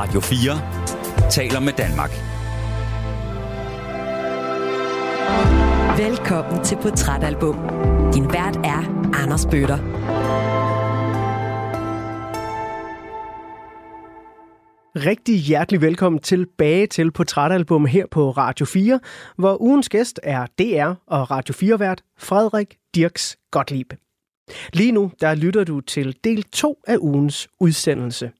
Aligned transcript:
Radio 0.00 0.20
4 0.20 1.30
taler 1.30 1.60
med 1.60 1.72
Danmark. 1.72 2.10
Velkommen 5.98 6.64
til 6.64 6.76
Portrætalbum. 6.82 7.54
Din 8.14 8.24
vært 8.24 8.56
er 8.56 9.10
Anders 9.22 9.46
Bøtter. 9.46 9.78
Rigtig 15.06 15.40
hjertelig 15.40 15.80
velkommen 15.80 16.22
tilbage 16.22 16.86
til 16.86 17.10
Portrætalbum 17.10 17.86
her 17.86 18.06
på 18.10 18.30
Radio 18.30 18.66
4, 18.66 19.00
hvor 19.36 19.62
ugens 19.62 19.88
gæst 19.88 20.20
er 20.22 20.46
DR 20.58 20.94
og 21.06 21.30
Radio 21.30 21.54
4-vært 21.54 22.02
Frederik 22.18 22.76
Dirks 22.94 23.38
Gottlieb. 23.50 23.92
Lige 24.72 24.92
nu, 24.92 25.10
der 25.20 25.34
lytter 25.34 25.64
du 25.64 25.80
til 25.80 26.16
del 26.24 26.42
2 26.42 26.78
af 26.86 26.96
ugens 27.00 27.48
udsendelse. 27.60 28.30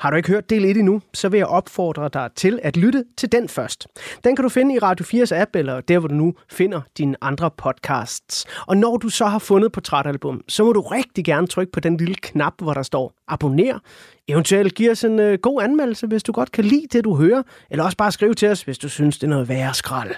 Har 0.00 0.10
du 0.10 0.16
ikke 0.16 0.28
hørt 0.28 0.50
del 0.50 0.64
1 0.64 0.76
endnu, 0.76 1.00
så 1.14 1.28
vil 1.28 1.38
jeg 1.38 1.46
opfordre 1.46 2.10
dig 2.12 2.30
til 2.36 2.60
at 2.62 2.76
lytte 2.76 3.04
til 3.16 3.32
den 3.32 3.48
først. 3.48 3.86
Den 4.24 4.36
kan 4.36 4.42
du 4.42 4.48
finde 4.48 4.74
i 4.74 4.78
Radio 4.78 5.24
4's 5.24 5.34
app, 5.34 5.56
eller 5.56 5.80
der, 5.80 5.98
hvor 5.98 6.08
du 6.08 6.14
nu 6.14 6.34
finder 6.50 6.80
dine 6.98 7.16
andre 7.20 7.50
podcasts. 7.50 8.46
Og 8.66 8.76
når 8.76 8.96
du 8.96 9.08
så 9.08 9.26
har 9.26 9.38
fundet 9.38 9.72
portrætalbum, 9.72 10.40
så 10.48 10.64
må 10.64 10.72
du 10.72 10.80
rigtig 10.80 11.24
gerne 11.24 11.46
trykke 11.46 11.72
på 11.72 11.80
den 11.80 11.96
lille 11.96 12.14
knap, 12.14 12.52
hvor 12.58 12.74
der 12.74 12.82
står 12.82 13.12
abonner. 13.28 13.78
Eventuelt 14.28 14.74
giv 14.74 14.90
os 14.90 15.04
en 15.04 15.20
øh, 15.20 15.38
god 15.38 15.62
anmeldelse, 15.62 16.06
hvis 16.06 16.22
du 16.22 16.32
godt 16.32 16.52
kan 16.52 16.64
lide 16.64 16.86
det, 16.92 17.04
du 17.04 17.14
hører. 17.14 17.42
Eller 17.70 17.84
også 17.84 17.96
bare 17.96 18.12
skriv 18.12 18.34
til 18.34 18.48
os, 18.48 18.62
hvis 18.62 18.78
du 18.78 18.88
synes, 18.88 19.18
det 19.18 19.26
er 19.26 19.30
noget 19.30 19.48
værre 19.48 19.74
skrald. 19.74 20.10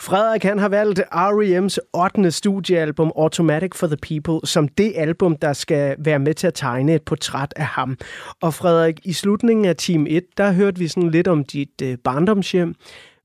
Frederik 0.00 0.42
han 0.42 0.58
har 0.58 0.68
valgt 0.68 1.00
R.E.M's 1.00 1.76
8. 1.92 2.30
studiealbum 2.30 3.12
Automatic 3.16 3.74
for 3.74 3.86
the 3.86 3.96
People 3.96 4.48
som 4.48 4.68
det 4.68 4.92
album, 4.96 5.36
der 5.36 5.52
skal 5.52 5.96
være 5.98 6.18
med 6.18 6.34
til 6.34 6.46
at 6.46 6.54
tegne 6.54 6.94
et 6.94 7.02
portræt 7.02 7.52
af 7.56 7.66
ham. 7.66 7.96
Og 8.40 8.54
Frederik, 8.54 9.00
i 9.04 9.12
slutningen 9.12 9.64
af 9.64 9.76
Team 9.76 10.06
1, 10.08 10.24
der 10.36 10.52
hørte 10.52 10.78
vi 10.78 10.88
sådan 10.88 11.10
lidt 11.10 11.28
om 11.28 11.44
dit 11.44 11.82
øh, 11.82 11.98
barndomshjem 12.04 12.74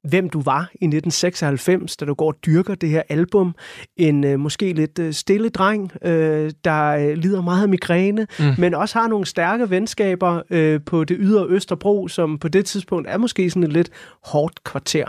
hvem 0.03 0.30
du 0.30 0.41
var 0.41 0.61
i 0.61 0.85
1996, 0.85 1.97
da 1.97 2.05
du 2.05 2.13
går 2.13 2.27
og 2.27 2.38
dyrker 2.45 2.75
det 2.75 2.89
her 2.89 3.02
album. 3.09 3.55
En 3.97 4.23
øh, 4.23 4.39
måske 4.39 4.73
lidt 4.73 4.99
øh, 4.99 5.13
stille 5.13 5.49
dreng, 5.49 5.91
øh, 6.05 6.52
der 6.66 6.88
øh, 6.88 7.17
lider 7.17 7.41
meget 7.41 7.63
af 7.63 7.69
migræne, 7.69 8.27
mm. 8.39 8.45
men 8.57 8.73
også 8.73 8.99
har 8.99 9.07
nogle 9.07 9.25
stærke 9.25 9.69
venskaber 9.69 10.41
øh, 10.49 10.79
på 10.85 11.03
det 11.03 11.17
ydre 11.19 11.45
Østerbro, 11.49 12.07
som 12.07 12.38
på 12.38 12.47
det 12.47 12.66
tidspunkt 12.66 13.07
er 13.09 13.17
måske 13.17 13.49
sådan 13.49 13.63
et 13.63 13.73
lidt 13.73 13.89
hårdt 14.23 14.63
kvarter. 14.63 15.05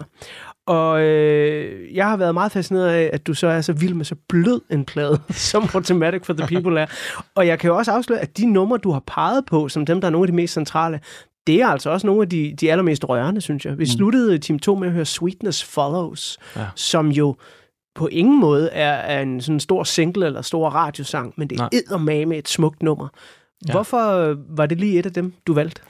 Og 0.67 1.03
øh, 1.03 1.95
jeg 1.95 2.09
har 2.09 2.17
været 2.17 2.35
meget 2.35 2.53
fascineret 2.53 2.89
af, 2.89 3.11
at 3.13 3.27
du 3.27 3.35
så 3.35 3.47
er 3.47 3.61
så 3.61 3.73
vild 3.73 3.95
med 3.95 4.05
så 4.05 4.15
blød 4.29 4.61
en 4.71 4.85
plade, 4.85 5.21
som 5.51 5.69
Automatic 5.75 6.27
for 6.27 6.33
the 6.33 6.47
People 6.47 6.81
er. 6.81 6.87
Og 7.35 7.47
jeg 7.47 7.59
kan 7.59 7.69
jo 7.69 7.77
også 7.77 7.93
afsløre, 7.93 8.21
at 8.21 8.37
de 8.39 8.47
numre, 8.47 8.79
du 8.79 8.91
har 8.91 9.03
peget 9.07 9.45
på, 9.47 9.69
som 9.69 9.87
dem, 9.87 10.01
der 10.01 10.09
er 10.09 10.13
nogle 10.13 10.25
af 10.25 10.29
de 10.29 10.37
mest 10.37 10.55
centrale, 10.55 11.01
det 11.47 11.61
er 11.61 11.67
altså 11.67 11.91
også 11.91 12.07
nogle 12.07 12.23
af 12.23 12.29
de, 12.29 12.55
de 12.61 12.71
allermest 12.71 13.09
rørende, 13.09 13.41
synes 13.41 13.67
jeg. 13.67 13.79
Vi 13.79 13.83
mm. 13.83 13.87
sluttede 13.87 14.39
Team 14.39 14.59
2 14.59 14.75
med 14.75 14.89
at 14.89 14.95
høre 14.95 15.05
Sweetness 15.05 15.65
Follows, 15.65 16.39
ja. 16.57 16.67
som 16.75 17.09
jo 17.09 17.37
på 17.95 18.07
ingen 18.07 18.41
måde 18.41 18.69
er, 18.69 18.93
er 18.93 19.23
en 19.23 19.41
sådan 19.41 19.61
stor 19.61 19.85
single 19.85 20.27
eller 20.27 20.43
stor 20.43 20.69
radiosang, 20.69 21.35
men 21.37 21.51
det 21.51 21.61
er 21.61 21.99
med 21.99 22.39
et 22.39 22.49
smukt 22.49 22.83
nummer. 22.83 23.09
Ja. 23.69 23.73
Hvorfor 23.73 24.37
var 24.57 24.67
det 24.67 24.81
lige 24.81 24.99
et 24.99 25.07
af 25.07 25.13
dem, 25.13 25.33
du 25.47 25.55
valgte? 25.55 25.83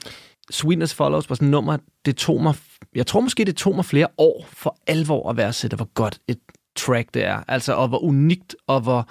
Sweetness 0.51 0.93
Follows 0.93 1.29
var 1.29 1.35
sådan 1.35 1.47
et 1.47 1.51
nummer, 1.51 1.77
det 2.05 2.17
tog 2.17 2.41
mig, 2.41 2.55
jeg 2.95 3.07
tror 3.07 3.19
måske, 3.19 3.45
det 3.45 3.55
tog 3.55 3.75
mig 3.75 3.85
flere 3.85 4.07
år 4.17 4.45
for 4.53 4.77
alvor 4.87 5.29
at 5.29 5.37
værdsætte, 5.37 5.75
hvor 5.75 5.89
godt 5.93 6.19
et 6.27 6.39
track 6.75 7.13
det 7.13 7.25
er. 7.25 7.39
Altså, 7.47 7.73
og 7.73 7.87
hvor 7.87 8.03
unikt, 8.03 8.55
og 8.67 8.81
hvor 8.81 9.07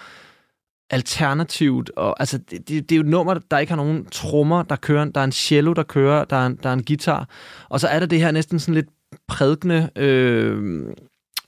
alternativt. 0.93 1.91
Og, 1.97 2.21
altså, 2.21 2.39
det, 2.39 2.69
det, 2.69 2.89
det 2.89 2.93
er 2.93 2.97
jo 2.97 3.03
et 3.03 3.09
nummer, 3.09 3.35
der 3.51 3.59
ikke 3.59 3.71
har 3.71 3.77
nogen 3.77 4.05
trommer, 4.05 4.62
der 4.62 4.77
kører. 4.77 5.05
Der 5.05 5.21
er 5.21 5.25
en 5.25 5.33
cello, 5.33 5.73
der 5.73 5.83
kører. 5.83 6.25
Der 6.25 6.37
er 6.37 6.47
en, 6.47 6.59
der 6.62 6.69
er 6.69 6.73
en 6.73 6.85
guitar. 6.85 7.29
Og 7.69 7.81
så 7.81 7.89
er 7.89 7.98
der 7.98 8.07
det 8.07 8.21
her 8.21 8.31
næsten 8.31 8.59
sådan 8.59 8.75
lidt 8.75 8.89
prædikende 9.29 9.91
øh, 9.97 10.85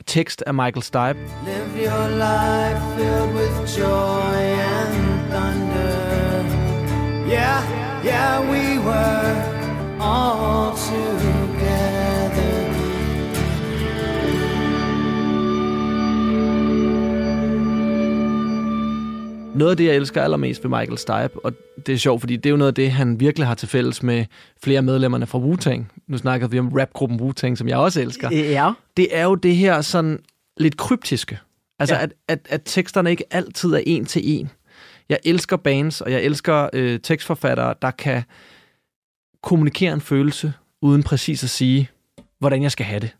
tekst 0.06 0.42
af 0.46 0.54
Michael 0.54 0.82
Stipe. 0.82 1.18
Live 1.44 1.88
your 1.88 2.08
life 2.08 2.80
filled 2.96 3.34
with 3.34 3.78
joy 3.78 4.34
and 4.78 4.94
thunder. 5.30 5.94
Yeah, 7.28 7.60
yeah, 8.04 8.50
we 8.50 8.78
were 8.78 9.54
all 10.00 10.76
noget 19.54 19.70
af 19.70 19.76
det, 19.76 19.84
jeg 19.84 19.96
elsker 19.96 20.22
allermest 20.22 20.64
ved 20.64 20.70
Michael 20.70 20.98
Stipe, 20.98 21.44
og 21.44 21.52
det 21.86 21.92
er 21.92 21.96
sjovt, 21.96 22.20
fordi 22.20 22.36
det 22.36 22.46
er 22.46 22.50
jo 22.50 22.56
noget 22.56 22.68
af 22.70 22.74
det, 22.74 22.90
han 22.90 23.20
virkelig 23.20 23.46
har 23.46 23.54
til 23.54 23.68
fælles 23.68 24.02
med 24.02 24.24
flere 24.62 24.82
medlemmerne 24.82 25.26
fra 25.26 25.38
Wu-Tang. 25.38 26.02
Nu 26.06 26.18
snakker 26.18 26.48
vi 26.48 26.58
om 26.58 26.68
rapgruppen 26.68 27.20
Wu-Tang, 27.20 27.56
som 27.56 27.68
jeg 27.68 27.78
også 27.78 28.00
elsker. 28.00 28.30
Ja. 28.30 28.72
Det 28.96 29.16
er 29.16 29.24
jo 29.24 29.34
det 29.34 29.56
her 29.56 29.80
sådan 29.80 30.18
lidt 30.56 30.76
kryptiske. 30.76 31.38
Altså, 31.78 31.94
ja. 31.94 32.02
at, 32.02 32.12
at, 32.28 32.46
at 32.50 32.62
teksterne 32.64 33.10
ikke 33.10 33.24
altid 33.30 33.70
er 33.72 33.82
en 33.86 34.04
til 34.04 34.22
en. 34.24 34.50
Jeg 35.08 35.18
elsker 35.24 35.56
bands, 35.56 36.00
og 36.00 36.12
jeg 36.12 36.22
elsker 36.22 36.68
øh, 36.72 37.00
tekstforfattere, 37.00 37.74
der 37.82 37.90
kan 37.90 38.22
kommunikere 39.42 39.92
en 39.92 40.00
følelse, 40.00 40.52
uden 40.82 41.02
præcis 41.02 41.44
at 41.44 41.50
sige, 41.50 41.90
hvordan 42.38 42.62
jeg 42.62 42.72
skal 42.72 42.86
have 42.86 43.00
det. 43.00 43.10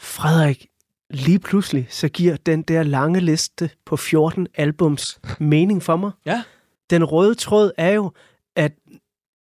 Frederik, 0.00 0.66
lige 1.10 1.38
pludselig, 1.38 1.86
så 1.90 2.08
giver 2.08 2.36
den 2.36 2.62
der 2.62 2.82
lange 2.82 3.20
liste 3.20 3.70
på 3.86 3.96
14 3.96 4.46
albums 4.54 5.20
mening 5.38 5.82
for 5.82 5.96
mig. 5.96 6.10
Ja. 6.26 6.42
Den 6.90 7.04
røde 7.04 7.34
tråd 7.34 7.72
er 7.76 7.90
jo, 7.90 8.12
at 8.56 8.72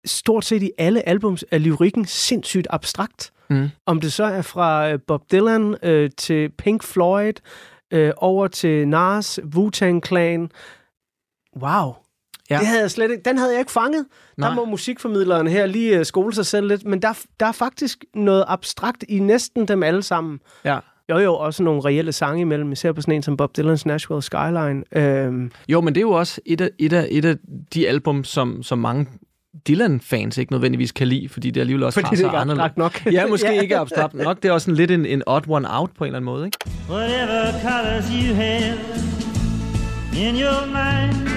stort 0.04 0.44
set 0.44 0.62
i 0.62 0.70
alle 0.78 1.08
albums 1.08 1.44
er 1.50 1.58
lyrikken 1.58 2.04
sindssygt 2.04 2.66
abstrakt. 2.70 3.32
Mm. 3.50 3.68
Om 3.86 4.00
det 4.00 4.12
så 4.12 4.24
er 4.24 4.42
fra 4.42 4.90
øh, 4.90 4.98
Bob 5.06 5.32
Dylan 5.32 5.76
øh, 5.82 6.10
til 6.18 6.48
Pink 6.48 6.82
Floyd, 6.82 7.32
øh, 7.92 8.12
over 8.16 8.48
til 8.48 8.88
Nas, 8.88 9.40
Wu-Tang 9.54 10.00
Clan. 10.06 10.50
Wow. 11.56 11.94
Ja. 12.50 12.58
Det 12.58 12.66
havde 12.66 12.80
jeg 12.80 12.90
slet 12.90 13.10
ikke, 13.10 13.22
den 13.22 13.38
havde 13.38 13.50
jeg 13.50 13.58
ikke 13.58 13.72
fanget. 13.72 14.06
Nej. 14.36 14.48
Der 14.48 14.56
må 14.56 14.64
musikformidleren 14.64 15.46
her 15.46 15.66
lige 15.66 15.98
øh, 15.98 16.06
skole 16.06 16.34
sig 16.34 16.46
selv 16.46 16.68
lidt, 16.68 16.84
men 16.84 17.02
der, 17.02 17.18
der 17.40 17.46
er 17.46 17.52
faktisk 17.52 18.04
noget 18.14 18.44
abstrakt 18.48 19.04
i 19.08 19.18
næsten 19.18 19.68
dem 19.68 19.82
alle 19.82 20.02
sammen. 20.02 20.40
Ja. 20.64 20.78
Jo, 21.12 21.18
jo, 21.18 21.34
også 21.34 21.62
nogle 21.62 21.80
reelle 21.84 22.12
sange 22.12 22.40
imellem, 22.40 22.72
især 22.72 22.92
på 22.92 23.00
sådan 23.00 23.14
en 23.14 23.22
som 23.22 23.36
Bob 23.36 23.58
Dylan's 23.58 23.82
Nashville 23.86 24.22
Skyline. 24.22 24.82
Øhm. 24.92 25.50
Jo, 25.68 25.80
men 25.80 25.94
det 25.94 26.00
er 26.00 26.02
jo 26.02 26.10
også 26.10 26.40
et 26.46 26.60
af, 26.60 26.70
et 26.78 26.92
af, 26.92 27.08
et 27.10 27.24
af 27.24 27.36
de 27.74 27.88
album, 27.88 28.24
som, 28.24 28.62
som 28.62 28.78
mange 28.78 29.06
Dylan-fans 29.68 30.38
ikke 30.38 30.52
nødvendigvis 30.52 30.92
kan 30.92 31.08
lide, 31.08 31.28
fordi 31.28 31.50
det 31.50 31.60
alligevel 31.60 31.84
også 31.84 32.00
fordi 32.00 32.22
har 32.22 32.30
så 32.30 32.36
anderledes. 32.36 32.76
nok. 32.76 33.06
ja, 33.12 33.26
måske 33.30 33.62
ikke 33.62 33.76
abstrakt 33.76 34.14
nok. 34.14 34.42
Det 34.42 34.48
er 34.48 34.52
også 34.52 34.70
en 34.70 34.76
lidt 34.76 34.90
en, 34.90 35.06
en 35.06 35.22
odd 35.26 35.44
one 35.48 35.68
out 35.70 35.90
på 35.98 36.04
en 36.04 36.08
eller 36.08 36.16
anden 36.16 36.24
måde, 36.24 36.46
ikke? 36.46 36.58
Whatever 36.90 37.52
colors 37.62 38.08
you 38.08 38.34
have 38.34 38.78
in 40.28 40.34
your 40.36 40.66
mind 40.66 41.28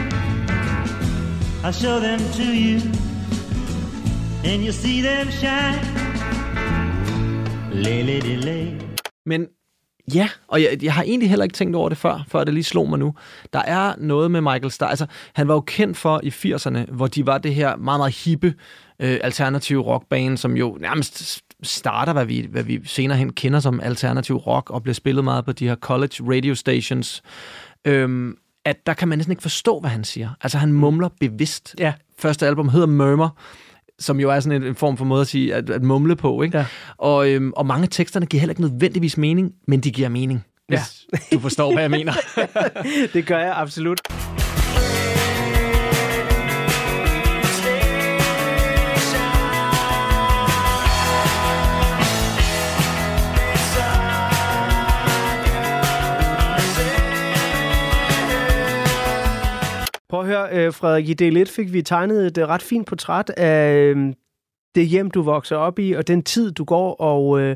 I'll 1.63 1.71
show 1.71 1.99
them 1.99 2.19
to 2.19 2.43
you 2.43 2.79
and 4.45 4.63
you 4.65 4.71
see 4.71 5.01
them 5.01 5.31
shine 5.31 6.05
Lay, 7.73 8.03
lay, 8.03 8.37
lay. 8.37 8.67
Men 9.25 9.47
Ja, 10.13 10.29
og 10.47 10.61
jeg, 10.61 10.77
jeg 10.83 10.93
har 10.93 11.03
egentlig 11.03 11.29
heller 11.29 11.43
ikke 11.43 11.53
tænkt 11.53 11.75
over 11.75 11.89
det 11.89 11.97
før, 11.97 12.25
før 12.27 12.43
det 12.43 12.53
lige 12.53 12.63
slog 12.63 12.89
mig 12.89 12.99
nu. 12.99 13.13
Der 13.53 13.59
er 13.59 13.93
noget 13.97 14.31
med 14.31 14.41
Michael 14.41 14.71
Starr. 14.71 14.89
Altså, 14.89 15.05
han 15.33 15.47
var 15.47 15.53
jo 15.53 15.61
kendt 15.61 15.97
for 15.97 16.21
i 16.23 16.29
80'erne, 16.29 16.91
hvor 16.91 17.07
de 17.07 17.25
var 17.25 17.37
det 17.37 17.55
her 17.55 17.75
meget, 17.75 17.99
meget 17.99 18.15
hippe 18.25 18.53
øh, 18.99 19.19
alternative 19.23 19.81
rockbane, 19.81 20.37
som 20.37 20.57
jo 20.57 20.77
nærmest 20.81 21.43
starter, 21.63 22.13
hvad 22.13 22.25
vi, 22.25 22.47
hvad 22.51 22.63
vi 22.63 22.81
senere 22.83 23.17
hen 23.17 23.33
kender 23.33 23.59
som 23.59 23.79
alternativ 23.79 24.35
rock, 24.35 24.69
og 24.69 24.83
bliver 24.83 24.93
spillet 24.93 25.23
meget 25.23 25.45
på 25.45 25.51
de 25.51 25.67
her 25.67 25.75
college 25.75 26.15
radio 26.19 26.55
stations. 26.55 27.23
Øhm, 27.85 28.37
at 28.65 28.85
der 28.85 28.93
kan 28.93 29.07
man 29.07 29.17
næsten 29.17 29.31
ikke 29.31 29.41
forstå, 29.41 29.79
hvad 29.79 29.89
han 29.89 30.03
siger. 30.03 30.29
Altså, 30.41 30.57
han 30.57 30.73
mumler 30.73 31.09
bevidst. 31.19 31.75
Ja. 31.79 31.93
Første 32.19 32.47
album 32.47 32.69
hedder 32.69 32.87
Murmur, 32.87 33.37
som 33.99 34.19
jo 34.19 34.29
er 34.29 34.39
sådan 34.39 34.61
en, 34.61 34.67
en 34.67 34.75
form 34.75 34.97
for 34.97 35.05
måde 35.05 35.21
at 35.21 35.27
sige, 35.27 35.55
at, 35.55 35.69
at 35.69 35.83
mumle 35.83 36.15
på. 36.15 36.41
Ikke? 36.41 36.57
Ja. 36.57 36.65
Og, 36.97 37.29
øhm, 37.29 37.51
og 37.55 37.65
mange 37.65 37.83
af 37.83 37.89
teksterne 37.91 38.25
giver 38.25 38.41
heller 38.41 38.51
ikke 38.51 38.61
nødvendigvis 38.61 39.17
mening, 39.17 39.51
men 39.67 39.79
de 39.79 39.91
giver 39.91 40.09
mening. 40.09 40.45
Hvis 40.67 41.05
ja. 41.13 41.35
du 41.35 41.39
forstår, 41.39 41.73
hvad 41.73 41.83
jeg 41.83 41.91
mener. 41.91 42.13
det 43.13 43.27
gør 43.27 43.39
jeg 43.39 43.53
absolut. 43.55 44.01
Prøv 60.15 60.23
at 60.23 60.27
høre, 60.27 60.65
øh, 60.65 60.73
Frederik, 60.73 61.09
i 61.09 61.13
del 61.13 61.37
1 61.37 61.49
fik 61.49 61.73
vi 61.73 61.81
tegnet 61.81 62.27
et 62.27 62.37
øh, 62.37 62.47
ret 62.47 62.61
fint 62.61 62.87
portræt 62.87 63.29
af 63.29 63.75
øhm, 63.75 64.13
det 64.75 64.87
hjem, 64.87 65.11
du 65.11 65.21
vokser 65.21 65.55
op 65.55 65.79
i, 65.79 65.91
og 65.91 66.07
den 66.07 66.23
tid, 66.23 66.51
du 66.51 66.63
går 66.63 66.93
og 66.93 67.41
øh, 67.41 67.55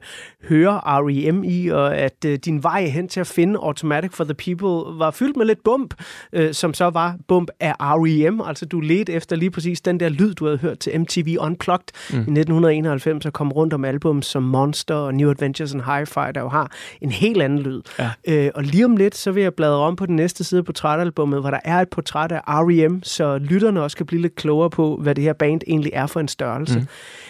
hører 0.50 1.00
R.E.M. 1.00 1.44
i, 1.44 1.68
og 1.68 1.98
at 1.98 2.26
øh, 2.26 2.40
din 2.46 2.64
vej 2.64 2.86
hen 2.86 3.08
til 3.08 3.20
at 3.20 3.28
finde 3.28 3.60
Automatic 3.60 4.12
for 4.14 4.24
the 4.24 4.34
People 4.34 5.00
var 5.00 5.12
fyldt 5.12 5.38
med 5.38 5.46
lidt 5.46 5.64
bump, 5.64 5.94
øh, 6.34 6.54
som 6.54 6.74
så 6.74 6.90
var 6.90 7.16
bump 7.28 7.50
af 7.60 7.74
R.E.M. 7.80 8.42
Altså, 8.42 8.66
du 8.66 8.80
ledte 8.80 9.14
efter 9.14 9.36
lige 9.36 9.52
præcis 9.52 9.82
den 9.82 10.00
der 10.00 10.10
lyd, 10.10 10.34
du 10.34 10.46
havde 10.46 10.58
hørt 10.58 10.80
til 10.80 11.00
MTV 11.00 11.36
Unplugged 11.40 11.88
mm. 12.10 12.16
i 12.16 12.20
1991, 12.20 13.26
og 13.26 13.34
kom 13.34 13.52
rundt 13.52 13.74
om 13.74 13.86
album 13.86 14.22
som 14.22 14.44
Monster 14.44 14.96
og 14.96 15.14
New 15.14 15.30
Adventures 15.30 15.74
and 15.74 15.82
Hi-Fi, 15.82 16.32
der 16.32 16.42
jo 16.42 16.50
har 16.50 16.72
en 17.02 17.12
helt 17.12 17.42
anden 17.42 17.60
lyd. 17.60 17.82
Ja. 18.00 18.10
Øh, 18.28 18.52
og 18.56 18.64
lige 18.64 18.86
om 18.86 18.98
lidt, 18.98 19.16
så 19.16 19.32
vil 19.32 19.44
jeg 19.44 19.54
bladre 19.54 19.78
om 19.78 19.96
på 19.96 20.06
den 20.06 20.16
næste 20.16 20.44
side 20.44 20.64
på 20.64 20.66
portrætalbummet, 20.66 21.40
hvor 21.40 21.52
der 21.52 21.60
er 21.64 21.82
et 21.82 21.90
portræt 21.90 22.32
af 22.32 22.42
R.E.M., 22.48 23.04
så 23.04 23.38
lytterne 23.38 23.82
også 23.82 23.98
kan 23.98 24.06
blive 24.06 24.22
lidt 24.22 24.36
klogere 24.36 24.70
på, 24.70 25.00
hvad 25.02 25.16
det 25.16 25.24
her 25.24 25.34
band 25.34 25.62
egentlig 25.68 25.92
er 25.94 26.08
for 26.08 26.20
en 26.20 26.28
størrelse. 26.28 26.80
Mm. 26.80 26.88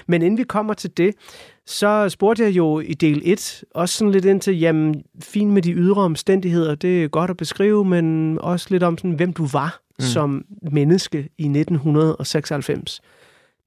Men 0.08 0.22
inden 0.22 0.38
vi 0.38 0.44
kommer 0.44 0.74
til 0.74 0.98
det, 0.98 1.16
så 1.66 2.10
spurgte 2.10 2.44
jeg 2.44 2.52
jo 2.52 2.80
i 2.80 2.94
del 2.94 3.22
1 3.26 3.64
også 3.76 3.98
sådan 3.98 4.12
lidt 4.12 4.26
ind 4.26 4.42
til, 4.42 4.60
jamen, 4.60 5.04
fint 5.24 5.52
med 5.52 5.62
de 5.62 5.72
ydre 5.72 6.02
omstændigheder, 6.02 6.76
det 6.76 7.04
er 7.04 7.08
godt 7.08 7.32
at 7.32 7.38
beskrive, 7.38 7.86
men 7.86 8.38
også 8.42 8.68
lidt 8.70 8.84
om 8.84 8.98
sådan, 8.98 9.12
hvem 9.12 9.34
du 9.34 9.46
var 9.46 9.82
mm. 10.00 10.06
som 10.06 10.46
menneske 10.72 11.18
i 11.18 11.44
1996. 11.44 13.02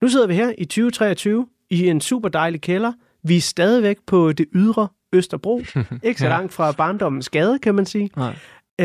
Nu 0.02 0.08
sidder 0.08 0.26
vi 0.26 0.34
her 0.34 0.52
i 0.58 0.64
2023 0.64 1.46
i 1.70 1.86
en 1.86 2.00
super 2.00 2.28
dejlig 2.28 2.60
kælder. 2.60 2.92
Vi 3.24 3.36
er 3.36 3.40
stadigvæk 3.40 3.96
på 4.06 4.32
det 4.32 4.46
ydre 4.54 4.88
Østerbro. 5.12 5.62
Ikke 6.02 6.20
så 6.20 6.28
langt 6.28 6.52
fra 6.52 6.72
barndommens 6.72 7.28
gade, 7.28 7.58
kan 7.58 7.74
man 7.74 7.86
sige. 7.86 8.10
Nej. 8.16 8.36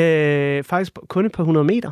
Øh, 0.01 0.63
faktisk 0.63 0.91
kun 1.07 1.25
et 1.25 1.31
par 1.31 1.43
hundrede 1.43 1.65
meter. 1.65 1.91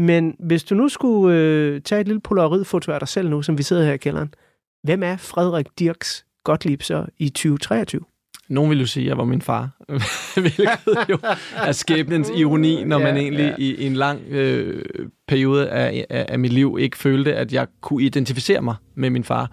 Men 0.00 0.36
hvis 0.38 0.64
du 0.64 0.74
nu 0.74 0.88
skulle 0.88 1.38
øh, 1.38 1.80
tage 1.80 2.00
et 2.00 2.06
lille 2.06 2.20
polaroidfoto 2.20 2.92
af 2.92 3.00
dig 3.00 3.08
selv 3.08 3.30
nu, 3.30 3.42
som 3.42 3.58
vi 3.58 3.62
sidder 3.62 3.84
her 3.84 3.92
i 3.92 3.96
kælderen, 3.96 4.34
hvem 4.82 5.02
er 5.02 5.16
Frederik 5.16 5.66
Dirks 5.78 6.26
Gottlieb 6.44 6.82
så 6.82 7.06
i 7.18 7.28
2023? 7.28 8.00
Nogen 8.48 8.70
vil 8.70 8.80
jo 8.80 8.86
sige, 8.86 9.04
at 9.04 9.08
jeg 9.08 9.18
var 9.18 9.24
min 9.24 9.42
far, 9.42 9.70
hvilket 10.40 11.08
jo 11.08 11.18
er 11.56 11.72
skæbnens 11.72 12.30
ironi, 12.36 12.84
når 12.84 12.98
man 12.98 13.16
egentlig 13.16 13.54
ja. 13.58 13.64
i, 13.64 13.74
i 13.74 13.86
en 13.86 13.94
lang 13.94 14.20
øh, 14.28 14.84
periode 15.28 15.70
af, 15.70 16.06
af, 16.10 16.26
af 16.28 16.38
mit 16.38 16.52
liv 16.52 16.76
ikke 16.80 16.98
følte, 16.98 17.34
at 17.34 17.52
jeg 17.52 17.66
kunne 17.80 18.02
identificere 18.02 18.62
mig 18.62 18.74
med 18.94 19.10
min 19.10 19.24
far. 19.24 19.50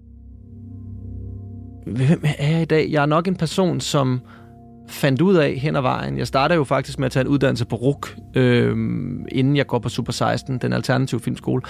Hvem 1.87 2.23
er 2.37 2.51
jeg 2.51 2.61
i 2.61 2.65
dag? 2.65 2.91
Jeg 2.91 3.01
er 3.01 3.05
nok 3.05 3.27
en 3.27 3.35
person, 3.35 3.79
som 3.79 4.21
fandt 4.89 5.21
ud 5.21 5.35
af 5.35 5.53
hen 5.53 5.75
ad 5.75 5.81
vejen. 5.81 6.17
Jeg 6.17 6.27
starter 6.27 6.55
jo 6.55 6.63
faktisk 6.63 6.99
med 6.99 7.05
at 7.05 7.11
tage 7.11 7.21
en 7.21 7.27
uddannelse 7.27 7.65
på 7.65 7.75
RUK, 7.75 8.15
øh, 8.35 8.71
inden 9.31 9.57
jeg 9.57 9.67
går 9.67 9.79
på 9.79 9.89
Super 9.89 10.11
16, 10.11 10.57
den 10.57 10.73
alternative 10.73 11.19
filmskole, 11.19 11.61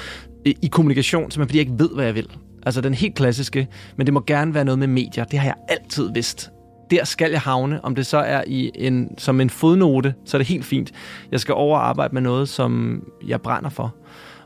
i, 0.46 0.56
i 0.62 0.68
kommunikation, 0.68 1.22
simpelthen 1.22 1.48
fordi 1.48 1.58
jeg 1.58 1.68
ikke 1.68 1.80
ved, 1.80 1.90
hvad 1.96 2.06
jeg 2.06 2.16
vil. 2.16 2.28
Altså 2.66 2.82
den 2.82 2.94
helt 2.94 3.16
klassiske, 3.16 3.68
men 3.98 4.08
det 4.08 4.14
må 4.14 4.24
gerne 4.28 4.54
være 4.54 4.66
noget 4.66 4.80
med 4.80 4.88
medier. 4.88 5.24
Det 5.24 5.40
har 5.40 5.46
jeg 5.48 5.56
altid 5.68 6.14
vidst. 6.14 6.52
Der 6.92 7.06
skal 7.06 7.32
jeg 7.32 7.42
havne. 7.42 7.86
Om 7.86 7.96
det 7.96 8.06
så 8.06 8.18
er 8.18 8.44
i 8.48 8.72
en, 8.76 9.10
som 9.18 9.42
en 9.42 9.50
fodnote, 9.50 10.14
så 10.26 10.38
er 10.38 10.40
det 10.40 10.48
helt 10.48 10.66
fint. 10.66 10.92
Jeg 11.32 11.40
skal 11.40 11.54
over 11.54 11.78
arbejde 11.78 12.14
med 12.14 12.22
noget, 12.22 12.50
som 12.50 13.04
jeg 13.28 13.42
brænder 13.42 13.70
for. 13.70 13.96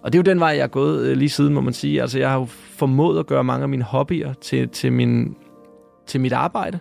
Og 0.01 0.13
det 0.13 0.19
er 0.19 0.19
jo 0.19 0.31
den 0.31 0.39
vej, 0.39 0.49
jeg 0.49 0.63
er 0.63 0.67
gået 0.67 1.05
øh, 1.05 1.17
lige 1.17 1.29
siden, 1.29 1.53
må 1.53 1.61
man 1.61 1.73
sige. 1.73 2.01
Altså, 2.01 2.19
jeg 2.19 2.29
har 2.29 2.39
jo 2.39 2.45
formået 2.75 3.19
at 3.19 3.27
gøre 3.27 3.43
mange 3.43 3.63
af 3.63 3.69
mine 3.69 3.83
hobbyer 3.83 4.33
til, 4.33 4.69
til, 4.69 4.93
min, 4.93 5.35
til 6.07 6.21
mit 6.21 6.33
arbejde. 6.33 6.79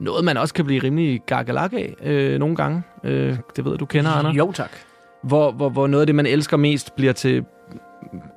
Noget, 0.00 0.24
man 0.24 0.36
også 0.36 0.54
kan 0.54 0.64
blive 0.64 0.82
rimelig 0.82 1.22
gakkelak 1.26 1.72
af 1.72 1.94
øh, 2.02 2.38
nogle 2.38 2.56
gange. 2.56 2.82
Øh, 3.04 3.36
det 3.56 3.64
ved 3.64 3.78
du 3.78 3.86
kender, 3.86 4.10
Anders. 4.10 4.36
Jo, 4.36 4.52
tak. 4.52 4.70
Hvor, 5.22 5.52
hvor, 5.52 5.68
hvor 5.68 5.86
noget 5.86 6.02
af 6.02 6.06
det, 6.06 6.14
man 6.14 6.26
elsker 6.26 6.56
mest, 6.56 6.96
bliver 6.96 7.12
til 7.12 7.44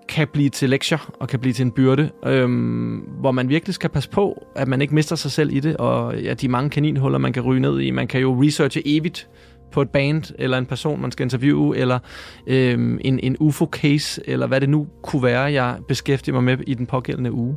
kan 0.09 0.27
blive 0.33 0.49
til 0.49 0.69
lektier 0.69 1.11
og 1.19 1.27
kan 1.27 1.39
blive 1.39 1.53
til 1.53 1.63
en 1.65 1.71
byrde, 1.71 2.09
øhm, 2.25 2.95
hvor 2.97 3.31
man 3.31 3.49
virkelig 3.49 3.75
skal 3.75 3.89
passe 3.89 4.09
på, 4.09 4.47
at 4.55 4.67
man 4.67 4.81
ikke 4.81 4.95
mister 4.95 5.15
sig 5.15 5.31
selv 5.31 5.53
i 5.53 5.59
det, 5.59 5.77
og 5.77 6.15
ja, 6.21 6.33
de 6.33 6.47
mange 6.47 6.69
kaninhuller, 6.69 7.17
man 7.17 7.33
kan 7.33 7.43
ryge 7.43 7.61
ned 7.61 7.79
i. 7.79 7.91
Man 7.91 8.07
kan 8.07 8.21
jo 8.21 8.43
researche 8.43 8.81
evigt 8.85 9.29
på 9.71 9.81
et 9.81 9.89
band, 9.89 10.33
eller 10.39 10.57
en 10.57 10.65
person, 10.65 11.01
man 11.01 11.11
skal 11.11 11.23
interviewe, 11.23 11.77
eller 11.77 11.99
øhm, 12.47 12.99
en, 13.01 13.19
en 13.19 13.37
UFO-case, 13.39 14.21
eller 14.25 14.47
hvad 14.47 14.61
det 14.61 14.69
nu 14.69 14.87
kunne 15.03 15.23
være, 15.23 15.41
jeg 15.41 15.77
beskæftiger 15.87 16.33
mig 16.33 16.43
med 16.43 16.57
i 16.67 16.73
den 16.73 16.85
pågældende 16.85 17.31
uge. 17.31 17.55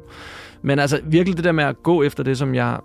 Men 0.62 0.78
altså 0.78 1.00
virkelig 1.04 1.36
det 1.36 1.44
der 1.44 1.52
med 1.52 1.64
at 1.64 1.82
gå 1.82 2.02
efter 2.02 2.22
det, 2.22 2.38
som 2.38 2.54
jeg, 2.54 2.78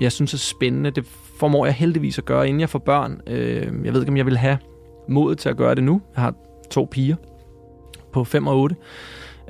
jeg 0.00 0.12
synes 0.12 0.34
er 0.34 0.38
spændende, 0.38 0.90
det 0.90 1.06
formår 1.38 1.66
jeg 1.66 1.74
heldigvis 1.74 2.18
at 2.18 2.24
gøre, 2.24 2.48
inden 2.48 2.60
jeg 2.60 2.68
får 2.68 2.78
børn. 2.78 3.20
Øh, 3.26 3.84
jeg 3.84 3.92
ved 3.92 4.00
ikke, 4.00 4.10
om 4.10 4.16
jeg 4.16 4.26
vil 4.26 4.36
have 4.36 4.58
modet 5.08 5.38
til 5.38 5.48
at 5.48 5.56
gøre 5.56 5.74
det 5.74 5.84
nu. 5.84 6.02
Jeg 6.16 6.22
har 6.22 6.34
to 6.70 6.88
piger 6.90 7.16
på 8.12 8.24
5 8.24 8.46
og 8.46 8.58
8. 8.60 8.76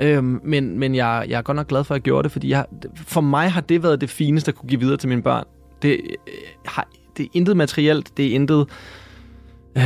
Øh, 0.01 0.25
men 0.25 0.79
men 0.79 0.95
jeg, 0.95 1.27
jeg 1.29 1.39
er 1.39 1.43
godt 1.43 1.57
nok 1.57 1.69
glad 1.69 1.85
for, 1.85 1.95
at 1.95 1.99
jeg 1.99 2.03
gjorde 2.03 2.23
det, 2.23 2.33
fordi 2.33 2.49
jeg, 2.49 2.67
for 2.97 3.21
mig 3.21 3.51
har 3.51 3.61
det 3.61 3.83
været 3.83 4.01
det 4.01 4.11
fineste, 4.11 4.49
at 4.49 4.55
kunne 4.55 4.69
give 4.69 4.81
videre 4.81 4.97
til 4.97 5.09
mine 5.09 5.23
børn. 5.23 5.45
Det, 5.83 5.91
øh, 5.93 6.33
har, 6.67 6.89
det 7.17 7.25
er 7.25 7.29
intet 7.33 7.57
materielt, 7.57 8.17
det 8.17 8.27
er 8.27 8.35
intet... 8.35 8.67
Øh, 9.77 9.83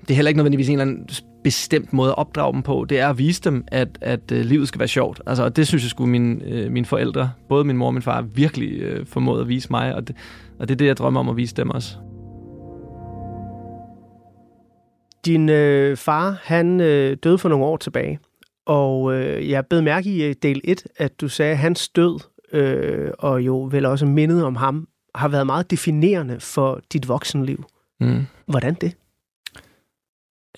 det 0.00 0.10
er 0.10 0.14
heller 0.14 0.28
ikke 0.28 0.38
nødvendigvis 0.38 0.68
en 0.68 0.72
eller 0.72 0.92
anden 0.92 1.08
bestemt 1.44 1.92
måde 1.92 2.10
at 2.10 2.18
opdrage 2.18 2.52
dem 2.52 2.62
på. 2.62 2.86
Det 2.88 3.00
er 3.00 3.08
at 3.08 3.18
vise 3.18 3.42
dem, 3.42 3.64
at, 3.68 3.88
at 4.00 4.32
uh, 4.32 4.38
livet 4.38 4.68
skal 4.68 4.78
være 4.78 4.88
sjovt. 4.88 5.20
Altså, 5.26 5.44
og 5.44 5.56
det 5.56 5.66
synes 5.66 5.82
jeg 5.82 5.90
skulle 5.90 6.10
mine, 6.10 6.64
uh, 6.64 6.72
mine 6.72 6.86
forældre, 6.86 7.30
både 7.48 7.64
min 7.64 7.76
mor 7.76 7.86
og 7.86 7.94
min 7.94 8.02
far, 8.02 8.22
virkelig 8.22 9.00
uh, 9.00 9.06
formået 9.06 9.40
at 9.40 9.48
vise 9.48 9.68
mig. 9.70 9.94
Og 9.94 10.08
det, 10.08 10.16
og 10.58 10.68
det 10.68 10.74
er 10.74 10.76
det, 10.76 10.86
jeg 10.86 10.96
drømmer 10.96 11.20
om 11.20 11.28
at 11.28 11.36
vise 11.36 11.54
dem 11.54 11.70
også. 11.70 11.96
Din 15.24 15.48
øh, 15.48 15.96
far, 15.96 16.38
han 16.42 16.80
øh, 16.80 17.16
døde 17.22 17.38
for 17.38 17.48
nogle 17.48 17.64
år 17.64 17.76
tilbage, 17.76 18.18
og 18.66 19.14
øh, 19.14 19.50
jeg 19.50 19.66
bed 19.66 19.80
mærke 19.80 20.10
i 20.10 20.24
øh, 20.24 20.34
del 20.42 20.60
1, 20.64 20.82
at 20.96 21.20
du 21.20 21.28
sagde, 21.28 21.52
at 21.52 21.58
hans 21.58 21.88
død, 21.88 22.20
øh, 22.52 23.10
og 23.18 23.42
jo 23.42 23.68
vel 23.70 23.86
også 23.86 24.06
mindet 24.06 24.44
om 24.44 24.56
ham, 24.56 24.88
har 25.14 25.28
været 25.28 25.46
meget 25.46 25.70
definerende 25.70 26.40
for 26.40 26.80
dit 26.92 27.08
voksenliv. 27.08 27.64
Mm. 28.00 28.26
Hvordan 28.46 28.74
det? 28.74 28.96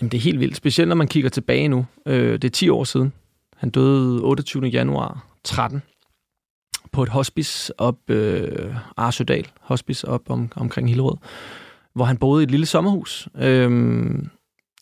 Jamen, 0.01 0.11
det 0.11 0.19
er 0.19 0.23
helt 0.23 0.41
vildt, 0.41 0.57
specielt 0.57 0.89
når 0.89 0.97
man 0.97 1.09
kigger 1.09 1.31
tilbage 1.31 1.69
nu. 1.69 1.87
Øh, 2.07 2.33
det 2.33 2.45
er 2.45 2.51
10 2.51 2.69
år 2.69 2.85
siden. 2.85 3.13
Han 3.57 3.71
døde 3.71 4.23
28. 4.23 4.67
januar 4.67 5.27
13 5.45 5.83
på 6.93 7.03
et 7.03 7.09
hospice 7.09 7.81
op 7.81 8.11
øh, 8.11 8.75
Arsødal, 8.97 9.49
hospice 9.61 10.09
op 10.09 10.31
om, 10.31 10.53
omkring 10.57 10.89
Hillerød, 10.89 11.17
hvor 11.95 12.05
han 12.05 12.17
boede 12.17 12.43
i 12.43 12.45
et 12.45 12.51
lille 12.51 12.67
sommerhus. 12.67 13.29
Øh, 13.39 13.71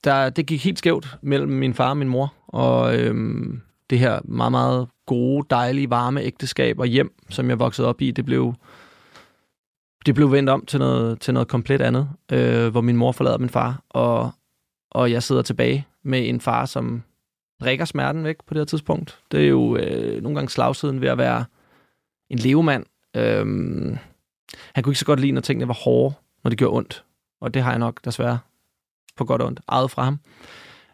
der, 0.04 0.30
det 0.30 0.46
gik 0.46 0.64
helt 0.64 0.78
skævt 0.78 1.16
mellem 1.22 1.52
min 1.52 1.74
far 1.74 1.90
og 1.90 1.96
min 1.96 2.08
mor, 2.08 2.34
og 2.46 2.98
øhm, 2.98 3.60
det 3.90 3.98
her 3.98 4.20
meget, 4.24 4.50
meget 4.50 4.88
gode, 5.06 5.46
dejlige, 5.50 5.90
varme 5.90 6.22
ægteskab 6.22 6.78
og 6.78 6.86
hjem, 6.86 7.14
som 7.30 7.48
jeg 7.48 7.58
voksede 7.58 7.88
op 7.88 8.00
i, 8.00 8.10
det 8.10 8.24
blev, 8.24 8.54
det 10.06 10.14
blev 10.14 10.32
vendt 10.32 10.50
om 10.50 10.66
til 10.66 10.78
noget, 10.78 11.20
til 11.20 11.34
noget 11.34 11.48
komplet 11.48 11.80
andet, 11.80 12.08
øh, 12.32 12.68
hvor 12.68 12.80
min 12.80 12.96
mor 12.96 13.12
forlader 13.12 13.38
min 13.38 13.48
far, 13.48 13.82
og, 13.90 14.32
og 14.94 15.10
jeg 15.10 15.22
sidder 15.22 15.42
tilbage 15.42 15.86
med 16.02 16.28
en 16.28 16.40
far, 16.40 16.66
som 16.66 17.02
drikker 17.60 17.84
smerten 17.84 18.24
væk 18.24 18.36
på 18.46 18.54
det 18.54 18.60
her 18.60 18.64
tidspunkt. 18.64 19.18
Det 19.32 19.44
er 19.44 19.48
jo 19.48 19.76
øh, 19.76 20.22
nogle 20.22 20.36
gange 20.36 20.50
slagsiden 20.50 21.00
ved 21.00 21.08
at 21.08 21.18
være 21.18 21.44
en 22.30 22.38
levemand. 22.38 22.86
Øhm, 23.16 23.96
han 24.74 24.82
kunne 24.84 24.90
ikke 24.90 24.98
så 24.98 25.04
godt 25.04 25.20
lide, 25.20 25.32
når 25.32 25.40
tingene 25.40 25.68
var 25.68 25.74
hårde, 25.74 26.14
når 26.44 26.48
det 26.48 26.58
gjorde 26.58 26.76
ondt. 26.76 27.04
Og 27.40 27.54
det 27.54 27.62
har 27.62 27.70
jeg 27.70 27.78
nok 27.78 28.04
desværre 28.04 28.38
på 29.16 29.24
godt 29.24 29.40
og 29.40 29.46
ondt, 29.46 29.60
ejet 29.68 29.90
fra 29.90 30.04
ham. 30.04 30.18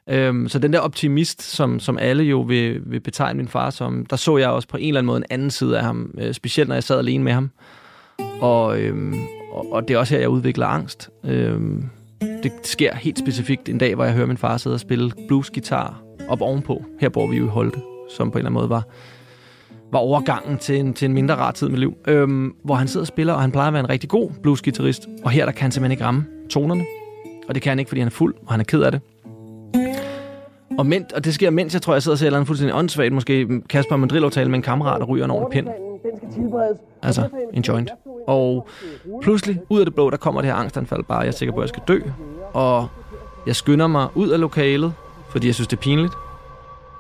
Øhm, 0.09 0.49
så 0.49 0.59
den 0.59 0.73
der 0.73 0.79
optimist, 0.79 1.43
som, 1.43 1.81
som 1.81 1.99
alle 1.99 2.25
jo 2.25 2.41
vil, 2.41 2.83
vil 2.91 3.01
betegne 3.01 3.37
min 3.37 3.49
far 3.49 3.71
som, 3.71 4.07
der 4.07 4.17
så 4.17 4.37
jeg 4.37 4.49
også 4.51 4.69
på 4.69 4.77
en 4.77 4.89
eller 4.89 4.99
anden 4.99 5.07
måde 5.07 5.19
en 5.19 5.27
anden 5.31 5.51
side 5.51 5.79
af 5.79 5.85
ham, 5.85 6.15
øh, 6.19 6.35
specielt 6.35 6.69
når 6.69 6.77
jeg 6.77 6.85
sad 6.85 6.99
alene 6.99 7.25
med 7.25 7.33
ham. 7.33 7.51
Og, 8.41 8.81
øhm, 8.81 9.15
og, 9.53 9.73
og 9.73 9.89
det 9.89 9.95
er 9.95 9.99
også 9.99 10.15
her, 10.15 10.21
jeg 10.21 10.29
udvikler 10.29 10.67
angst. 10.67 11.11
Øhm, 11.25 11.91
det 12.21 12.53
sker 12.63 12.95
helt 12.95 13.19
specifikt 13.19 13.69
en 13.69 13.79
dag, 13.79 13.95
hvor 13.95 14.05
jeg 14.05 14.15
hører 14.15 14.27
min 14.27 14.37
far 14.37 14.57
sidde 14.57 14.75
og 14.75 14.81
spille 14.81 15.13
bluesgitar 15.29 16.03
op 16.29 16.41
ovenpå. 16.41 16.85
Her 17.01 17.09
bor 17.09 17.27
vi 17.27 17.37
jo 17.37 17.45
i 17.45 17.49
Holte, 17.49 17.79
som 18.17 18.31
på 18.31 18.39
en 18.39 18.39
eller 18.39 18.51
anden 18.51 18.61
måde 18.61 18.71
var, 18.71 18.83
var 19.93 19.99
overgangen 19.99 20.59
til 20.59 20.81
en, 20.81 20.95
til 20.95 21.07
en 21.07 21.13
mindre 21.13 21.35
rar 21.35 21.51
tid 21.51 21.69
med 21.69 21.79
liv. 21.79 21.97
Øhm, 22.09 22.55
hvor 22.65 22.75
han 22.75 22.89
sidder 22.89 23.05
og 23.05 23.07
spiller, 23.07 23.33
og 23.33 23.41
han 23.41 23.53
plejer 23.53 23.69
at 23.69 23.73
være 23.73 23.81
en 23.81 23.89
rigtig 23.89 24.09
god 24.11 24.31
bluesgitarrist. 24.43 25.09
Og 25.25 25.31
her 25.31 25.45
der 25.45 25.53
kan 25.53 25.63
han 25.63 25.73
simpelthen 25.73 25.93
ikke 25.93 26.05
ramme 26.05 26.27
tonerne. 26.51 26.85
Og 27.49 27.55
det 27.55 27.63
kan 27.63 27.71
han 27.71 27.79
ikke, 27.79 27.89
fordi 27.89 28.01
han 28.01 28.09
er 28.09 28.11
fuld, 28.11 28.35
og 28.47 28.53
han 28.53 28.61
er 28.61 28.65
ked 28.65 28.83
af 28.83 28.93
det. 28.93 29.01
Og, 30.79 30.87
men, 30.87 31.05
og 31.15 31.25
det 31.25 31.35
sker, 31.35 31.51
mens 31.51 31.75
jeg 31.75 31.83
tror, 31.83 31.93
jeg 31.93 32.03
sidder 32.03 32.15
og 32.15 32.19
ser 32.19 32.39
en 32.39 32.47
fuldstændig 32.47 32.77
åndssvagt, 32.77 33.13
måske 33.13 33.61
Kasper 33.69 33.97
mandrillo 33.97 34.29
tale 34.29 34.51
med 34.51 34.59
en 34.59 34.63
kammerat 34.63 35.03
og 35.03 35.09
ryger 35.09 35.25
en 35.25 35.31
ordentlig 35.31 35.65
pind. 35.65 35.90
Altså, 37.03 37.29
en 37.53 37.63
joint. 37.63 37.91
Og 38.27 38.69
pludselig, 39.23 39.61
ud 39.69 39.81
af 39.81 39.87
det 39.87 39.95
blå, 39.95 40.11
der 40.11 40.17
kommer 40.17 40.41
det 40.41 40.51
her 40.51 40.55
angstanfald 40.57 41.05
bare. 41.05 41.19
Jeg 41.19 41.27
er 41.27 41.33
sikker 41.33 41.53
på, 41.55 41.61
at 41.61 41.63
jeg 41.63 41.69
skal 41.69 41.83
dø. 41.89 42.01
Og 42.53 42.89
jeg 43.47 43.57
skynder 43.57 43.87
mig 43.87 44.09
ud 44.15 44.29
af 44.29 44.41
lokalet, 44.41 44.93
fordi 45.31 45.47
jeg 45.47 45.55
synes, 45.55 45.69
det 45.69 45.77
er 45.77 45.81
pinligt. 45.81 46.13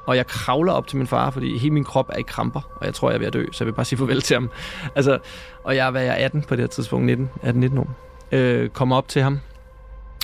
Og 0.07 0.17
jeg 0.17 0.27
kravler 0.27 0.73
op 0.73 0.87
til 0.87 0.99
min 0.99 1.07
far, 1.07 1.31
fordi 1.31 1.59
hele 1.59 1.75
min 1.75 1.85
krop 1.85 2.09
er 2.13 2.17
i 2.19 2.23
kramper, 2.23 2.61
og 2.77 2.87
jeg 2.87 2.95
tror, 2.95 3.11
jeg 3.11 3.15
er 3.15 3.19
ved 3.19 3.27
at 3.27 3.33
dø, 3.33 3.45
så 3.53 3.65
jeg 3.65 3.67
vil 3.67 3.73
bare 3.73 3.85
sige 3.85 3.99
farvel 3.99 4.21
til 4.21 4.35
ham. 4.35 4.51
Altså, 4.97 5.19
og 5.65 5.77
jeg 5.77 5.87
er, 5.87 5.91
hvad 5.91 6.03
jeg 6.03 6.21
er 6.21 6.25
18 6.25 6.43
på 6.43 6.57
det 6.57 6.63
her 6.63 6.67
tidspunkt, 6.69 7.07
19, 7.07 7.31
18-19 7.43 7.81
år. 7.81 7.91
Øh, 8.33 8.69
kommer 8.69 8.97
op 8.97 9.09
til 9.09 9.23
ham, 9.23 9.39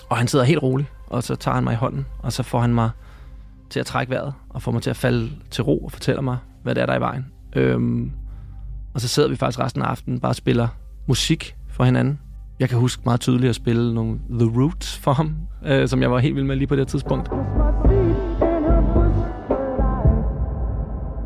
og 0.08 0.16
han 0.16 0.28
sidder 0.28 0.44
helt 0.44 0.62
rolig, 0.62 0.90
og 1.06 1.22
så 1.22 1.36
tager 1.36 1.54
han 1.54 1.64
mig 1.64 1.72
i 1.72 1.76
hånden, 1.76 2.06
og 2.22 2.32
så 2.32 2.42
får 2.42 2.60
han 2.60 2.74
mig 2.74 2.90
til 3.70 3.80
at 3.80 3.86
trække 3.86 4.10
vejret, 4.10 4.34
og 4.50 4.62
får 4.62 4.72
mig 4.72 4.82
til 4.82 4.90
at 4.90 4.96
falde 4.96 5.30
til 5.50 5.64
ro 5.64 5.78
og 5.78 5.92
fortæller 5.92 6.22
mig, 6.22 6.36
hvad 6.62 6.74
det 6.74 6.82
er, 6.82 6.86
der 6.86 6.92
er 6.92 6.98
i 6.98 7.00
vejen. 7.00 7.26
Øhm, 7.56 8.12
og 8.96 9.02
så 9.02 9.08
sidder 9.08 9.28
vi 9.28 9.36
faktisk 9.36 9.60
resten 9.60 9.82
af 9.82 9.86
aftenen 9.86 10.20
bare 10.20 10.32
og 10.32 10.36
spiller 10.36 10.68
musik 11.06 11.56
for 11.68 11.84
hinanden. 11.84 12.18
Jeg 12.60 12.68
kan 12.68 12.78
huske 12.78 13.02
meget 13.04 13.20
tydeligt 13.20 13.48
at 13.48 13.54
spille 13.54 13.94
nogle 13.94 14.18
The 14.30 14.60
Roots 14.60 14.98
for 14.98 15.12
ham, 15.12 15.36
øh, 15.66 15.88
som 15.88 16.02
jeg 16.02 16.10
var 16.10 16.18
helt 16.18 16.34
vild 16.34 16.44
med 16.44 16.56
lige 16.56 16.66
på 16.66 16.76
det 16.76 16.88
tidspunkt. 16.88 17.28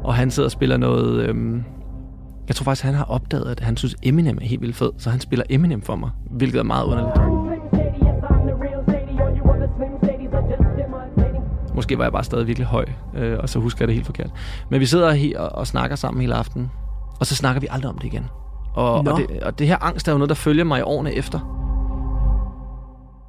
Og 0.04 0.14
han 0.14 0.30
sidder 0.30 0.46
og 0.46 0.50
spiller 0.50 0.76
noget... 0.76 1.28
Øh, 1.28 1.62
jeg 2.48 2.56
tror 2.56 2.64
faktisk, 2.64 2.84
han 2.84 2.94
har 2.94 3.04
opdaget, 3.04 3.50
at 3.50 3.60
han 3.60 3.76
synes, 3.76 3.96
Eminem 4.02 4.38
er 4.40 4.46
helt 4.46 4.60
vildt 4.60 4.76
fed, 4.76 4.90
så 4.98 5.10
han 5.10 5.20
spiller 5.20 5.44
Eminem 5.50 5.82
for 5.82 5.96
mig, 5.96 6.10
hvilket 6.30 6.58
er 6.58 6.62
meget 6.62 6.84
underligt. 6.84 7.16
Måske 11.74 11.98
var 11.98 12.04
jeg 12.04 12.12
bare 12.12 12.24
stadig 12.24 12.46
virkelig 12.46 12.66
høj, 12.66 12.84
øh, 13.14 13.38
og 13.38 13.48
så 13.48 13.58
husker 13.58 13.82
jeg 13.82 13.88
det 13.88 13.94
helt 13.94 14.06
forkert. 14.06 14.30
Men 14.70 14.80
vi 14.80 14.86
sidder 14.86 15.10
her 15.10 15.38
og, 15.38 15.58
og 15.58 15.66
snakker 15.66 15.96
sammen 15.96 16.20
hele 16.20 16.34
aftenen, 16.34 16.70
og 17.20 17.26
så 17.26 17.34
snakker 17.34 17.60
vi 17.60 17.66
aldrig 17.70 17.90
om 17.90 17.98
det 17.98 18.06
igen. 18.06 18.26
Og, 18.74 18.94
og, 18.94 19.04
det, 19.04 19.42
og 19.42 19.58
det 19.58 19.66
her 19.66 19.84
angst 19.84 20.08
er 20.08 20.12
jo 20.12 20.18
noget, 20.18 20.28
der 20.28 20.34
følger 20.34 20.64
mig 20.64 20.78
i 20.78 20.82
årene 20.82 21.14
efter. 21.14 21.56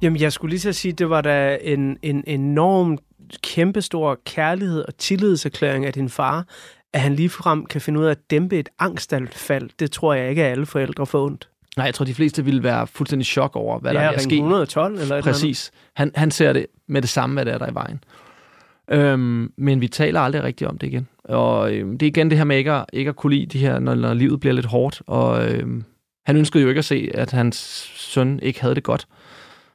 Jamen, 0.02 0.20
jeg 0.20 0.32
skulle 0.32 0.56
lige 0.56 0.68
at 0.68 0.76
sige, 0.76 0.92
det 0.92 1.10
var 1.10 1.20
da 1.20 1.58
en, 1.62 1.96
en 2.02 2.24
enorm, 2.26 2.98
kæmpestor 3.42 4.18
kærlighed 4.26 4.84
og 4.88 4.96
tillidserklæring 4.96 5.86
af 5.86 5.92
din 5.92 6.08
far, 6.08 6.46
at 6.92 7.00
han 7.00 7.14
ligefrem 7.14 7.66
kan 7.66 7.80
finde 7.80 8.00
ud 8.00 8.04
af 8.04 8.10
at 8.10 8.30
dæmpe 8.30 8.58
et 8.58 8.68
angstanfald. 8.78 9.70
Det 9.78 9.90
tror 9.90 10.14
jeg 10.14 10.30
ikke, 10.30 10.44
at 10.44 10.50
alle 10.50 10.66
forældre 10.66 11.06
får 11.06 11.24
ondt. 11.24 11.48
Nej, 11.76 11.86
jeg 11.86 11.94
tror, 11.94 12.04
de 12.04 12.14
fleste 12.14 12.44
ville 12.44 12.62
være 12.62 12.86
fuldstændig 12.86 13.26
chok 13.26 13.56
over, 13.56 13.78
hvad 13.78 13.92
ja, 13.92 13.98
der 13.98 14.04
er 14.04 14.18
sket. 14.18 14.32
112 14.32 15.00
eller 15.00 15.16
et 15.16 15.24
Præcis. 15.24 15.70
Han, 15.94 16.12
han 16.14 16.30
ser 16.30 16.52
det 16.52 16.66
med 16.86 17.02
det 17.02 17.10
samme, 17.10 17.34
hvad 17.34 17.44
der 17.44 17.52
er 17.52 17.58
der 17.58 17.70
i 17.70 17.74
vejen. 17.74 18.04
Øhm, 18.90 19.52
men 19.56 19.80
vi 19.80 19.88
taler 19.88 20.20
aldrig 20.20 20.42
rigtigt 20.42 20.70
om 20.70 20.78
det 20.78 20.86
igen. 20.86 21.08
Og 21.24 21.74
øhm, 21.74 21.98
det 21.98 22.06
er 22.06 22.10
igen 22.10 22.30
det 22.30 22.38
her 22.38 22.44
med 22.44 22.56
ikke 22.56 22.72
at, 22.72 22.84
ikke 22.92 23.08
at 23.08 23.16
kunne 23.16 23.34
lide 23.34 23.46
de 23.46 23.58
her, 23.58 23.78
når, 23.78 23.94
når 23.94 24.14
livet 24.14 24.40
bliver 24.40 24.54
lidt 24.54 24.66
hårdt. 24.66 25.02
Og 25.06 25.50
øhm, 25.50 25.84
han 26.26 26.36
ønskede 26.36 26.62
jo 26.62 26.68
ikke 26.68 26.78
at 26.78 26.84
se, 26.84 27.10
at 27.14 27.30
hans 27.30 27.56
søn 27.96 28.40
ikke 28.42 28.60
havde 28.60 28.74
det 28.74 28.84
godt. 28.84 29.06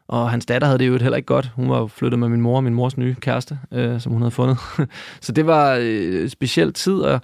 Og 0.07 0.31
hans 0.31 0.45
datter 0.45 0.67
havde 0.67 0.79
det 0.79 0.87
jo 0.87 0.97
heller 0.97 1.15
ikke 1.15 1.25
godt. 1.25 1.51
Hun 1.55 1.69
var 1.69 1.87
flyttet 1.87 2.19
med 2.19 2.29
min 2.29 2.41
mor, 2.41 2.61
min 2.61 2.73
mors 2.73 2.97
nye 2.97 3.15
kæreste, 3.15 3.59
øh, 3.71 4.01
som 4.01 4.11
hun 4.11 4.21
havde 4.21 4.31
fundet. 4.31 4.57
så 5.25 5.31
det 5.31 5.47
var 5.47 5.77
øh, 5.81 6.29
speciel 6.29 6.73
tid, 6.73 6.99
og 6.99 7.21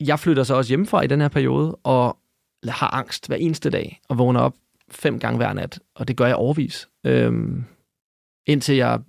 jeg 0.00 0.20
flytter 0.20 0.42
så 0.42 0.54
også 0.54 0.70
hjemmefra 0.70 1.02
i 1.02 1.06
den 1.06 1.20
her 1.20 1.28
periode, 1.28 1.76
og 1.84 2.18
har 2.68 2.94
angst 2.94 3.26
hver 3.26 3.36
eneste 3.36 3.70
dag, 3.70 4.00
og 4.08 4.18
vågner 4.18 4.40
op 4.40 4.54
fem 4.90 5.18
gange 5.18 5.36
hver 5.36 5.52
nat, 5.52 5.80
og 5.94 6.08
det 6.08 6.16
gør 6.16 6.26
jeg 6.26 6.36
overvis. 6.36 6.88
Øhm, 7.04 7.64
indtil 8.46 8.76
jeg 8.76 9.00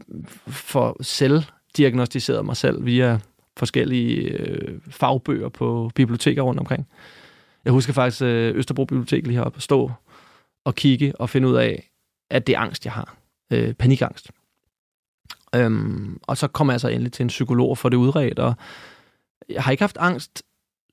får 0.48 1.04
selv 1.04 1.44
diagnostiseret 1.78 2.46
mig 2.46 2.58
selv 2.58 2.86
via 2.86 3.20
forskellige 3.58 4.22
øh, 4.22 4.80
fagbøger 4.90 5.50
på 5.50 5.92
biblioteker 5.96 6.42
rundt 6.42 6.60
omkring. 6.60 6.88
Jeg 7.66 7.74
husker 7.74 7.94
faktisk 7.94 8.22
øh, 8.22 8.56
Østerbro 8.56 8.86
Bibliotek 8.86 9.28
lige 9.28 9.38
heroppe 9.38 9.62
stå 9.62 9.92
og 10.66 10.76
kigge 10.76 11.14
og 11.16 11.30
finde 11.30 11.48
ud 11.48 11.56
af, 11.56 11.92
at 12.30 12.48
det 12.48 12.56
er 12.56 12.60
angst, 12.60 12.86
jeg 12.86 12.94
har. 12.94 13.16
Øh, 13.52 13.74
panikangst. 13.74 14.32
Øhm, 15.56 16.20
og 16.24 16.38
så 16.38 16.48
kommer 16.48 16.74
jeg 16.74 16.82
så 16.82 16.88
endelig 16.88 17.12
til 17.12 17.24
en 17.24 17.28
psykolog 17.28 17.78
for 17.78 17.90
det 17.90 17.98
udredt, 17.98 18.40
og 18.40 18.54
jeg 19.50 19.64
har 19.64 19.72
ikke 19.72 19.84
haft 19.84 19.98
angst 20.00 20.44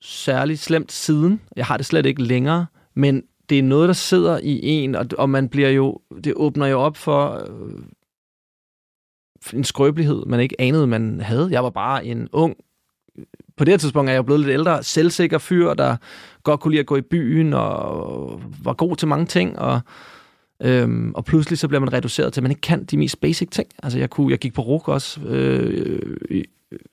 særlig 0.01 0.59
slemt 0.59 0.93
siden. 0.93 1.41
Jeg 1.57 1.67
har 1.67 1.77
det 1.77 1.87
slet 1.87 2.07
ikke 2.07 2.23
længere, 2.23 2.67
men 2.95 3.23
det 3.49 3.59
er 3.59 3.63
noget, 3.63 3.89
der 3.89 3.93
sidder 3.93 4.39
i 4.43 4.61
en, 4.63 4.95
og, 4.95 5.07
og 5.19 5.31
man 5.31 5.49
bliver 5.49 5.69
jo, 5.69 6.01
det 6.25 6.33
åbner 6.37 6.67
jo 6.67 6.81
op 6.81 6.97
for 6.97 7.47
øh, 7.51 7.83
en 9.55 9.65
skrøbelighed, 9.65 10.27
man 10.27 10.41
ikke 10.41 10.61
anede, 10.61 10.87
man 10.87 11.21
havde. 11.21 11.49
Jeg 11.51 11.65
var 11.65 11.71
bare 11.71 12.05
en 12.05 12.29
ung, 12.33 12.57
på 13.57 13.65
det 13.65 13.73
her 13.73 13.79
tidspunkt 13.79 14.11
er 14.11 14.15
jeg 14.15 14.25
blevet 14.25 14.41
lidt 14.41 14.53
ældre, 14.53 14.83
selvsikker 14.83 15.39
fyr, 15.39 15.75
der 15.75 15.97
godt 16.43 16.61
kunne 16.61 16.73
lide 16.73 16.81
at 16.81 16.87
gå 16.87 16.97
i 16.97 17.01
byen, 17.01 17.55
og 17.55 18.41
var 18.65 18.73
god 18.73 18.97
til 18.97 19.09
mange 19.09 19.27
ting, 19.27 19.59
og, 19.59 19.81
øhm, 20.63 21.13
og 21.15 21.25
pludselig 21.25 21.59
så 21.59 21.69
bliver 21.69 21.81
man 21.81 21.93
reduceret 21.93 22.33
til, 22.33 22.41
at 22.41 22.43
man 22.43 22.51
ikke 22.51 22.61
kan 22.61 22.85
de 22.85 22.97
mest 22.97 23.21
basic 23.21 23.49
ting. 23.51 23.69
Altså 23.83 23.99
jeg, 23.99 24.11
kunne, 24.11 24.31
jeg 24.31 24.39
gik 24.39 24.55
på 24.55 24.63
RUK 24.63 24.89
også, 24.89 25.21
øh, 25.21 26.45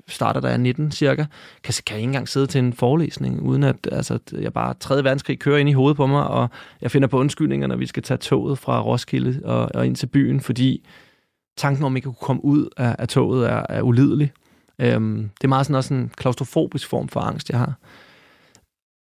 starter 0.08 0.42
der 0.42 0.50
er 0.50 0.58
19 0.58 0.92
cirka, 0.92 1.26
kan, 1.64 1.74
kan 1.86 1.94
jeg 1.94 2.00
ikke 2.00 2.08
engang 2.08 2.30
sidde 2.30 2.48
til 2.48 2.60
en 2.60 2.74
forelæsning, 2.74 3.42
uden 3.42 3.64
at 3.64 3.88
altså, 3.92 4.20
jeg 4.32 4.54
bare 4.54 4.74
3. 4.80 5.04
verdenskrig 5.04 5.40
kører 5.40 5.58
ind 5.58 5.70
i 5.70 5.74
hovedet 5.74 5.98
på 5.98 6.08
mig, 6.08 6.28
og 6.28 6.50
jeg 6.82 6.92
finder 6.92 7.08
på 7.08 7.20
undskyldninger, 7.20 7.68
når 7.68 7.76
vi 7.76 7.86
skal 7.86 8.04
tage 8.04 8.18
toget 8.18 8.58
fra 8.58 8.82
Roskilde 8.82 9.42
og, 9.46 9.70
og 9.74 9.86
ind 9.86 9.96
til 9.96 10.08
byen, 10.08 10.42
fordi 10.42 10.86
tanken 11.58 11.84
om, 11.84 11.94
at 11.94 11.98
ikke 11.98 12.06
kunne 12.06 12.16
komme 12.22 12.46
ud 12.46 12.70
af, 12.78 12.96
af 13.00 13.08
toget 13.08 13.50
er, 13.50 13.66
er 13.70 13.82
ulidelig. 13.82 14.32
Øhm, 14.80 15.18
det 15.18 15.44
er 15.44 15.48
meget 15.48 15.66
sådan 15.66 15.76
også 15.76 15.94
en 15.94 16.12
klaustrofobisk 16.18 16.90
form 16.90 17.08
for 17.08 17.20
angst, 17.20 17.50
jeg 17.50 17.60
har. 17.60 17.74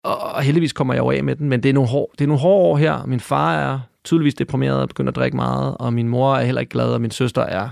Og, 0.04 0.18
og 0.18 0.42
heldigvis 0.42 0.72
kommer 0.72 0.94
jeg 0.94 1.00
jo 1.00 1.10
af 1.10 1.24
med 1.24 1.36
den, 1.36 1.48
men 1.48 1.62
det 1.62 1.68
er 1.68 1.72
nogle, 1.72 1.90
hår, 1.90 2.10
det 2.18 2.24
er 2.24 2.28
nogle 2.28 2.40
hårde 2.40 2.64
år 2.64 2.76
her. 2.76 3.06
Min 3.06 3.20
far 3.20 3.54
er 3.54 3.80
tydeligvis 4.04 4.34
deprimeret 4.34 4.82
og 4.82 4.88
begynder 4.88 5.10
at 5.10 5.16
drikke 5.16 5.36
meget, 5.36 5.76
og 5.76 5.92
min 5.92 6.08
mor 6.08 6.36
er 6.36 6.44
heller 6.44 6.60
ikke 6.60 6.70
glad, 6.70 6.92
og 6.92 7.00
min 7.00 7.10
søster 7.10 7.42
er 7.42 7.68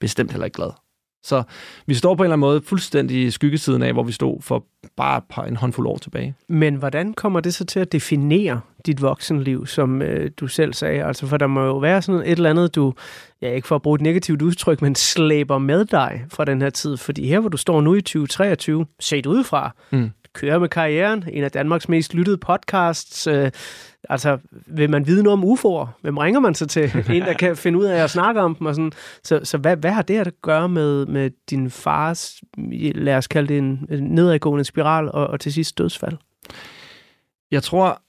bestemt 0.00 0.30
heller 0.30 0.44
ikke 0.44 0.54
glad. 0.54 0.70
Så 1.22 1.42
vi 1.86 1.94
står 1.94 2.14
på 2.14 2.22
en 2.22 2.24
eller 2.24 2.32
anden 2.32 2.40
måde 2.40 2.62
fuldstændig 2.62 3.22
i 3.22 3.30
skyggesiden 3.30 3.82
af, 3.82 3.92
hvor 3.92 4.02
vi 4.02 4.12
stod 4.12 4.42
for 4.42 4.64
bare 4.96 5.18
et 5.18 5.24
par, 5.30 5.44
en 5.44 5.56
håndfuld 5.56 5.86
år 5.86 5.98
tilbage. 5.98 6.34
Men 6.48 6.74
hvordan 6.74 7.14
kommer 7.14 7.40
det 7.40 7.54
så 7.54 7.64
til 7.64 7.80
at 7.80 7.92
definere 7.92 8.60
dit 8.86 9.02
voksenliv, 9.02 9.66
som 9.66 10.02
øh, 10.02 10.30
du 10.36 10.46
selv 10.46 10.74
sagde? 10.74 11.04
Altså, 11.04 11.26
for 11.26 11.36
der 11.36 11.46
må 11.46 11.64
jo 11.64 11.78
være 11.78 12.02
sådan 12.02 12.20
et 12.20 12.30
eller 12.30 12.50
andet, 12.50 12.74
du, 12.74 12.94
ja, 13.42 13.52
ikke 13.52 13.68
for 13.68 13.74
at 13.76 13.82
bruge 13.82 13.94
et 13.94 14.00
negativt 14.00 14.42
udtryk, 14.42 14.82
men 14.82 14.94
slæber 14.94 15.58
med 15.58 15.84
dig 15.84 16.24
fra 16.28 16.44
den 16.44 16.62
her 16.62 16.70
tid. 16.70 16.96
Fordi 16.96 17.26
her, 17.26 17.40
hvor 17.40 17.48
du 17.48 17.56
står 17.56 17.80
nu 17.80 17.94
i 17.94 18.00
2023, 18.00 18.86
set 19.00 19.26
udefra, 19.26 19.74
mm 19.90 20.10
kører 20.34 20.58
med 20.58 20.68
karrieren, 20.68 21.24
en 21.32 21.44
af 21.44 21.50
Danmarks 21.50 21.88
mest 21.88 22.14
lyttede 22.14 22.38
podcasts. 22.38 23.26
Øh, 23.26 23.50
altså, 24.08 24.38
vil 24.66 24.90
man 24.90 25.06
vide 25.06 25.22
noget 25.22 25.42
om 25.42 25.52
UFO'er? 25.52 25.86
Hvem 26.00 26.18
ringer 26.18 26.40
man 26.40 26.54
så 26.54 26.66
til? 26.66 26.92
en, 27.14 27.22
der 27.22 27.32
kan 27.32 27.56
finde 27.56 27.78
ud 27.78 27.84
af 27.84 28.04
at 28.04 28.10
snakke 28.10 28.40
om 28.40 28.54
dem? 28.54 28.66
Og 28.66 28.74
sådan. 28.74 28.92
Så, 29.22 29.40
så 29.44 29.58
hvad, 29.58 29.76
hvad 29.76 29.90
har 29.90 30.02
det 30.02 30.18
at 30.18 30.32
gøre 30.42 30.68
med, 30.68 31.06
med 31.06 31.30
din 31.50 31.70
fars, 31.70 32.34
lad 32.94 33.16
os 33.16 33.26
kalde 33.26 33.48
det 33.48 33.58
en 33.58 33.86
nedadgående 34.00 34.64
spiral, 34.64 35.10
og, 35.12 35.26
og 35.26 35.40
til 35.40 35.52
sidst 35.52 35.78
dødsfald? 35.78 36.16
Jeg 37.50 37.62
tror, 37.62 38.02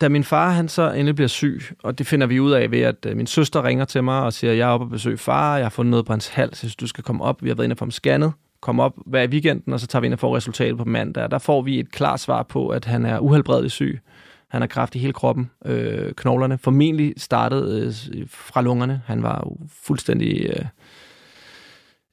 da 0.00 0.08
min 0.08 0.24
far 0.24 0.50
han 0.50 0.68
så 0.68 0.90
endelig 0.90 1.14
bliver 1.14 1.28
syg, 1.28 1.62
og 1.82 1.98
det 1.98 2.06
finder 2.06 2.26
vi 2.26 2.40
ud 2.40 2.52
af 2.52 2.70
ved, 2.70 2.80
at 2.80 3.06
øh, 3.06 3.16
min 3.16 3.26
søster 3.26 3.64
ringer 3.64 3.84
til 3.84 4.04
mig 4.04 4.22
og 4.22 4.32
siger, 4.32 4.52
jeg 4.52 4.68
er 4.68 4.72
oppe 4.72 4.86
og 4.86 4.90
besøge 4.90 5.18
far, 5.18 5.56
jeg 5.56 5.64
har 5.64 5.70
fundet 5.70 5.90
noget 5.90 6.06
på 6.06 6.12
hans 6.12 6.28
hals, 6.28 6.58
så 6.58 6.76
du 6.80 6.86
skal 6.86 7.04
komme 7.04 7.24
op. 7.24 7.42
Vi 7.42 7.48
har 7.48 7.54
været 7.54 7.64
inde 7.64 7.74
og 7.74 7.78
få 7.78 7.84
ham 7.84 7.90
scannet 7.90 8.32
komme 8.62 8.82
op 8.82 8.94
hver 9.06 9.26
weekenden, 9.26 9.72
og 9.72 9.80
så 9.80 9.86
tager 9.86 10.00
vi 10.00 10.06
ind 10.06 10.14
og 10.14 10.18
får 10.18 10.36
resultatet 10.36 10.78
på 10.78 10.84
mandag. 10.84 11.30
Der 11.30 11.38
får 11.38 11.62
vi 11.62 11.78
et 11.78 11.92
klart 11.92 12.20
svar 12.20 12.42
på, 12.42 12.68
at 12.68 12.84
han 12.84 13.06
er 13.06 13.18
uhelbredeligt 13.18 13.72
syg. 13.72 14.00
Han 14.48 14.62
har 14.62 14.68
kræft 14.68 14.94
i 14.94 14.98
hele 14.98 15.12
kroppen, 15.12 15.50
øh, 15.64 16.12
knoglerne. 16.12 16.58
Formentlig 16.58 17.14
startet 17.16 18.08
øh, 18.14 18.26
fra 18.28 18.62
lungerne. 18.62 19.02
Han 19.06 19.22
var 19.22 19.42
jo 19.46 19.56
fuldstændig 19.68 20.46
øh, 20.46 20.64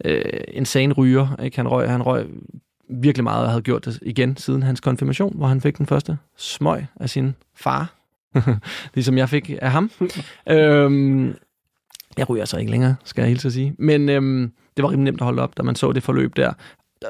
øh, 0.06 0.42
insane 0.48 0.94
ryger. 0.94 1.36
Ikke? 1.44 1.58
Han, 1.58 1.68
røg, 1.68 1.90
han 1.90 2.02
røg 2.02 2.26
virkelig 2.90 3.24
meget 3.24 3.44
og 3.44 3.50
havde 3.50 3.62
gjort 3.62 3.86
det 3.86 4.00
igen 4.02 4.38
siden 4.38 4.64
hans 4.64 4.80
konfirmation, 4.80 5.38
hvor 5.38 5.48
han 5.48 5.62
fik 5.62 5.78
den 5.78 5.86
første 5.86 6.18
smøg 6.38 6.86
af 7.00 7.10
sin 7.10 7.36
far. 7.56 7.94
ligesom 8.96 9.18
jeg 9.18 9.30
fik 9.30 9.52
af 9.62 9.72
ham. 9.72 9.92
øhm, 10.50 11.36
jeg 12.20 12.30
ryger 12.30 12.46
så 12.46 12.58
ikke 12.58 12.72
længere, 12.72 12.96
skal 13.04 13.22
jeg 13.22 13.30
hilse 13.30 13.48
at 13.48 13.54
sige. 13.54 13.76
Men 13.80 14.10
øhm, 14.10 14.52
det 14.78 14.84
var 14.84 14.90
rimelig 14.92 15.12
nemt 15.12 15.22
at 15.22 15.26
holde 15.26 15.42
op, 15.42 15.58
da 15.58 15.64
man 15.64 15.76
så 15.76 15.92
det 15.92 16.04
forløb 16.04 16.36
der. 16.36 16.54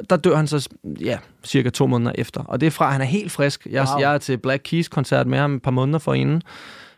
Der 0.09 0.17
dør 0.17 0.35
han 0.35 0.47
så 0.47 0.69
ja, 0.85 1.17
cirka 1.43 1.69
to 1.69 1.87
måneder 1.87 2.11
efter. 2.15 2.43
Og 2.43 2.61
det 2.61 2.67
er 2.67 2.71
fra, 2.71 2.91
han 2.91 3.01
er 3.01 3.05
helt 3.05 3.31
frisk. 3.31 3.67
Jeg, 3.71 3.87
wow. 3.91 3.99
jeg 3.99 4.13
er 4.13 4.17
til 4.17 4.37
Black 4.37 4.61
Keys-koncert 4.63 5.27
med 5.27 5.37
ham 5.37 5.55
et 5.55 5.61
par 5.61 5.71
måneder 5.71 5.99
forinden. 5.99 6.41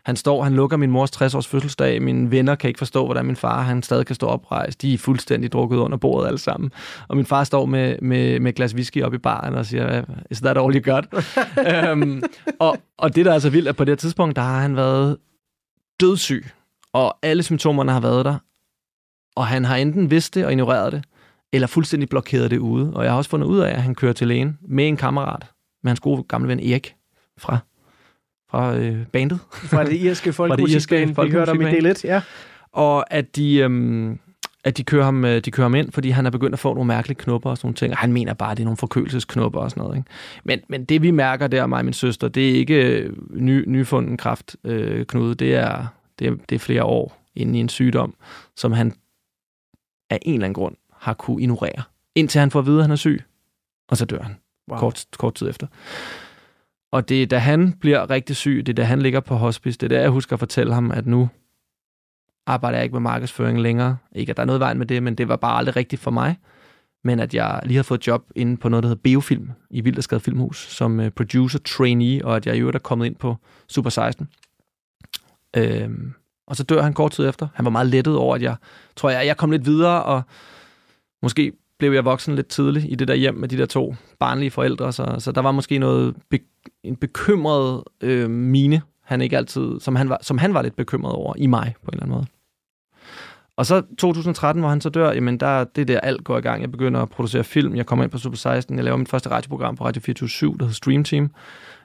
Han 0.04 0.16
står, 0.16 0.42
han 0.42 0.54
lukker 0.54 0.76
min 0.76 0.90
mors 0.90 1.10
60-års 1.22 1.46
fødselsdag. 1.46 2.02
Mine 2.02 2.30
venner 2.30 2.54
kan 2.54 2.68
ikke 2.68 2.78
forstå, 2.78 3.04
hvordan 3.04 3.26
min 3.26 3.36
far 3.36 3.62
han 3.62 3.82
stadig 3.82 4.06
kan 4.06 4.14
stå 4.14 4.26
oprejst. 4.26 4.82
De 4.82 4.94
er 4.94 4.98
fuldstændig 4.98 5.52
drukket 5.52 5.76
under 5.76 5.98
bordet 5.98 6.26
alle 6.26 6.38
sammen. 6.38 6.72
Og 7.08 7.16
min 7.16 7.26
far 7.26 7.44
står 7.44 7.66
med, 7.66 7.96
med, 8.02 8.40
med 8.40 8.48
et 8.48 8.56
glas 8.56 8.74
whisky 8.74 9.02
op 9.02 9.14
i 9.14 9.18
baren 9.18 9.54
og 9.54 9.66
siger, 9.66 10.04
is 10.30 10.40
that 10.40 10.58
all 10.58 10.74
you 10.76 10.94
got? 10.94 11.04
um, 11.92 12.22
og, 12.66 12.78
og 12.98 13.16
det, 13.16 13.24
der 13.24 13.32
er 13.32 13.38
så 13.38 13.50
vildt, 13.50 13.68
at 13.68 13.76
på 13.76 13.84
det 13.84 13.98
tidspunkt, 13.98 14.36
der 14.36 14.42
har 14.42 14.60
han 14.60 14.76
været 14.76 15.16
dødssyg. 16.00 16.46
Og 16.92 17.18
alle 17.22 17.42
symptomerne 17.42 17.92
har 17.92 18.00
været 18.00 18.24
der. 18.24 18.38
Og 19.36 19.46
han 19.46 19.64
har 19.64 19.76
enten 19.76 20.10
vidst 20.10 20.34
det 20.34 20.44
og 20.44 20.52
ignoreret 20.52 20.92
det, 20.92 21.04
eller 21.52 21.66
fuldstændig 21.66 22.08
blokeret 22.08 22.50
det 22.50 22.58
ude. 22.58 22.92
Og 22.94 23.04
jeg 23.04 23.12
har 23.12 23.16
også 23.16 23.30
fundet 23.30 23.46
ud 23.46 23.58
af, 23.58 23.70
at 23.70 23.82
han 23.82 23.94
kører 23.94 24.12
til 24.12 24.28
lægen 24.28 24.58
med 24.68 24.88
en 24.88 24.96
kammerat, 24.96 25.46
med 25.82 25.90
hans 25.90 26.00
gode 26.00 26.22
gamle 26.22 26.48
ven 26.48 26.60
Erik 26.60 26.94
fra, 27.38 27.58
fra 28.50 28.76
øh, 28.76 29.06
bandet. 29.06 29.38
Fra 29.52 29.84
det 29.84 29.96
irske 29.96 30.32
folkemusikband, 30.42 31.24
vi 31.24 31.30
hørte 31.30 31.50
om 31.50 31.60
i 31.60 31.64
del 31.64 31.86
1, 31.86 32.04
ja. 32.04 32.22
Og 32.72 33.12
at 33.12 33.36
de, 33.36 33.56
øhm, 33.56 34.18
at 34.64 34.76
de 34.76 34.84
kører, 34.84 35.04
ham, 35.04 35.24
øh, 35.24 35.40
de 35.40 35.50
kører 35.50 35.64
ham 35.64 35.74
ind, 35.74 35.92
fordi 35.92 36.10
han 36.10 36.26
er 36.26 36.30
begyndt 36.30 36.52
at 36.52 36.58
få 36.58 36.74
nogle 36.74 36.88
mærkelige 36.88 37.18
knopper 37.18 37.50
og 37.50 37.56
sådan 37.56 37.66
nogle 37.66 37.76
ting. 37.76 37.92
Og 37.92 37.98
han 37.98 38.12
mener 38.12 38.34
bare, 38.34 38.50
at 38.50 38.56
det 38.56 38.62
er 38.62 38.64
nogle 38.64 38.76
forkølelsesknopper 38.76 39.60
og 39.60 39.70
sådan 39.70 39.82
noget. 39.82 39.96
Ikke? 39.96 40.10
Men, 40.44 40.60
men 40.68 40.84
det 40.84 41.02
vi 41.02 41.10
mærker 41.10 41.46
der, 41.46 41.66
mig 41.66 41.78
og 41.78 41.84
min 41.84 41.94
søster, 41.94 42.28
det 42.28 42.50
er 42.50 42.54
ikke 42.54 42.74
øh, 42.74 43.12
ny, 43.30 43.64
nyfunden 43.66 44.16
kraft, 44.16 44.56
øh, 44.64 45.06
Knude. 45.06 45.34
Det 45.34 45.54
er, 45.54 45.86
det, 46.22 46.30
er, 46.30 46.36
det 46.48 46.54
er 46.54 46.58
flere 46.58 46.84
år 46.84 47.18
inde 47.34 47.58
i 47.58 47.60
en 47.60 47.68
sygdom, 47.68 48.14
som 48.56 48.72
han 48.72 48.94
af 50.10 50.18
en 50.22 50.34
eller 50.34 50.44
anden 50.44 50.54
grund 50.54 50.76
har 50.92 51.14
kunne 51.14 51.42
ignorere. 51.42 51.82
Indtil 52.14 52.38
han 52.38 52.50
får 52.50 52.58
at 52.58 52.66
vide, 52.66 52.78
at 52.78 52.84
han 52.84 52.90
er 52.90 52.96
syg. 52.96 53.22
Og 53.88 53.96
så 53.96 54.04
dør 54.04 54.22
han 54.22 54.36
wow. 54.70 54.78
kort, 54.78 55.04
kort 55.18 55.34
tid 55.34 55.48
efter. 55.48 55.66
Og 56.92 57.08
det 57.08 57.22
er, 57.22 57.26
da 57.26 57.38
han 57.38 57.72
bliver 57.72 58.10
rigtig 58.10 58.36
syg, 58.36 58.62
det 58.66 58.68
er, 58.68 58.74
da 58.74 58.82
han 58.82 59.02
ligger 59.02 59.20
på 59.20 59.34
hospice, 59.34 59.78
det 59.78 59.86
er 59.86 59.96
der, 59.96 60.00
jeg 60.00 60.10
husker 60.10 60.32
at 60.32 60.38
fortælle 60.38 60.74
ham, 60.74 60.90
at 60.90 61.06
nu 61.06 61.28
arbejder 62.46 62.78
jeg 62.78 62.84
ikke 62.84 62.94
med 62.94 63.00
markedsføring 63.00 63.60
længere. 63.60 63.96
Ikke, 64.14 64.30
at 64.30 64.36
der 64.36 64.42
er 64.42 64.46
noget 64.46 64.60
vejen 64.60 64.78
med 64.78 64.86
det, 64.86 65.02
men 65.02 65.14
det 65.14 65.28
var 65.28 65.36
bare 65.36 65.58
aldrig 65.58 65.76
rigtigt 65.76 66.02
for 66.02 66.10
mig. 66.10 66.36
Men 67.04 67.20
at 67.20 67.34
jeg 67.34 67.60
lige 67.64 67.76
har 67.76 67.82
fået 67.82 68.06
job 68.06 68.24
inde 68.34 68.56
på 68.56 68.68
noget, 68.68 68.82
der 68.82 68.88
hedder 68.88 69.02
Biofilm 69.02 69.50
i 69.70 69.80
Vilderskade 69.80 70.20
Filmhus, 70.20 70.56
som 70.56 70.98
uh, 70.98 71.08
producer 71.08 71.58
trainee, 71.58 72.24
og 72.24 72.36
at 72.36 72.46
jeg 72.46 72.56
i 72.56 72.60
øvrigt 72.60 72.74
er 72.74 72.80
kommet 72.80 73.06
ind 73.06 73.16
på 73.16 73.36
Super 73.68 73.90
16. 73.90 74.28
Øhm, 75.56 76.12
og 76.46 76.56
så 76.56 76.64
dør 76.64 76.82
han 76.82 76.92
kort 76.92 77.12
tid 77.12 77.28
efter. 77.28 77.48
Han 77.54 77.64
var 77.64 77.70
meget 77.70 77.86
lettet 77.86 78.16
over, 78.16 78.34
at 78.34 78.42
jeg 78.42 78.56
tror, 78.96 79.10
jeg, 79.10 79.26
jeg 79.26 79.36
kom 79.36 79.50
lidt 79.50 79.66
videre, 79.66 80.02
og 80.02 80.22
måske 81.22 81.52
blev 81.78 81.92
jeg 81.92 82.04
voksen 82.04 82.34
lidt 82.34 82.48
tidligt 82.48 82.86
i 82.88 82.94
det 82.94 83.08
der 83.08 83.14
hjem 83.14 83.34
med 83.34 83.48
de 83.48 83.56
der 83.58 83.66
to 83.66 83.94
barnlige 84.18 84.50
forældre, 84.50 84.92
så, 84.92 85.16
så 85.18 85.32
der 85.32 85.40
var 85.40 85.52
måske 85.52 85.78
noget 85.78 86.14
be, 86.30 86.38
en 86.82 86.96
bekymret 86.96 87.82
øh, 88.00 88.30
mine, 88.30 88.82
han 89.04 89.20
ikke 89.20 89.36
altid, 89.36 89.80
som 89.80 89.96
han, 89.96 90.08
var, 90.08 90.18
som 90.22 90.38
han 90.38 90.54
var 90.54 90.62
lidt 90.62 90.76
bekymret 90.76 91.12
over 91.12 91.34
i 91.36 91.46
mig 91.46 91.74
på 91.84 91.88
en 91.88 91.94
eller 91.94 92.02
anden 92.02 92.14
måde. 92.14 92.26
Og 93.56 93.66
så 93.66 93.82
2013, 93.98 94.60
hvor 94.60 94.70
han 94.70 94.80
så 94.80 94.88
dør, 94.88 95.12
jamen 95.12 95.40
der, 95.40 95.64
det 95.64 95.88
der 95.88 96.00
alt 96.00 96.24
går 96.24 96.38
i 96.38 96.40
gang. 96.40 96.60
Jeg 96.60 96.70
begynder 96.70 97.00
at 97.00 97.08
producere 97.08 97.44
film. 97.44 97.76
Jeg 97.76 97.86
kommer 97.86 98.04
ind 98.04 98.12
på 98.12 98.18
Super 98.18 98.36
16. 98.36 98.76
Jeg 98.76 98.84
laver 98.84 98.96
mit 98.96 99.08
første 99.08 99.30
radioprogram 99.30 99.76
på 99.76 99.84
Radio 99.84 100.02
24 100.02 100.50
der 100.50 100.64
hedder 100.64 100.74
Stream 100.74 101.04
Team. 101.04 101.30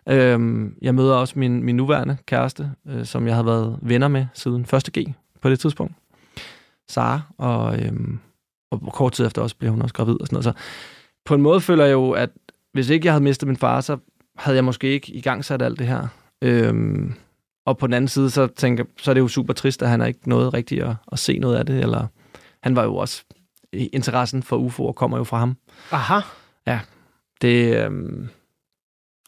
Øhm, 0.10 0.78
jeg 0.82 0.96
møder 0.96 1.16
også 1.16 1.40
min, 1.40 1.64
min 1.64 1.76
nuværende 1.76 2.18
kæreste, 2.26 2.72
øh, 2.88 3.06
som 3.06 3.28
jeg 3.28 3.36
havde 3.36 3.46
været 3.46 3.80
venner 3.82 4.08
med 4.08 4.26
siden 4.34 4.62
1. 4.62 4.90
G 4.98 5.14
på 5.42 5.50
det 5.50 5.60
tidspunkt. 5.60 5.94
Sara, 6.90 7.22
og, 7.38 7.80
øhm, 7.80 8.20
og 8.72 8.94
kort 8.94 9.14
tid 9.14 9.26
efter 9.26 9.42
også 9.42 9.56
blev 9.56 9.72
hun 9.72 9.82
også 9.82 9.94
gravid 9.94 10.22
og 10.22 10.28
sådan 10.28 10.36
noget. 10.36 10.44
Så 10.44 10.54
på 11.26 11.36
en 11.36 11.42
måde 11.42 11.62
føler 11.62 11.86
jeg 11.86 11.94
jo, 11.94 12.12
at 12.12 12.30
hvis 12.74 12.90
ikke 12.90 13.06
jeg 13.06 13.14
havde 13.14 13.24
mistet 13.24 13.48
min 13.48 13.58
far, 13.58 13.82
så 13.82 13.98
havde 14.36 14.56
jeg 14.56 14.64
måske 14.64 14.88
ikke 14.88 15.14
i 15.14 15.22
gang 15.22 15.46
sat 15.46 15.62
alt 15.62 15.80
det 15.80 15.88
her. 15.88 16.08
Øhm, 16.42 17.14
og 17.66 17.78
på 17.78 17.88
den 17.88 17.94
anden 17.94 18.08
side, 18.08 18.30
så 18.30 18.48
tænker 18.48 18.84
så 18.98 19.12
er 19.12 19.14
det 19.14 19.22
jo 19.22 19.28
super 19.28 19.54
trist, 19.54 19.84
at 19.84 19.90
han 19.90 20.00
har 20.00 20.08
ikke 20.08 20.30
noget 20.30 20.54
rigtigt 20.54 20.84
at, 20.84 20.96
at 21.12 21.20
se 21.20 21.40
noget 21.40 21.56
af 21.56 21.66
det. 21.66 21.80
Eller, 21.80 22.08
han 22.64 22.76
var 22.76 22.84
jo 22.84 22.96
også... 22.96 23.24
Interessen 23.74 24.44
for 24.44 24.68
UFO'er 24.68 24.94
kommer 24.94 25.18
jo 25.18 25.24
fra 25.24 25.38
ham. 25.38 25.58
Aha. 25.92 26.20
Ja. 26.68 26.80
Det, 27.42 27.86
øhm, 27.86 28.30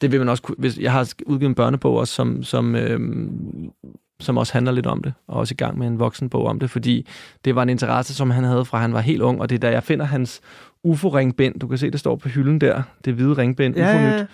det 0.02 0.12
vil 0.12 0.20
man 0.20 0.30
også 0.30 0.44
kunne... 0.44 0.56
Hvis, 0.58 0.78
jeg 0.78 0.92
har 0.92 1.14
udgivet 1.26 1.50
en 1.50 1.56
børnebog 1.56 1.98
også, 1.98 2.14
som, 2.14 2.44
som, 2.44 2.76
øhm, 2.76 3.70
som 4.20 4.38
også 4.38 4.54
handler 4.54 4.72
lidt 4.72 4.88
om 4.88 5.04
det, 5.04 5.14
og 5.28 5.40
også 5.40 5.54
i 5.54 5.56
gang 5.56 5.78
med 5.78 5.88
en 5.88 6.00
voksenbog 6.00 6.46
om 6.46 6.60
det, 6.60 6.70
fordi 6.70 7.08
det 7.46 7.56
var 7.56 7.64
en 7.64 7.70
interesse, 7.70 8.16
som 8.16 8.32
han 8.32 8.44
havde 8.44 8.66
fra 8.66 8.78
han 8.78 8.94
var 8.94 9.00
helt 9.00 9.22
ung, 9.22 9.42
og 9.42 9.50
det 9.50 9.56
er 9.56 9.60
da 9.60 9.72
jeg 9.72 9.84
finder 9.84 10.06
hans 10.06 10.42
UFO-ringbind, 10.84 11.60
du 11.60 11.68
kan 11.68 11.78
se, 11.78 11.92
det 11.92 12.00
står 12.00 12.16
på 12.16 12.30
hylden 12.30 12.62
der, 12.62 12.82
det 13.06 13.14
hvide 13.14 13.34
ringbind, 13.34 13.76
ja, 13.76 13.96
UFO-nyt, 13.96 14.28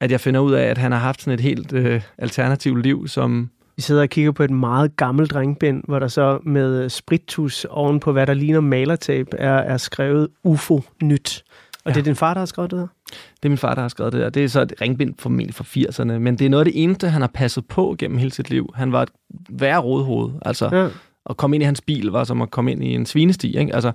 at 0.00 0.10
jeg 0.10 0.20
finder 0.20 0.40
ud 0.40 0.52
af, 0.52 0.64
at 0.64 0.78
han 0.78 0.92
har 0.92 0.98
haft 0.98 1.22
sådan 1.22 1.34
et 1.34 1.40
helt 1.40 1.72
øh, 1.72 2.02
alternativt 2.18 2.82
liv, 2.82 3.08
som... 3.08 3.50
Vi 3.76 3.82
sidder 3.82 4.02
og 4.02 4.08
kigger 4.08 4.32
på 4.32 4.42
et 4.42 4.50
meget 4.50 4.96
gammelt 4.96 5.30
drengbind, 5.30 5.82
hvor 5.88 5.98
der 5.98 6.08
så 6.08 6.38
med 6.44 6.88
spritus 6.88 7.64
oven 7.64 8.00
på, 8.00 8.12
hvad 8.12 8.26
der 8.26 8.34
ligner 8.34 8.60
malertape, 8.60 9.36
er, 9.36 9.54
er 9.54 9.76
skrevet 9.76 10.28
UFO-nyt. 10.44 11.44
Og 11.84 11.90
ja. 11.90 11.94
det 11.94 12.00
er 12.00 12.04
din 12.04 12.16
far, 12.16 12.34
der 12.34 12.38
har 12.38 12.46
skrevet 12.46 12.70
det 12.70 12.78
her? 12.78 12.86
Det 13.10 13.44
er 13.44 13.48
min 13.48 13.58
far, 13.58 13.74
der 13.74 13.82
har 13.82 13.88
skrevet 13.88 14.12
det 14.12 14.20
her. 14.20 14.30
Det 14.30 14.44
er 14.44 14.48
så 14.48 14.60
et 14.60 14.72
ringbind 14.80 15.14
formentlig 15.18 15.54
fra 15.54 15.64
80'erne, 15.64 16.18
men 16.18 16.38
det 16.38 16.44
er 16.44 16.50
noget 16.50 16.66
af 16.66 16.72
det 16.72 16.82
eneste, 16.82 17.08
han 17.08 17.20
har 17.20 17.30
passet 17.34 17.66
på 17.66 17.96
gennem 17.98 18.18
hele 18.18 18.32
sit 18.32 18.50
liv. 18.50 18.70
Han 18.74 18.92
var 18.92 19.02
et 19.02 19.10
værre 19.48 19.78
rådhoved. 19.78 20.30
Altså, 20.42 20.68
ja. 20.72 20.88
at 21.30 21.36
komme 21.36 21.56
ind 21.56 21.62
i 21.62 21.64
hans 21.64 21.80
bil 21.80 22.06
var 22.06 22.24
som 22.24 22.42
at 22.42 22.50
komme 22.50 22.72
ind 22.72 22.84
i 22.84 22.94
en 22.94 23.06
svinesti. 23.06 23.58
Ikke? 23.58 23.74
Altså, 23.74 23.92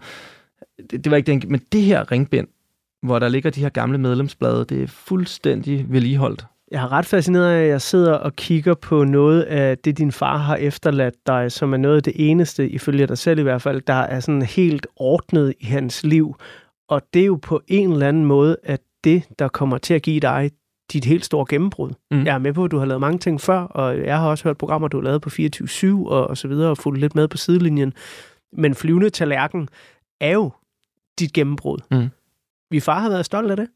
det, 0.91 1.03
det 1.03 1.11
var 1.11 1.17
ikke 1.17 1.31
det, 1.31 1.49
men 1.49 1.61
det 1.71 1.81
her 1.81 2.11
ringbind, 2.11 2.47
hvor 3.03 3.19
der 3.19 3.29
ligger 3.29 3.49
de 3.49 3.61
her 3.61 3.69
gamle 3.69 3.97
medlemsblade. 3.97 4.65
Det 4.69 4.83
er 4.83 4.87
fuldstændig 4.87 5.85
vedligeholdt. 5.89 6.45
Jeg 6.71 6.79
har 6.79 6.91
ret 6.91 7.05
fascineret 7.05 7.51
af, 7.51 7.63
at 7.63 7.69
jeg 7.69 7.81
sidder 7.81 8.13
og 8.13 8.35
kigger 8.35 8.73
på 8.73 9.03
noget 9.03 9.41
af 9.41 9.77
det, 9.77 9.97
din 9.97 10.11
far 10.11 10.37
har 10.37 10.55
efterladt 10.55 11.15
dig, 11.27 11.51
som 11.51 11.73
er 11.73 11.77
noget 11.77 11.95
af 11.95 12.03
det 12.03 12.13
eneste, 12.15 12.69
ifølge 12.69 13.07
dig 13.07 13.17
selv 13.17 13.39
i 13.39 13.43
hvert 13.43 13.61
fald, 13.61 13.81
der 13.81 13.93
er 13.93 14.19
sådan 14.19 14.41
helt 14.41 14.87
ordnet 14.95 15.53
i 15.59 15.65
hans 15.65 16.03
liv. 16.03 16.35
Og 16.87 17.01
det 17.13 17.21
er 17.21 17.25
jo 17.25 17.39
på 17.41 17.61
en 17.67 17.91
eller 17.91 18.07
anden 18.07 18.25
måde, 18.25 18.57
at 18.63 18.81
det, 19.05 19.23
der 19.39 19.47
kommer 19.47 19.77
til 19.77 19.93
at 19.93 20.01
give 20.01 20.19
dig 20.19 20.51
dit 20.93 21.05
helt 21.05 21.25
store 21.25 21.45
gennembrud. 21.49 21.91
Mm. 22.11 22.25
Jeg 22.25 22.33
er 22.33 22.37
med 22.37 22.53
på, 22.53 22.65
at 22.65 22.71
du 22.71 22.77
har 22.77 22.85
lavet 22.85 23.01
mange 23.01 23.19
ting 23.19 23.41
før, 23.41 23.59
og 23.59 23.97
jeg 23.99 24.19
har 24.19 24.29
også 24.29 24.43
hørt 24.43 24.57
programmer, 24.57 24.87
du 24.87 24.97
har 24.97 25.03
lavet 25.03 25.21
på 25.21 25.29
24-7 25.29 25.87
og, 25.87 26.27
og 26.27 26.37
så 26.37 26.47
videre, 26.47 26.69
og 26.69 26.77
fulgt 26.77 26.99
lidt 26.99 27.15
med 27.15 27.27
på 27.27 27.37
sidelinjen. 27.37 27.93
Men 28.53 28.75
flyvende 28.75 29.09
tallerken 29.09 29.69
er 30.21 30.31
jo 30.31 30.51
dit 31.19 31.33
gennembrud. 31.33 31.77
Mm. 31.91 32.09
Vi 32.69 32.79
far 32.79 32.99
har 32.99 33.09
været 33.09 33.25
stolt 33.25 33.51
af 33.51 33.57
det. 33.57 33.67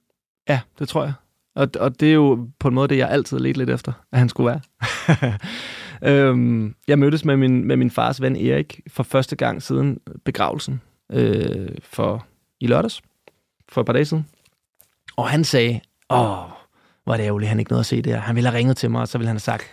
Ja, 0.50 0.60
det 0.80 0.88
tror 0.88 1.04
jeg. 1.04 1.14
Og, 1.56 1.68
og 1.80 2.00
det 2.00 2.10
er 2.10 2.14
jo 2.14 2.50
på 2.60 2.68
en 2.68 2.74
måde 2.74 2.88
det, 2.88 2.98
jeg 2.98 3.10
altid 3.10 3.40
let 3.40 3.58
lidt 3.58 3.70
efter, 3.70 3.94
at 4.12 4.20
han 4.20 4.30
skulle 4.30 4.48
være. 4.48 4.62
øhm, 6.30 6.76
jeg 6.88 7.00
mødtes 7.00 7.26
med 7.26 7.38
min, 7.38 7.66
med 7.66 7.78
min 7.78 7.92
fars 7.92 8.22
ven 8.22 8.36
Erik 8.36 8.82
for 8.88 9.04
første 9.04 9.36
gang 9.36 9.62
siden 9.62 10.00
begravelsen 10.26 10.82
øh, 11.12 11.70
for 11.84 12.26
i 12.60 12.68
lørdags, 12.68 13.02
for 13.70 13.82
et 13.82 13.86
par 13.86 13.94
dage 13.94 14.06
siden. 14.06 14.26
Og 15.20 15.30
han 15.30 15.44
sagde, 15.44 15.80
åh, 16.10 16.38
hvor 17.04 17.14
er 17.14 17.18
det 17.18 17.24
ærgerligt, 17.24 17.50
han 17.50 17.60
ikke 17.60 17.72
nåede 17.72 17.80
at 17.80 17.86
se 17.86 18.02
det 18.02 18.14
her. 18.14 18.20
Han 18.20 18.36
ville 18.36 18.50
have 18.50 18.58
ringet 18.58 18.78
til 18.78 18.92
mig, 18.92 19.02
og 19.02 19.08
så 19.08 19.18
ville 19.18 19.28
han 19.28 19.36
have 19.36 19.40
sagt, 19.40 19.64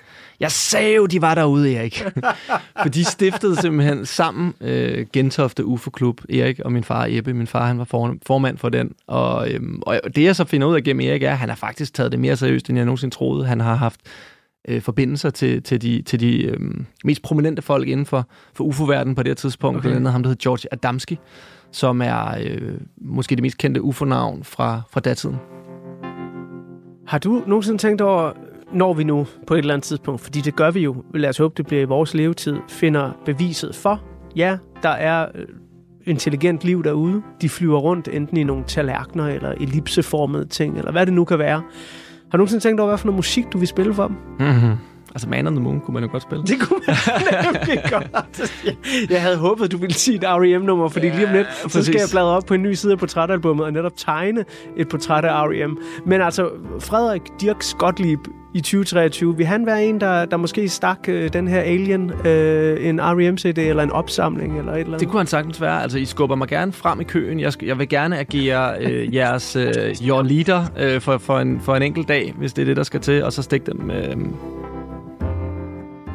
jeg 0.40 0.52
sagde 0.52 0.94
jo, 0.94 1.06
de 1.06 1.22
var 1.22 1.35
derude, 1.35 1.76
Erik. 1.76 2.02
For 2.82 2.88
de 2.88 3.04
stiftede 3.04 3.61
simpelthen 3.61 4.06
sammen 4.06 4.54
øh, 4.61 5.06
Gentofte 5.12 5.64
UFO 5.64 5.90
Klub, 5.90 6.20
Erik 6.28 6.61
og 6.61 6.72
min 6.72 6.85
far 6.85 7.06
Ebbe. 7.09 7.35
Min 7.35 7.46
far 7.46 7.66
han 7.66 7.78
var 7.78 7.85
for, 7.85 8.16
formand 8.26 8.59
for 8.59 8.68
den. 8.68 8.90
Og, 9.06 9.50
øhm, 9.50 9.82
og 9.82 10.00
det 10.16 10.24
jeg 10.24 10.37
så 10.37 10.44
finder 10.44 10.66
ud 10.66 10.74
af 10.74 10.82
gennem 10.82 11.00
Erik 11.00 11.22
er, 11.22 11.30
at 11.30 11.38
han 11.38 11.48
har 11.48 11.56
faktisk 11.56 11.94
taget 11.94 12.12
det 12.12 12.20
mere 12.20 12.37
seriøst, 12.37 12.68
end 12.68 12.78
jeg 12.78 12.85
nogensinde 12.85 13.14
troede. 13.14 13.46
Han 13.46 13.61
har 13.61 13.74
haft 13.74 14.00
øh, 14.68 14.82
forbindelser 14.82 15.30
til, 15.30 15.62
til 15.62 15.82
de, 15.82 16.02
til 16.02 16.20
de 16.20 16.42
øh, 16.42 16.61
mest 17.04 17.22
prominente 17.22 17.62
folk 17.62 17.88
inden 17.88 18.06
for, 18.06 18.28
for 18.54 18.64
UFO-verdenen 18.64 19.14
på 19.14 19.22
det 19.22 19.37
tidspunkt. 19.37 19.76
Okay. 19.76 19.82
Blandt 19.82 19.96
andet 19.96 20.12
ham, 20.12 20.22
der 20.22 20.28
hedder 20.30 20.42
George 20.42 20.68
Adamski, 20.72 21.18
som 21.70 22.02
er 22.02 22.38
øh, 22.40 22.74
måske 22.96 23.37
det 23.37 23.42
mest 23.42 23.59
kendte 23.59 23.83
UFO-navn 23.83 24.44
fra, 24.44 24.83
fra 24.90 25.00
datiden. 25.00 25.37
Har 27.07 27.18
du 27.18 27.42
nogensinde 27.46 27.79
tænkt 27.79 28.00
over, 28.00 28.33
når 28.72 28.94
vi 28.94 29.05
nu 29.05 29.26
på 29.46 29.55
et 29.55 29.59
eller 29.59 29.74
andet 29.74 29.87
tidspunkt, 29.87 30.20
fordi 30.20 30.40
det 30.40 30.57
gør 30.57 30.70
vi 30.70 30.81
jo, 30.81 31.05
lad 31.14 31.29
os 31.29 31.38
håbe, 31.38 31.55
det 31.57 31.66
bliver 31.66 31.83
i 31.83 31.85
vores 31.85 32.14
levetid, 32.14 32.57
finder 32.68 33.11
beviset 33.24 33.74
for, 33.74 34.02
ja, 34.37 34.59
der 34.83 34.88
er 34.88 35.26
øh, 35.35 35.46
intelligent 36.05 36.64
liv 36.64 36.85
derude. 36.85 37.22
De 37.40 37.48
flyver 37.48 37.79
rundt 37.79 38.09
enten 38.09 38.37
i 38.37 38.44
nogle 38.44 38.64
tallerkener 38.64 39.26
eller 39.26 39.50
ellipseformede 39.50 40.44
ting, 40.44 40.79
eller 40.79 40.92
hvad 40.92 41.07
det 41.07 41.14
nu 41.14 41.24
kan 41.24 41.38
være. 41.38 41.62
Har 42.31 42.33
du 42.33 42.37
nogensinde 42.37 42.64
tænkt 42.64 42.81
over, 42.81 42.90
hvad 42.90 42.98
for 42.98 43.07
noget 43.07 43.16
musik 43.16 43.44
du 43.52 43.59
vil 43.59 43.68
spille 43.68 43.94
for 43.94 44.07
dem? 44.07 44.16
Mm-hmm. 44.38 44.76
Altså 45.16 45.29
Man 45.29 45.46
on 45.46 45.55
the 45.55 45.62
Moon 45.62 45.81
kunne 45.81 45.94
man 45.94 46.02
jo 46.02 46.09
godt 46.12 46.22
spille. 46.22 46.44
Det 46.52 46.61
kunne 46.61 46.81
man 46.87 46.96
nemlig 47.44 47.85
godt. 47.94 49.11
Jeg 49.11 49.22
havde 49.22 49.37
håbet, 49.37 49.72
du 49.72 49.76
ville 49.76 49.94
sige 49.94 50.16
et 50.16 50.24
R.E.M.-nummer, 50.24 50.88
fordi 50.88 51.07
ja, 51.07 51.14
lige 51.14 51.26
om 51.26 51.33
lidt, 51.33 51.46
så 51.72 51.85
skal 51.85 51.94
jeg 51.98 52.09
bladre 52.11 52.29
op 52.29 52.42
på 52.46 52.55
en 52.55 52.62
ny 52.62 52.72
side 52.72 52.92
af 52.92 52.98
portrætalbummet 52.98 53.66
og 53.66 53.72
netop 53.72 53.92
tegne 53.96 54.44
et 54.76 54.88
portræt 54.88 55.24
af 55.24 55.46
R.E.M. 55.46 55.79
Men 56.07 56.20
altså, 56.20 56.48
Frederik 56.81 57.22
Dirk 57.40 57.64
Gottlieb 57.79 58.20
i 58.55 58.61
2023, 58.61 59.37
vil 59.37 59.46
han 59.46 59.66
være 59.66 59.85
en, 59.85 60.00
der, 60.00 60.24
der 60.24 60.37
måske 60.37 60.68
stak 60.68 60.98
øh, 61.09 61.33
den 61.33 61.48
her 61.48 61.61
Alien, 61.61 62.12
øh, 62.26 62.88
en 62.88 63.00
R.E.M.-CD 63.00 63.59
eller 63.59 63.83
en 63.83 63.90
opsamling 63.90 64.59
eller 64.59 64.72
et 64.72 64.79
eller 64.79 64.88
andet? 64.88 65.00
Det 65.00 65.09
kunne 65.09 65.20
han 65.20 65.26
sagtens 65.26 65.61
være. 65.61 65.83
Altså, 65.83 65.98
I 65.98 66.05
skubber 66.05 66.37
mig 66.37 66.48
gerne 66.48 66.72
frem 66.72 67.00
i 67.00 67.05
køen. 67.05 67.40
Jeg, 67.40 67.52
jeg 67.62 67.79
vil 67.79 67.88
gerne 67.88 68.18
agere 68.18 68.74
øh, 68.81 69.14
jeres 69.14 69.57
øh, 69.57 69.72
your 70.02 70.22
leader 70.22 70.64
øh, 70.79 71.00
for, 71.00 71.18
for, 71.18 71.38
en, 71.38 71.61
for 71.61 71.74
en 71.74 71.83
enkelt 71.83 72.09
dag, 72.09 72.35
hvis 72.38 72.52
det 72.52 72.62
er 72.62 72.66
det, 72.66 72.76
der 72.76 72.83
skal 72.83 73.00
til, 73.00 73.24
og 73.24 73.33
så 73.33 73.42
stikke 73.42 73.66
dem... 73.72 73.90
Øh, 73.90 74.16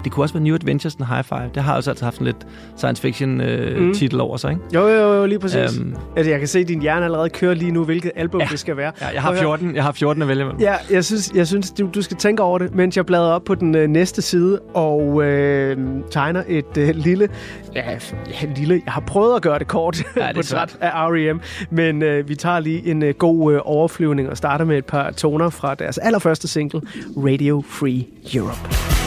det 0.03 0.11
kunne 0.11 0.23
også 0.23 0.33
være 0.33 0.43
New 0.43 0.55
Adventures 0.55 0.95
and 0.95 1.05
High 1.05 1.23
Five. 1.23 1.49
Det 1.55 1.63
har 1.63 1.75
også 1.75 1.89
altså 1.89 2.05
haft 2.05 2.19
en 2.19 2.25
lidt 2.25 2.47
science 2.77 3.01
fiction 3.01 3.41
øh, 3.41 3.81
mm. 3.81 3.93
titel 3.93 4.21
over 4.21 4.37
sig, 4.37 4.51
ikke? 4.51 4.63
Jo, 4.73 4.87
jo, 4.87 5.13
jo, 5.13 5.25
lige 5.25 5.39
præcis. 5.39 5.79
Um, 5.79 5.95
altså, 6.15 6.31
jeg 6.31 6.39
kan 6.39 6.47
se, 6.47 6.59
at 6.59 6.67
din 6.67 6.81
hjerne 6.81 7.05
allerede 7.05 7.29
kører 7.29 7.53
lige 7.53 7.71
nu, 7.71 7.83
hvilket 7.83 8.11
album 8.15 8.41
ja. 8.41 8.47
det 8.51 8.59
skal 8.59 8.77
være. 8.77 8.91
Ja, 9.01 9.07
jeg 9.07 9.21
har 9.21 9.35
14, 9.35 9.75
jeg 9.75 9.83
har 9.83 9.91
14 9.91 10.21
at 10.21 10.27
vælge 10.27 10.45
med. 10.45 10.53
Ja, 10.59 10.75
jeg 10.91 11.05
synes, 11.05 11.31
jeg 11.35 11.47
synes 11.47 11.71
du, 11.71 11.89
du 11.95 12.01
skal 12.01 12.17
tænke 12.17 12.43
over 12.43 12.57
det, 12.57 12.75
mens 12.75 12.97
jeg 12.97 13.05
bladrer 13.05 13.31
op 13.31 13.43
på 13.43 13.55
den 13.55 13.75
øh, 13.75 13.87
næste 13.87 14.21
side 14.21 14.59
og 14.59 15.23
øh, 15.23 15.77
tegner 16.11 16.43
et 16.47 16.77
øh, 16.77 16.95
lille... 16.95 17.29
Ja, 17.75 17.91
ja, 17.91 18.47
lille... 18.55 18.81
Jeg 18.85 18.93
har 18.93 19.01
prøvet 19.01 19.35
at 19.35 19.41
gøre 19.41 19.59
det 19.59 19.67
kort 19.67 20.03
ja, 20.15 20.27
det 20.27 20.35
portræt 20.35 20.77
af 20.81 20.91
R.E.M., 20.93 21.39
men 21.69 22.01
øh, 22.01 22.29
vi 22.29 22.35
tager 22.35 22.59
lige 22.59 22.87
en 22.87 23.03
øh, 23.03 23.13
god 23.13 23.53
øh, 23.53 23.59
overflyvning 23.63 24.29
og 24.29 24.37
starter 24.37 24.65
med 24.65 24.77
et 24.77 24.85
par 24.85 25.11
toner 25.11 25.49
fra 25.49 25.75
deres 25.75 25.97
allerførste 25.97 26.47
single, 26.47 26.81
Radio 27.17 27.63
Free 27.67 28.05
Europe. 28.33 29.00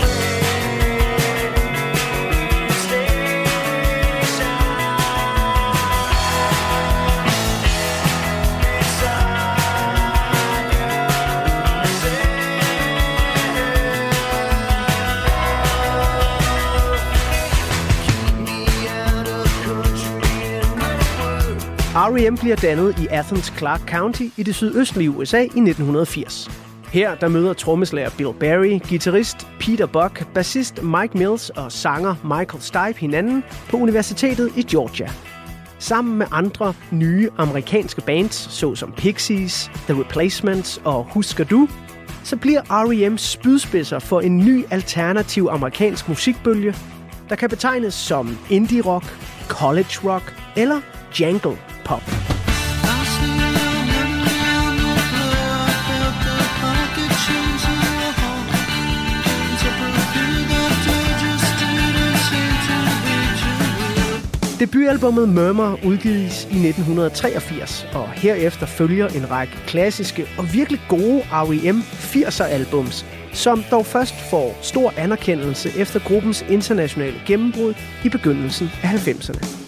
R.E.M. 22.14 22.36
bliver 22.36 22.56
dannet 22.56 22.98
i 22.98 23.06
Athens 23.10 23.52
Clark 23.58 23.80
County 23.88 24.28
i 24.36 24.42
det 24.42 24.54
sydøstlige 24.54 25.10
USA 25.10 25.40
i 25.40 25.44
1980. 25.44 26.50
Her 26.92 27.14
der 27.14 27.28
møder 27.28 27.52
trommeslager 27.52 28.10
Bill 28.10 28.32
Berry, 28.40 28.80
guitarist 28.88 29.46
Peter 29.60 29.86
Buck, 29.86 30.26
bassist 30.34 30.82
Mike 30.82 31.18
Mills 31.18 31.50
og 31.50 31.72
sanger 31.72 32.14
Michael 32.24 32.62
Stipe 32.62 33.00
hinanden 33.00 33.44
på 33.68 33.76
Universitetet 33.76 34.52
i 34.56 34.62
Georgia. 34.62 35.10
Sammen 35.78 36.18
med 36.18 36.26
andre 36.30 36.74
nye 36.90 37.30
amerikanske 37.38 38.00
bands, 38.00 38.34
såsom 38.34 38.92
Pixies, 38.96 39.70
The 39.88 40.00
Replacements 40.00 40.80
og 40.84 41.04
Husker 41.04 41.44
Du, 41.44 41.68
så 42.24 42.36
bliver 42.36 42.60
R.E.M. 42.70 43.18
spydspidser 43.18 43.98
for 43.98 44.20
en 44.20 44.38
ny 44.38 44.64
alternativ 44.70 45.48
amerikansk 45.50 46.08
musikbølge, 46.08 46.74
der 47.28 47.36
kan 47.36 47.50
betegnes 47.50 47.94
som 47.94 48.38
indie 48.50 48.82
rock, 48.82 49.18
college 49.48 50.10
rock 50.10 50.43
eller 50.56 50.80
jangle 51.20 51.58
pop. 51.84 52.02
Debutalbummet 64.60 65.28
Murmur 65.28 65.78
udgives 65.84 66.44
i 66.44 66.66
1983, 66.68 67.86
og 67.94 68.10
herefter 68.10 68.66
følger 68.66 69.08
en 69.08 69.30
række 69.30 69.52
klassiske 69.66 70.26
og 70.38 70.52
virkelig 70.52 70.80
gode 70.88 71.22
R.E.M. 71.32 71.78
80'er-albums, 71.80 73.04
som 73.32 73.64
dog 73.70 73.86
først 73.86 74.14
får 74.30 74.58
stor 74.62 74.94
anerkendelse 74.96 75.70
efter 75.78 76.00
gruppens 76.00 76.44
internationale 76.48 77.20
gennembrud 77.26 77.74
i 78.04 78.08
begyndelsen 78.08 78.70
af 78.82 78.88
90'erne. 78.88 79.63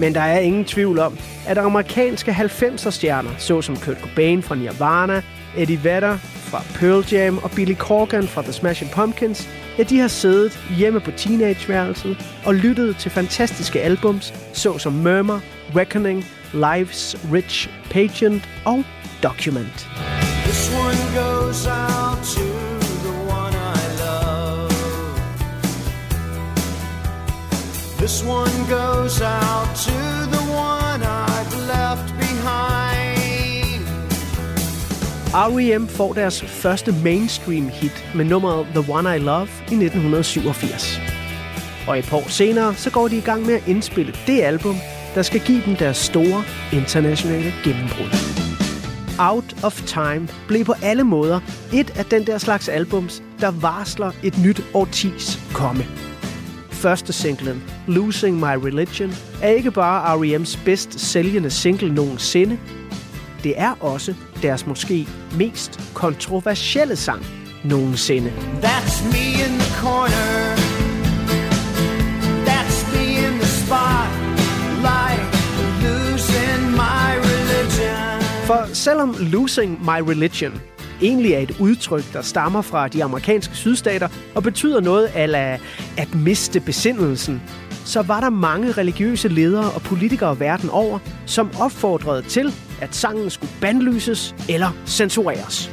Men 0.00 0.14
der 0.14 0.20
er 0.20 0.38
ingen 0.38 0.64
tvivl 0.64 0.98
om, 0.98 1.18
at 1.46 1.58
amerikanske 1.58 2.30
90'er-stjerner, 2.30 3.30
såsom 3.38 3.76
Kurt 3.76 3.96
Cobain 4.00 4.42
fra 4.42 4.54
Nirvana, 4.54 5.22
Eddie 5.56 5.84
Vedder 5.84 6.16
fra 6.18 6.62
Pearl 6.74 7.04
Jam 7.12 7.38
og 7.38 7.50
Billy 7.50 7.74
Corgan 7.74 8.28
fra 8.28 8.42
The 8.42 8.52
Smashing 8.52 8.90
Pumpkins, 8.90 9.48
ja, 9.78 9.82
de 9.82 9.98
har 9.98 10.08
siddet 10.08 10.60
hjemme 10.78 11.00
på 11.00 11.10
teenageværelset 11.10 12.16
og 12.44 12.54
lyttet 12.54 12.96
til 12.96 13.10
fantastiske 13.10 13.80
albums, 13.80 14.34
såsom 14.52 14.92
Murmur, 14.92 15.42
Reckoning, 15.76 16.24
Life's 16.52 17.32
Rich 17.32 17.68
Pageant 17.90 18.48
og 18.64 18.84
Document. 19.22 19.88
This 20.44 20.70
one 20.74 20.98
goes 21.14 21.66
out 21.66 22.24
to 22.24 22.49
This 28.00 28.24
one 28.24 28.64
goes 28.66 29.20
out 29.20 29.76
to 29.86 29.98
the 30.34 30.44
one 30.52 31.02
I've 31.02 31.54
left 31.74 32.08
behind. 32.18 33.84
R.E.M. 35.34 35.88
får 35.88 36.12
deres 36.12 36.42
første 36.42 36.92
mainstream 36.92 37.68
hit 37.68 38.04
med 38.14 38.24
nummeret 38.24 38.66
The 38.66 38.92
One 38.92 39.16
I 39.16 39.18
Love 39.18 39.48
i 39.70 39.74
1987. 39.74 41.00
Og 41.88 41.98
et 41.98 42.04
par 42.04 42.16
år 42.16 42.28
senere, 42.28 42.74
så 42.74 42.90
går 42.90 43.08
de 43.08 43.16
i 43.16 43.20
gang 43.20 43.46
med 43.46 43.54
at 43.54 43.68
indspille 43.68 44.14
det 44.26 44.42
album, 44.42 44.76
der 45.14 45.22
skal 45.22 45.40
give 45.40 45.62
dem 45.66 45.76
deres 45.76 45.96
store 45.96 46.44
internationale 46.72 47.52
gennembrud. 47.64 48.10
Out 49.18 49.64
of 49.64 49.82
Time 49.82 50.28
blev 50.48 50.64
på 50.64 50.74
alle 50.82 51.04
måder 51.04 51.40
et 51.74 51.98
af 51.98 52.04
den 52.04 52.26
der 52.26 52.38
slags 52.38 52.68
albums, 52.68 53.22
der 53.40 53.50
varsler 53.50 54.12
et 54.22 54.38
nyt 54.38 54.62
årtis 54.74 55.38
komme. 55.54 56.09
Første 56.80 57.12
singlen, 57.12 57.62
Losing 57.86 58.36
My 58.36 58.56
Religion, 58.64 59.12
er 59.42 59.48
ikke 59.48 59.70
bare 59.70 60.16
R.E.M's 60.16 60.58
bedst 60.64 61.00
sælgende 61.00 61.50
single 61.50 61.94
nogensinde. 61.94 62.58
Det 63.44 63.54
er 63.56 63.74
også 63.80 64.14
deres 64.42 64.66
måske 64.66 65.08
mest 65.38 65.80
kontroversielle 65.94 66.96
sang 66.96 67.26
nogensinde. 67.64 68.32
That's 68.62 69.04
me 69.04 69.44
in 69.44 69.58
the 69.58 69.74
corner. 69.80 70.56
That's 72.46 72.96
me 72.96 73.28
in 73.28 73.38
the 73.40 73.46
spot. 73.46 74.20
For 78.46 78.74
selvom 78.74 79.16
Losing 79.20 79.84
My 79.84 80.00
Religion 80.10 80.60
egentlig 81.02 81.32
er 81.32 81.38
et 81.38 81.56
udtryk, 81.60 82.12
der 82.12 82.22
stammer 82.22 82.62
fra 82.62 82.88
de 82.88 83.04
amerikanske 83.04 83.56
sydstater 83.56 84.08
og 84.34 84.42
betyder 84.42 84.80
noget 84.80 85.06
af 85.06 85.60
at 85.96 86.14
miste 86.14 86.60
besindelsen, 86.60 87.42
så 87.84 88.02
var 88.02 88.20
der 88.20 88.30
mange 88.30 88.72
religiøse 88.72 89.28
ledere 89.28 89.70
og 89.70 89.82
politikere 89.82 90.40
verden 90.40 90.70
over, 90.70 90.98
som 91.26 91.50
opfordrede 91.60 92.22
til, 92.22 92.54
at 92.80 92.94
sangen 92.94 93.30
skulle 93.30 93.52
bandlyses 93.60 94.34
eller 94.48 94.70
censureres. 94.86 95.70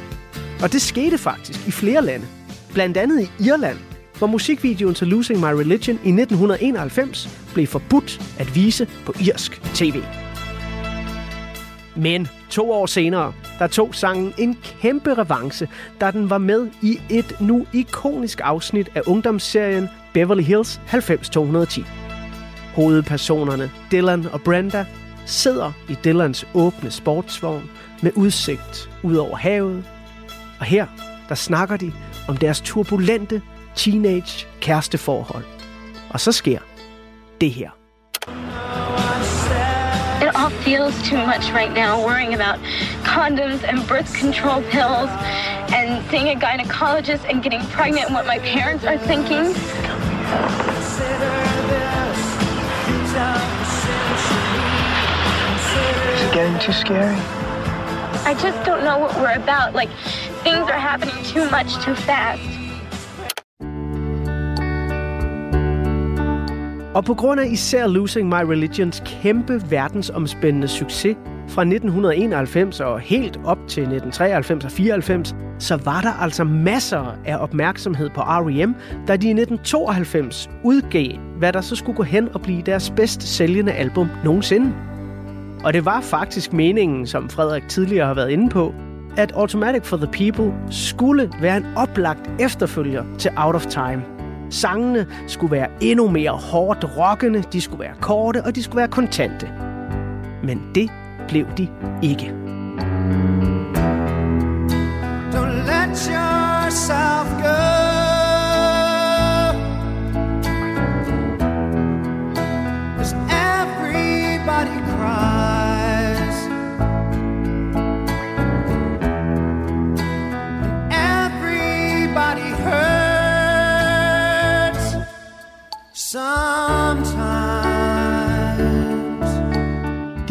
Og 0.62 0.72
det 0.72 0.82
skete 0.82 1.18
faktisk 1.18 1.68
i 1.68 1.70
flere 1.70 2.04
lande. 2.04 2.26
Blandt 2.72 2.96
andet 2.96 3.22
i 3.22 3.44
Irland, 3.44 3.78
hvor 4.18 4.26
musikvideoen 4.26 4.94
til 4.94 5.06
Losing 5.06 5.40
My 5.40 5.52
Religion 5.52 5.96
i 6.04 6.08
1991 6.08 7.28
blev 7.54 7.66
forbudt 7.66 8.20
at 8.38 8.54
vise 8.54 8.88
på 9.06 9.14
irsk 9.20 9.62
tv. 9.74 10.02
Men 11.98 12.28
to 12.50 12.72
år 12.72 12.86
senere, 12.86 13.32
der 13.58 13.66
tog 13.66 13.94
sangen 13.94 14.34
en 14.38 14.58
kæmpe 14.80 15.14
revanche, 15.14 15.68
da 16.00 16.10
den 16.10 16.30
var 16.30 16.38
med 16.38 16.68
i 16.82 17.00
et 17.10 17.40
nu 17.40 17.66
ikonisk 17.72 18.40
afsnit 18.44 18.90
af 18.94 19.02
ungdomsserien 19.06 19.88
Beverly 20.14 20.42
Hills 20.42 20.80
90210. 20.92 21.84
Hovedpersonerne 22.74 23.70
Dylan 23.92 24.26
og 24.32 24.40
Brenda 24.40 24.86
sidder 25.26 25.72
i 25.88 25.96
Dylans 26.04 26.46
åbne 26.54 26.90
sportsvogn 26.90 27.70
med 28.02 28.12
udsigt 28.14 28.90
ud 29.02 29.16
over 29.16 29.36
havet. 29.36 29.84
Og 30.60 30.66
her, 30.66 30.86
der 31.28 31.34
snakker 31.34 31.76
de 31.76 31.92
om 32.28 32.36
deres 32.36 32.60
turbulente 32.60 33.42
teenage 33.74 34.46
kæresteforhold. 34.60 35.44
Og 36.10 36.20
så 36.20 36.32
sker 36.32 36.58
det 37.40 37.50
her. 37.50 37.77
All 40.48 40.54
feels 40.62 41.02
too 41.02 41.18
much 41.18 41.50
right 41.50 41.70
now, 41.70 42.02
worrying 42.02 42.32
about 42.32 42.58
condoms 43.02 43.62
and 43.64 43.86
birth 43.86 44.14
control 44.14 44.62
pills 44.62 45.10
and 45.74 46.02
seeing 46.10 46.28
a 46.28 46.40
gynecologist 46.40 47.28
and 47.28 47.42
getting 47.42 47.60
pregnant 47.66 48.06
and 48.06 48.14
what 48.14 48.24
my 48.24 48.38
parents 48.38 48.82
are 48.86 48.96
thinking. 48.96 49.44
Is 49.44 49.56
it 56.22 56.32
getting 56.32 56.58
too 56.60 56.72
scary? 56.72 57.16
I 58.24 58.34
just 58.40 58.64
don't 58.64 58.84
know 58.84 58.96
what 58.96 59.14
we're 59.16 59.34
about. 59.34 59.74
Like, 59.74 59.90
things 60.44 60.66
are 60.70 60.78
happening 60.78 61.22
too 61.24 61.50
much 61.50 61.74
too 61.84 61.94
fast. 61.94 62.57
Og 66.98 67.04
på 67.04 67.14
grund 67.14 67.40
af 67.40 67.46
især 67.50 67.86
Losing 67.86 68.28
My 68.28 68.42
Religions 68.44 69.02
kæmpe 69.06 69.62
verdensomspændende 69.70 70.68
succes 70.68 71.16
fra 71.48 71.62
1991 71.62 72.80
og 72.80 73.00
helt 73.00 73.40
op 73.44 73.58
til 73.68 73.82
1993 73.82 74.64
og 74.64 74.70
94, 74.70 75.34
så 75.58 75.76
var 75.84 76.00
der 76.00 76.22
altså 76.22 76.44
masser 76.44 77.18
af 77.24 77.36
opmærksomhed 77.36 78.10
på 78.10 78.20
R.E.M., 78.20 78.74
da 79.08 79.16
de 79.16 79.26
i 79.26 79.30
1992 79.30 80.50
udgav, 80.64 81.18
hvad 81.38 81.52
der 81.52 81.60
så 81.60 81.76
skulle 81.76 81.96
gå 81.96 82.02
hen 82.02 82.28
og 82.34 82.40
blive 82.42 82.62
deres 82.62 82.90
bedst 82.90 83.22
sælgende 83.22 83.72
album 83.72 84.08
nogensinde. 84.24 84.72
Og 85.64 85.72
det 85.72 85.84
var 85.84 86.00
faktisk 86.00 86.52
meningen, 86.52 87.06
som 87.06 87.28
Frederik 87.28 87.68
tidligere 87.68 88.06
har 88.06 88.14
været 88.14 88.30
inde 88.30 88.48
på, 88.48 88.74
at 89.16 89.32
Automatic 89.32 89.84
for 89.84 89.96
the 89.96 90.06
People 90.06 90.54
skulle 90.70 91.30
være 91.40 91.56
en 91.56 91.66
oplagt 91.76 92.30
efterfølger 92.40 93.04
til 93.18 93.30
Out 93.36 93.54
of 93.54 93.66
Time– 93.66 94.02
Sangene 94.50 95.06
skulle 95.26 95.52
være 95.52 95.68
endnu 95.80 96.08
mere 96.10 96.30
hårdt 96.30 96.84
rockende, 96.96 97.42
de 97.52 97.60
skulle 97.60 97.80
være 97.80 97.94
korte, 98.00 98.44
og 98.44 98.54
de 98.54 98.62
skulle 98.62 98.76
være 98.76 98.88
kontante. 98.88 99.48
Men 100.42 100.62
det 100.74 100.90
blev 101.28 101.46
de 101.56 101.68
ikke. 102.02 102.34
Don't 105.32 105.54
let 105.66 105.98
yourself 106.06 107.42
go. 107.42 107.57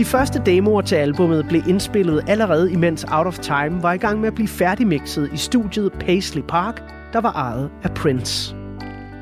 Første 0.07 0.41
demoer 0.45 0.81
til 0.81 0.95
albummet 0.95 1.45
blev 1.47 1.61
indspillet 1.67 2.23
allerede 2.27 2.71
imens 2.71 3.05
Out 3.11 3.27
of 3.27 3.39
Time 3.39 3.83
var 3.83 3.93
i 3.93 3.97
gang 3.97 4.19
med 4.19 4.27
at 4.27 4.35
blive 4.35 4.47
færdigmixet 4.47 5.29
i 5.33 5.37
studiet 5.37 5.91
Paisley 5.93 6.41
Park, 6.47 6.83
der 7.13 7.21
var 7.21 7.31
ejet 7.31 7.69
af 7.83 7.91
Prince. 7.93 8.55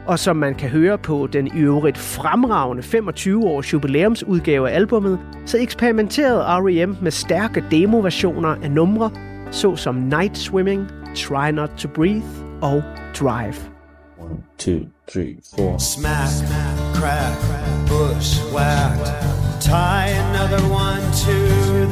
og 0.07 0.19
som 0.19 0.35
man 0.35 0.55
kan 0.55 0.69
høre 0.69 0.97
på 0.97 1.27
den 1.33 1.47
i 1.47 1.59
øvrigt 1.59 1.97
fremragende 1.97 2.83
25-års 2.83 3.73
jubilæumsudgave 3.73 4.69
af 4.69 4.75
albummet, 4.75 5.19
så 5.45 5.57
eksperimenterede 5.57 6.41
R.E.M. 6.41 6.95
med 7.01 7.11
stærke 7.11 7.63
demoversioner 7.71 8.55
af 8.63 8.71
numre, 8.71 9.11
såsom 9.51 9.95
Night 9.95 10.37
Swimming, 10.37 10.87
Try 11.15 11.51
Not 11.51 11.69
to 11.77 11.87
Breathe 11.95 12.25
og 12.61 12.83
Drive. 13.19 13.55
One, 14.19 14.37
two, 14.57 14.79
three, 15.11 15.35
four. 15.55 15.77
Smack, 15.77 16.31
crack, 16.93 17.37
bushwhacked. 17.87 19.34
Tie 19.65 20.09
another 20.09 20.63
one 20.69 21.01
to 21.25 21.35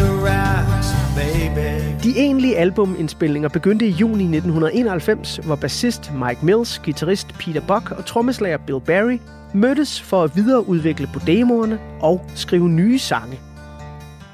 the 0.04 0.12
racks, 0.26 0.88
baby. 1.16 2.04
De 2.04 2.20
egentlige 2.20 2.58
albumindspilninger 2.58 3.50
begyndte 3.50 3.88
i 3.88 3.90
juni 3.90 4.24
1991, 4.24 5.40
hvor 5.44 5.56
bassist 5.56 6.12
Mike 6.14 6.46
Mills, 6.46 6.80
guitarist 6.80 7.28
Peter 7.40 7.62
Buck 7.62 7.92
og 7.92 8.06
trommeslager 8.06 8.58
Bill 8.58 8.80
Berry 8.80 9.20
mødtes 9.54 10.02
for 10.02 10.24
at 10.24 10.36
videreudvikle 10.36 11.10
på 11.14 11.20
demoerne 11.28 11.80
og 12.02 12.26
skrive 12.36 12.70
nye 12.70 13.00
sange. 13.00 13.40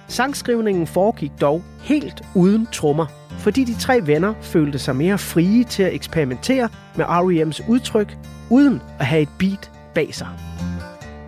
Sangskrivningen 0.08 0.88
foregik 0.88 1.32
dog 1.42 1.64
helt 1.82 2.22
uden 2.36 2.68
trommer, 2.72 3.06
fordi 3.38 3.64
de 3.64 3.80
tre 3.80 4.02
venner 4.06 4.34
følte 4.42 4.80
sig 4.80 4.96
mere 4.96 5.18
frie 5.18 5.64
til 5.64 5.84
at 5.84 5.94
eksperimentere 5.94 6.70
med 6.96 7.06
R.E.M.'s 7.06 7.62
udtryk, 7.68 8.18
uden 8.50 8.82
at 9.00 9.06
have 9.06 9.22
et 9.22 9.30
beat 9.38 9.72
bag 9.94 10.16
sig. 10.16 10.28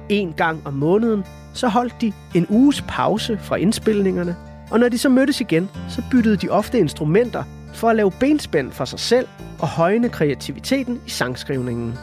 En 0.09 0.33
gang 0.33 0.61
om 0.65 0.73
måneden, 0.73 1.23
så 1.53 1.67
holdt 1.67 2.01
de 2.01 2.13
en 2.35 2.45
uges 2.49 2.83
pause 2.87 3.39
fra 3.41 3.55
indspilningerne, 3.55 4.35
og 4.71 4.79
når 4.79 4.89
de 4.89 4.97
så 4.97 5.09
mødtes 5.09 5.41
igen, 5.41 5.69
så 5.89 6.03
byttede 6.11 6.37
de 6.37 6.49
ofte 6.49 6.79
instrumenter 6.79 7.43
for 7.73 7.89
at 7.89 7.95
lave 7.95 8.11
benspænd 8.19 8.71
for 8.71 8.85
sig 8.85 8.99
selv 8.99 9.27
og 9.59 9.67
højne 9.67 10.09
kreativiteten 10.09 11.01
i 11.07 11.09
sangskrivningen. 11.09 11.97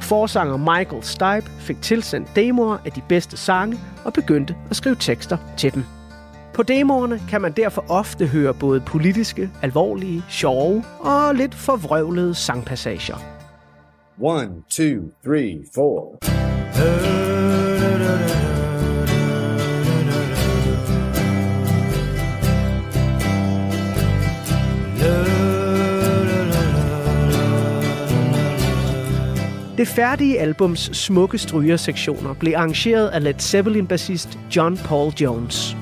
Forsanger 0.00 0.56
Michael 0.56 1.02
Stipe 1.02 1.50
fik 1.60 1.82
tilsendt 1.82 2.36
demoer 2.36 2.78
af 2.84 2.92
de 2.92 3.02
bedste 3.08 3.36
sange 3.36 3.78
og 4.04 4.12
begyndte 4.12 4.56
at 4.70 4.76
skrive 4.76 4.96
tekster 5.00 5.36
til 5.56 5.74
dem. 5.74 5.84
På 6.54 6.62
demoerne 6.62 7.20
kan 7.28 7.40
man 7.40 7.52
derfor 7.52 7.84
ofte 7.88 8.26
høre 8.26 8.54
både 8.54 8.80
politiske, 8.80 9.50
alvorlige, 9.62 10.24
sjove 10.28 10.84
og 11.00 11.34
lidt 11.34 11.54
forvrøvlede 11.54 12.34
sangpassager. 12.34 13.16
One, 14.20 14.50
two, 14.70 15.10
three, 15.24 15.64
four. 15.74 16.18
Det 29.80 29.88
færdige 29.88 30.40
albums 30.40 30.90
smukke 30.92 31.38
strygersektioner 31.38 32.34
blev 32.34 32.52
arrangeret 32.56 33.08
af 33.08 33.24
Led 33.24 33.34
Zeppelin-bassist 33.34 34.38
John 34.56 34.76
Paul 34.76 35.12
Jones. 35.12 35.76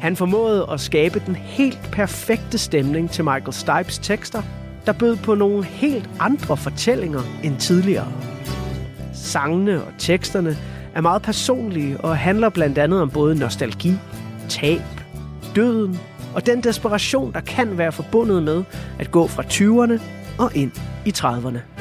Han 0.00 0.16
formåede 0.16 0.66
at 0.72 0.80
skabe 0.80 1.22
den 1.26 1.36
helt 1.36 1.88
perfekte 1.92 2.58
stemning 2.58 3.10
til 3.10 3.24
Michael 3.24 3.52
Stipes 3.52 3.98
tekster, 3.98 4.42
der 4.86 4.92
bød 4.92 5.16
på 5.16 5.34
nogle 5.34 5.64
helt 5.64 6.10
andre 6.20 6.56
fortællinger 6.56 7.20
end 7.42 7.56
tidligere. 7.56 8.12
Sangene 9.14 9.82
og 9.82 9.92
teksterne 9.98 10.56
er 10.94 11.00
meget 11.00 11.22
personlige 11.22 12.00
og 12.00 12.16
handler 12.16 12.48
blandt 12.48 12.78
andet 12.78 13.00
om 13.00 13.10
både 13.10 13.38
nostalgi, 13.38 13.92
tab, 14.48 14.82
døden 15.54 15.98
og 16.34 16.46
den 16.46 16.60
desperation, 16.60 17.32
der 17.32 17.40
kan 17.40 17.78
være 17.78 17.92
forbundet 17.92 18.42
med 18.42 18.64
at 18.98 19.10
gå 19.10 19.26
fra 19.26 19.42
20'erne 19.42 20.02
og 20.38 20.56
ind 20.56 20.72
i 21.04 21.12
30'erne. 21.18 21.77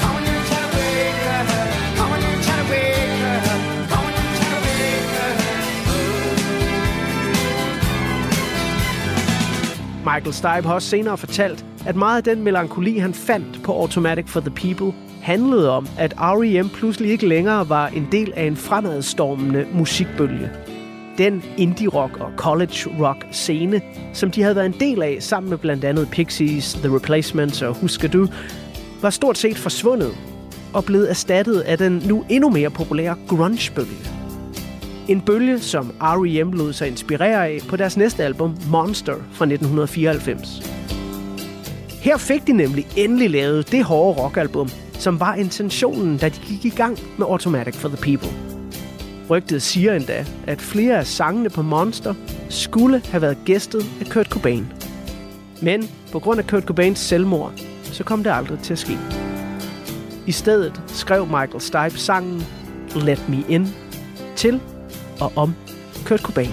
Michael 10.13 10.33
Stipe 10.33 10.67
har 10.67 10.73
også 10.73 10.89
senere 10.89 11.17
fortalt, 11.17 11.65
at 11.85 11.95
meget 11.95 12.17
af 12.17 12.23
den 12.23 12.43
melankoli, 12.43 12.97
han 12.97 13.13
fandt 13.13 13.63
på 13.63 13.71
Automatic 13.71 14.29
for 14.29 14.39
the 14.39 14.49
People, 14.49 14.93
handlede 15.21 15.69
om, 15.69 15.87
at 15.97 16.13
R.E.M. 16.17 16.69
pludselig 16.69 17.11
ikke 17.11 17.27
længere 17.27 17.69
var 17.69 17.87
en 17.87 18.07
del 18.11 18.33
af 18.35 18.43
en 18.43 18.55
fremadstormende 18.55 19.65
musikbølge. 19.73 20.51
Den 21.17 21.43
indie-rock 21.57 22.17
og 22.17 22.31
college-rock 22.37 23.25
scene, 23.31 23.81
som 24.13 24.31
de 24.31 24.41
havde 24.41 24.55
været 24.55 24.65
en 24.65 24.79
del 24.79 25.03
af 25.03 25.17
sammen 25.19 25.49
med 25.49 25.57
blandt 25.57 25.83
andet 25.85 26.09
Pixies, 26.11 26.73
The 26.73 26.95
Replacements 26.95 27.61
og 27.61 27.75
Husker 27.75 28.07
Du, 28.07 28.27
var 29.01 29.09
stort 29.09 29.37
set 29.37 29.57
forsvundet 29.57 30.11
og 30.73 30.85
blevet 30.85 31.09
erstattet 31.09 31.59
af 31.59 31.77
den 31.77 32.03
nu 32.05 32.25
endnu 32.29 32.49
mere 32.49 32.69
populære 32.69 33.15
grunge-bølge. 33.27 34.16
En 35.07 35.21
bølge, 35.21 35.59
som 35.59 35.93
R.E.M. 36.01 36.51
lod 36.51 36.73
sig 36.73 36.87
inspirere 36.87 37.47
af 37.47 37.59
på 37.69 37.75
deres 37.75 37.97
næste 37.97 38.23
album, 38.23 38.57
Monster 38.71 39.13
fra 39.13 39.45
1994. 39.45 40.61
Her 42.01 42.17
fik 42.17 42.47
de 42.47 42.53
nemlig 42.53 42.87
endelig 42.95 43.29
lavet 43.29 43.71
det 43.71 43.83
hårde 43.83 44.21
rockalbum, 44.21 44.69
som 44.93 45.19
var 45.19 45.35
intentionen, 45.35 46.17
da 46.17 46.29
de 46.29 46.39
gik 46.47 46.65
i 46.65 46.75
gang 46.77 46.97
med 47.17 47.25
Automatic 47.25 47.75
for 47.75 47.89
the 47.89 47.97
People. 47.97 48.37
Rygtet 49.29 49.61
siger 49.61 49.93
endda, 49.93 50.25
at 50.47 50.61
flere 50.61 50.97
af 50.97 51.07
sangene 51.07 51.49
på 51.49 51.61
Monster 51.61 52.13
skulle 52.49 53.01
have 53.11 53.21
været 53.21 53.37
gæstet 53.45 53.85
af 54.01 54.05
Kurt 54.05 54.27
Cobain. 54.27 54.73
Men 55.61 55.89
på 56.11 56.19
grund 56.19 56.39
af 56.39 56.47
Kurt 56.47 56.63
Cobains 56.63 56.99
selvmord, 56.99 57.53
så 57.83 58.03
kom 58.03 58.23
det 58.23 58.31
aldrig 58.31 58.59
til 58.59 58.73
at 58.73 58.79
ske. 58.79 58.97
I 60.25 60.31
stedet 60.31 60.81
skrev 60.87 61.25
Michael 61.25 61.61
Stipe 61.61 61.99
sangen 61.99 62.43
Let 62.95 63.29
Me 63.29 63.43
In 63.49 63.67
til 64.35 64.61
og 65.21 65.31
om 65.35 65.55
Kurt 66.05 66.19
Cobain. 66.19 66.51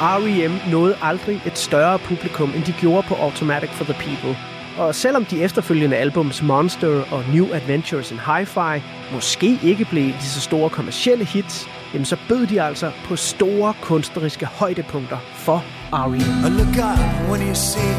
R.E.M. 0.00 0.70
nåede 0.70 0.96
aldrig 1.02 1.42
et 1.46 1.58
større 1.58 1.98
publikum, 1.98 2.52
end 2.56 2.64
de 2.64 2.74
gjorde 2.80 3.06
på 3.08 3.14
Automatic 3.14 3.70
for 3.70 3.84
the 3.84 3.94
People. 3.94 4.36
Og 4.78 4.94
selvom 4.94 5.24
de 5.24 5.42
efterfølgende 5.42 5.96
albums 5.96 6.42
Monster 6.42 7.04
og 7.12 7.24
New 7.34 7.46
Adventures 7.54 8.10
in 8.10 8.18
Hi-Fi 8.18 8.82
måske 9.12 9.58
ikke 9.62 9.84
blev 9.84 10.06
de 10.06 10.22
så 10.22 10.40
store 10.40 10.70
kommercielle 10.70 11.24
hits, 11.24 11.68
jamen 11.92 12.04
så 12.04 12.16
bød 12.28 12.46
de 12.46 12.62
altså 12.62 12.90
på 13.04 13.16
store 13.16 13.74
kunstneriske 13.82 14.46
højdepunkter 14.46 15.18
for 15.32 15.64
R.E.M. 15.92 16.44
I 16.44 16.48
look 16.48 16.76
up 16.78 17.30
when 17.30 17.46
you 17.46 17.54
see 17.54 17.94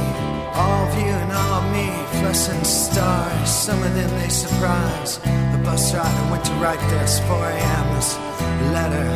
all 0.53 0.87
of 0.87 0.93
you 0.99 1.05
and 1.05 1.31
all 1.31 1.61
of 1.61 1.71
me, 1.71 1.87
fluorescent 2.19 2.65
stars. 2.65 3.49
Some 3.49 3.81
of 3.81 3.93
them 3.95 4.09
they 4.19 4.27
surprise. 4.27 5.19
The 5.19 5.61
bus 5.63 5.93
rider 5.95 6.31
went 6.31 6.43
to 6.45 6.51
write 6.53 6.81
this 6.89 7.19
4 7.21 7.35
a.m. 7.37 7.95
This 7.95 8.17
letter. 8.75 9.07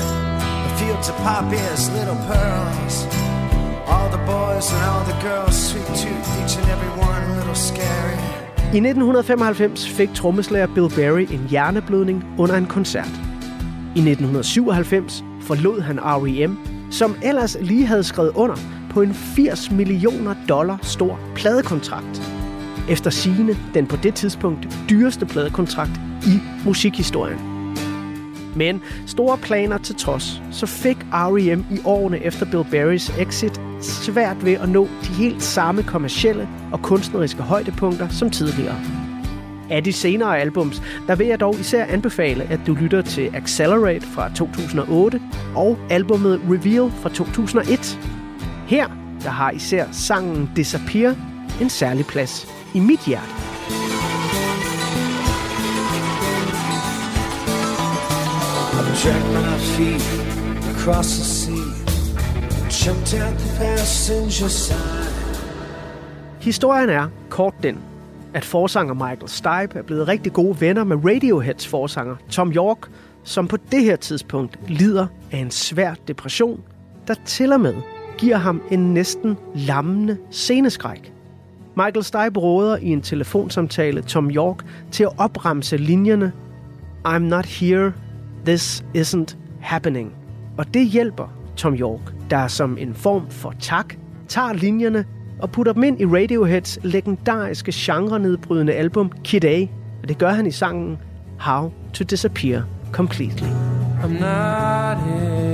The 0.64 0.74
fields 0.80 1.10
of 1.10 1.16
poppies, 1.18 1.90
little 1.92 2.16
pearls. 2.32 3.06
All 3.88 4.10
the 4.10 4.24
boys 4.24 4.72
and 4.72 4.84
all 4.86 5.04
the 5.04 5.20
girls, 5.22 5.56
sweet 5.70 5.88
tooth, 5.88 6.30
each 6.40 6.56
and 6.56 6.70
every 6.70 6.92
one 7.02 7.22
a 7.24 7.36
little 7.36 7.56
scary. 7.56 8.18
I 8.74 8.80
1995 8.80 9.80
fik 9.96 10.14
trommeslager 10.14 10.68
Bill 10.76 10.90
Berry 10.96 11.28
en 11.32 11.48
hjerneblødning 11.50 12.24
under 12.38 12.56
en 12.56 12.66
koncert. 12.66 13.12
I 13.96 14.00
1997 14.00 15.24
forlod 15.42 15.82
han 15.82 16.00
R.E.M., 16.00 16.71
som 16.92 17.16
ellers 17.24 17.58
lige 17.62 17.86
havde 17.86 18.04
skrevet 18.04 18.32
under 18.36 18.56
på 18.90 19.02
en 19.02 19.14
80 19.14 19.72
millioner 19.72 20.36
dollar 20.50 20.80
stor 20.82 21.20
pladekontrakt. 21.36 22.22
Efter 22.90 23.10
sigende 23.10 23.58
den 23.74 23.88
på 23.88 23.96
det 23.96 24.14
tidspunkt 24.14 24.68
dyreste 24.90 25.26
pladekontrakt 25.26 25.92
i 26.24 26.40
musikhistorien. 26.66 27.38
Men 28.56 28.82
store 29.08 29.38
planer 29.38 29.78
til 29.78 29.96
trods, 29.96 30.42
så 30.52 30.66
fik 30.66 30.98
R.E.M. 31.14 31.66
i 31.72 31.80
årene 31.86 32.20
efter 32.20 32.46
Bill 32.46 32.66
Berrys 32.72 33.10
exit 33.20 33.62
svært 33.82 34.46
ved 34.46 34.54
at 34.54 34.70
nå 34.70 34.88
de 35.04 35.08
helt 35.08 35.44
samme 35.44 35.84
kommercielle 35.84 36.50
og 36.72 36.82
kunstneriske 36.82 37.42
højdepunkter 37.42 38.08
som 38.10 38.30
tidligere. 38.30 39.01
Af 39.72 39.84
de 39.84 39.94
senere 39.94 40.40
albums, 40.40 40.82
der 41.08 41.16
vil 41.16 41.28
jeg 41.28 41.40
dog 41.40 41.60
især 41.60 41.86
anbefale, 41.86 42.44
at 42.44 42.60
du 42.68 42.74
lytter 42.74 43.02
til 43.02 43.30
Accelerate 43.34 44.02
fra 44.02 44.30
2008 44.36 45.22
og 45.56 45.78
albumet 45.90 46.42
Reveal 46.50 46.92
fra 47.02 47.10
2001. 47.10 48.00
Her 48.68 48.88
der 49.24 49.30
har 49.30 49.52
især 49.52 49.86
sangen 49.92 50.52
Disappear 50.56 51.16
en 51.62 51.70
særlig 51.70 52.06
plads 52.06 52.48
i 52.74 52.80
mit 52.80 53.00
hjerte. 53.06 53.32
I've 58.78 59.04
dragged 59.04 59.32
my 59.34 59.58
feet 59.76 60.04
across 60.76 61.10
the 61.18 61.26
sea, 61.26 61.66
jumped 62.70 63.14
out 63.14 63.38
the 63.40 63.58
passenger 63.58 64.48
side. 64.48 65.12
Historien 66.42 66.90
er 66.90 67.08
kort 67.30 67.54
den, 67.64 67.91
at 68.34 68.46
forsanger 68.46 68.94
Michael 68.94 69.28
Stipe 69.30 69.80
er 69.80 69.84
blevet 69.84 70.08
rigtig 70.08 70.34
gode 70.34 70.62
venner 70.62 70.84
med 70.84 70.98
Radioheads 71.06 71.68
forsanger 71.68 72.16
Tom 72.30 72.52
York, 72.52 72.78
som 73.24 73.48
på 73.48 73.58
det 73.72 73.84
her 73.84 73.96
tidspunkt 73.96 74.60
lider 74.68 75.08
af 75.32 75.38
en 75.38 75.52
svær 75.52 75.94
depression, 76.08 76.62
der 77.08 77.16
til 77.26 77.54
og 77.54 77.62
med 77.62 77.76
giver 78.18 78.38
ham 78.38 78.62
en 78.72 78.94
næsten 78.94 79.38
lammende 79.56 80.18
sceneskræk. 80.32 81.14
Michael 81.76 82.04
Stipe 82.04 82.40
råder 82.40 82.78
i 82.78 82.86
en 82.86 83.02
telefonsamtale 83.02 84.02
Tom 84.02 84.30
York 84.30 84.66
til 84.92 85.04
at 85.04 85.12
opremse 85.18 85.78
linjerne 85.78 86.32
I'm 87.08 87.18
not 87.18 87.46
here, 87.46 87.94
this 88.46 88.86
isn't 88.98 89.36
happening. 89.62 90.14
Og 90.58 90.74
det 90.74 90.88
hjælper 90.88 91.34
Tom 91.58 91.74
York, 91.74 92.14
der 92.30 92.48
som 92.48 92.78
en 92.78 92.94
form 92.94 93.30
for 93.30 93.54
tak 93.60 93.96
tager 94.28 94.54
linjerne 94.54 95.06
og 95.42 95.52
putter 95.52 95.74
dem 95.74 95.84
ind 95.84 96.02
i 96.02 96.06
Radioheads 96.06 96.80
legendariske 96.84 97.72
genre-nedbrydende 97.76 98.74
album 98.74 99.12
Kid 99.24 99.44
A. 99.46 99.62
Og 100.02 100.10
det 100.10 100.18
gør 100.18 100.30
han 100.30 100.46
i 100.46 100.52
sangen 100.52 100.98
How 101.40 101.72
to 101.94 102.04
Disappear 102.04 102.62
Completely. 102.92 103.48
I'm 104.04 104.20
not 104.20 104.98
here. 104.98 105.52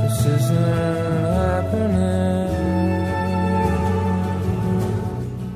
This 0.00 0.26
isn't 0.26 1.26
happening. 1.26 2.14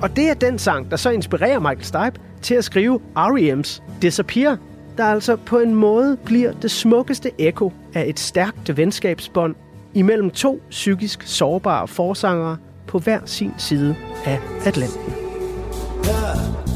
Og 0.02 0.16
det 0.16 0.30
er 0.30 0.34
den 0.34 0.58
sang, 0.58 0.90
der 0.90 0.96
så 0.96 1.10
inspirerer 1.10 1.58
Michael 1.58 1.84
Stipe 1.84 2.20
til 2.42 2.54
at 2.54 2.64
skrive 2.64 3.00
R.E.M.'s 3.16 3.82
Disappear, 4.02 4.56
der 4.98 5.04
altså 5.04 5.36
på 5.36 5.58
en 5.58 5.74
måde 5.74 6.16
bliver 6.24 6.52
det 6.52 6.70
smukkeste 6.70 7.30
ekko 7.38 7.72
af 7.94 8.04
et 8.08 8.20
stærkt 8.20 8.76
venskabsbånd 8.76 9.54
imellem 9.94 10.30
to 10.30 10.60
psykisk 10.70 11.22
sårbare 11.22 11.88
forsangere 11.88 12.56
på 12.86 12.98
hver 12.98 13.20
sin 13.24 13.52
side 13.58 13.96
af 14.24 14.40
Atlanten. 14.64 15.12
Yeah. 16.06 16.67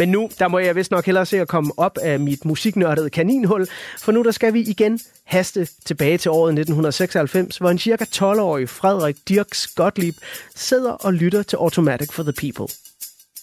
Men 0.00 0.08
nu, 0.08 0.30
der 0.38 0.48
må 0.48 0.58
jeg 0.58 0.76
vist 0.76 0.90
nok 0.90 1.06
hellere 1.06 1.26
se 1.26 1.40
at 1.40 1.48
komme 1.48 1.72
op 1.76 1.98
af 2.02 2.20
mit 2.20 2.44
musiknørdede 2.44 3.10
kaninhul, 3.10 3.66
for 3.98 4.12
nu 4.12 4.22
der 4.22 4.30
skal 4.30 4.54
vi 4.54 4.60
igen 4.60 5.00
haste 5.24 5.68
tilbage 5.86 6.18
til 6.18 6.30
året 6.30 6.50
1996, 6.50 7.58
hvor 7.58 7.70
en 7.70 7.78
cirka 7.78 8.04
12-årig 8.04 8.68
Frederik 8.68 9.16
Dirks 9.28 9.66
Gottlieb 9.66 10.14
sidder 10.54 10.90
og 10.90 11.14
lytter 11.14 11.42
til 11.42 11.56
Automatic 11.56 12.12
for 12.12 12.22
the 12.22 12.32
People. 12.32 12.74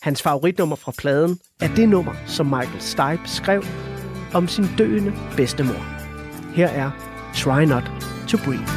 Hans 0.02 0.22
favoritnummer 0.22 0.76
fra 0.76 0.92
pladen 0.98 1.40
er 1.62 1.70
det 1.76 1.90
nummer, 1.90 2.14
som 2.28 2.46
Michael 2.46 2.82
Stipe 2.82 3.22
skrev 3.26 3.64
om 4.34 4.48
sin 4.48 4.66
døende 4.78 5.14
bedstemor. 5.36 5.86
Her 6.56 6.68
er 6.68 6.92
Try 7.36 7.64
Not 7.64 7.84
to 8.30 8.38
Breathe. 8.38 8.72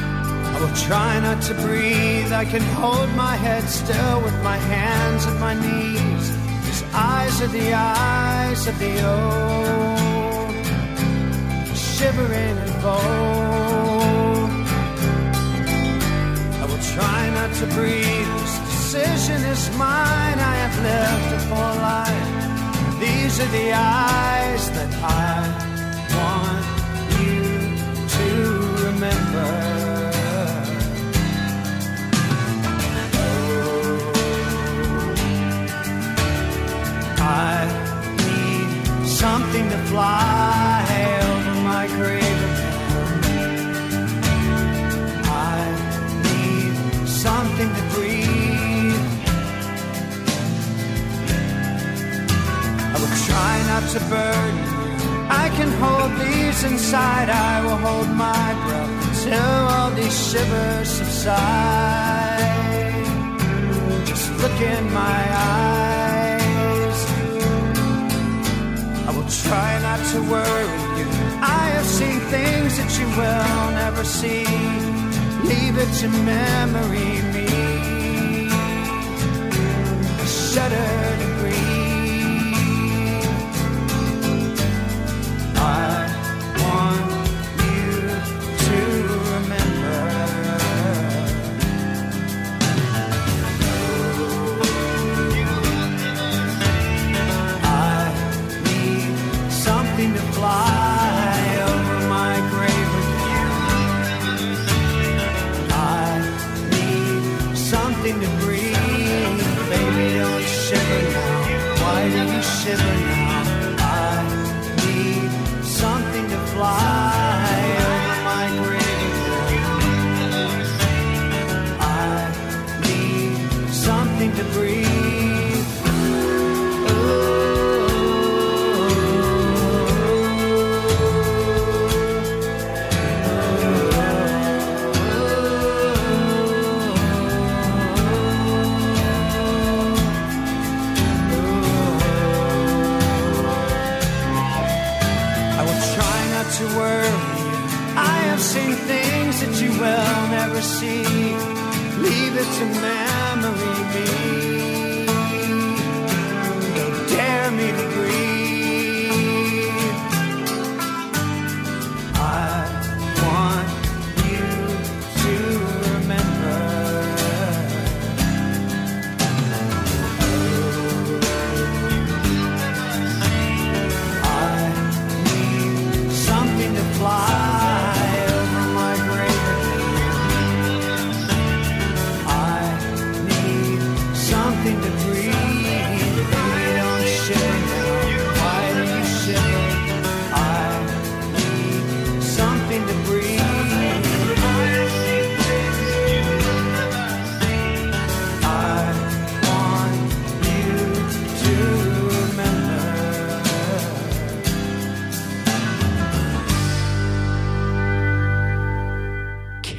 I 0.56 0.62
will 0.62 0.76
try 0.76 1.20
not 1.20 1.42
to 1.48 1.54
breathe. 1.66 2.32
I 2.42 2.44
can 2.44 2.62
hold 2.62 3.08
my 3.16 3.36
head 3.46 3.62
still 3.62 4.16
with 4.24 4.38
my 4.42 4.58
hands 4.72 5.26
at 5.26 5.36
my 5.40 5.54
knees. 5.54 6.39
Eyes 6.92 7.40
are 7.40 7.46
the 7.46 7.72
eyes 7.72 8.66
of 8.66 8.76
the 8.78 8.94
old, 9.06 10.50
shivering 11.76 12.58
and 12.64 12.82
bold. 12.82 14.50
I 16.60 16.64
will 16.66 16.82
try 16.94 17.30
not 17.30 17.54
to 17.60 17.66
breathe. 17.74 18.26
This 18.40 18.58
decision 18.58 19.40
is 19.44 19.70
mine. 19.78 20.38
I 20.52 20.56
have 20.64 20.76
lived 20.82 21.32
a 21.32 21.40
full 21.48 21.74
life. 21.92 22.98
These 22.98 23.38
are 23.40 23.50
the 23.58 23.72
eyes 23.72 24.70
that 24.70 24.92
I 25.00 25.46
want 26.18 26.66
you 27.20 27.38
to 28.16 28.26
remember. 28.86 29.69
I 37.40 37.58
need 38.24 38.68
something 39.06 39.66
to 39.74 39.78
fly 39.90 40.84
over 41.28 41.54
my 41.72 41.84
grave. 41.98 42.42
I 45.52 45.60
need 46.26 46.72
something 47.24 47.70
to 47.78 47.84
breathe. 47.94 49.06
I 52.92 52.96
will 53.00 53.16
try 53.28 53.54
not 53.70 53.84
to 53.94 54.00
burn. 54.12 54.54
I 55.44 55.46
can 55.56 55.70
hold 55.82 56.10
these 56.22 56.58
inside. 56.70 57.28
I 57.30 57.54
will 57.64 57.80
hold 57.86 58.08
my 58.28 58.48
breath 58.64 58.94
until 59.08 59.60
all 59.74 59.90
these 60.00 60.16
shivers 60.28 60.88
subside. 60.98 62.20
Just 64.10 64.26
look 64.42 64.58
in 64.74 64.84
my 64.92 65.20
eyes. 65.48 66.09
Try 69.30 69.78
not 69.80 70.04
to 70.12 70.20
worry 70.22 70.66
you. 70.98 71.06
I 71.40 71.70
have 71.76 71.86
seen 71.86 72.18
things 72.34 72.76
that 72.78 72.90
you 72.98 73.06
will 73.06 73.70
never 73.82 74.04
see. 74.04 74.44
Leave 75.46 75.78
it 75.78 75.92
to 76.00 76.08
memory 76.08 77.29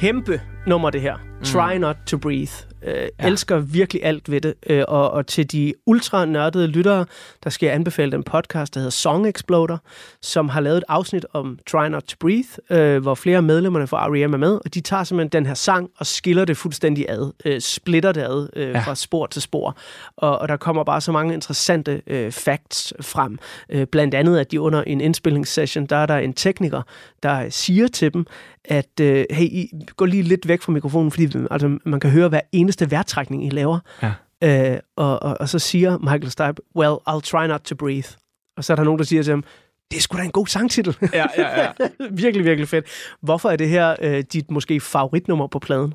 kæmpe 0.02 0.40
nummer, 0.66 0.90
det 0.90 1.00
her. 1.00 1.31
Mm. 1.42 1.46
Try 1.46 1.76
Not 1.76 1.96
To 2.06 2.18
Breathe. 2.18 2.52
Øh, 2.84 2.94
ja. 2.94 3.26
Elsker 3.26 3.58
virkelig 3.58 4.04
alt 4.04 4.30
ved 4.30 4.40
det. 4.40 4.54
Øh, 4.66 4.84
og, 4.88 5.10
og 5.10 5.26
til 5.26 5.52
de 5.52 5.74
ultra 5.86 6.24
nørdede 6.24 6.66
lyttere, 6.66 7.06
der 7.44 7.50
skal 7.50 7.66
jeg 7.66 7.74
anbefale 7.74 8.12
den 8.12 8.22
podcast, 8.22 8.74
der 8.74 8.80
hedder 8.80 8.90
Song 8.90 9.28
Exploder, 9.28 9.78
som 10.22 10.48
har 10.48 10.60
lavet 10.60 10.76
et 10.76 10.84
afsnit 10.88 11.26
om 11.32 11.58
Try 11.70 11.88
Not 11.88 12.02
To 12.02 12.16
Breathe, 12.20 12.48
øh, 12.70 13.02
hvor 13.02 13.14
flere 13.14 13.36
af 13.36 13.42
medlemmerne 13.42 13.86
fra 13.86 14.08
R.E.M. 14.08 14.34
er 14.34 14.38
med, 14.38 14.52
og 14.64 14.74
de 14.74 14.80
tager 14.80 15.04
simpelthen 15.04 15.40
den 15.40 15.46
her 15.46 15.54
sang 15.54 15.90
og 15.98 16.06
skiller 16.06 16.44
det 16.44 16.56
fuldstændig 16.56 17.06
ad, 17.08 17.32
øh, 17.44 17.60
splitter 17.60 18.12
det 18.12 18.20
ad 18.20 18.48
øh, 18.56 18.68
ja. 18.68 18.78
fra 18.78 18.94
spor 18.94 19.26
til 19.26 19.42
spor. 19.42 19.76
Og, 20.16 20.38
og 20.38 20.48
der 20.48 20.56
kommer 20.56 20.84
bare 20.84 21.00
så 21.00 21.12
mange 21.12 21.34
interessante 21.34 22.02
øh, 22.06 22.32
facts 22.32 22.92
frem. 23.00 23.38
Øh, 23.70 23.86
blandt 23.86 24.14
andet, 24.14 24.38
at 24.38 24.50
de 24.50 24.60
under 24.60 24.82
en 24.82 25.00
indspillingssession, 25.00 25.86
der 25.86 25.96
er 25.96 26.06
der 26.06 26.18
en 26.18 26.32
tekniker, 26.32 26.82
der 27.22 27.50
siger 27.50 27.88
til 27.88 28.12
dem, 28.12 28.26
at 28.64 29.00
øh, 29.00 29.24
hey, 29.30 29.44
I, 29.44 29.70
gå 29.96 30.04
lige 30.04 30.22
lidt 30.22 30.48
væk 30.48 30.62
fra 30.62 30.72
mikrofonen, 30.72 31.10
fordi 31.10 31.26
altså, 31.50 31.78
man 31.84 32.00
kan 32.00 32.10
høre 32.10 32.28
hver 32.28 32.40
eneste 32.52 32.90
vejrtrækning, 32.90 33.46
I 33.46 33.50
laver. 33.50 33.78
Ja. 34.02 34.12
Øh, 34.44 34.78
og, 34.96 35.22
og, 35.22 35.36
og 35.40 35.48
så 35.48 35.58
siger 35.58 35.98
Michael 35.98 36.30
Stipe, 36.30 36.62
well, 36.76 36.94
I'll 37.08 37.20
try 37.20 37.46
not 37.46 37.60
to 37.60 37.74
breathe. 37.74 38.08
Og 38.56 38.64
så 38.64 38.72
er 38.72 38.76
der 38.76 38.84
nogen, 38.84 38.98
der 38.98 39.04
siger 39.04 39.22
til 39.22 39.30
ham, 39.30 39.44
det 39.90 39.96
er 39.96 40.00
sgu 40.00 40.18
da 40.18 40.22
en 40.22 40.30
god 40.30 40.46
sangtitel. 40.46 40.96
Ja, 41.12 41.24
ja, 41.38 41.60
ja. 41.60 41.70
virkelig, 42.24 42.44
virkelig 42.44 42.68
fedt. 42.68 42.86
Hvorfor 43.20 43.50
er 43.50 43.56
det 43.56 43.68
her 43.68 43.96
øh, 44.02 44.24
dit 44.32 44.50
måske 44.50 44.80
favoritnummer 44.80 45.46
på 45.46 45.58
pladen? 45.58 45.94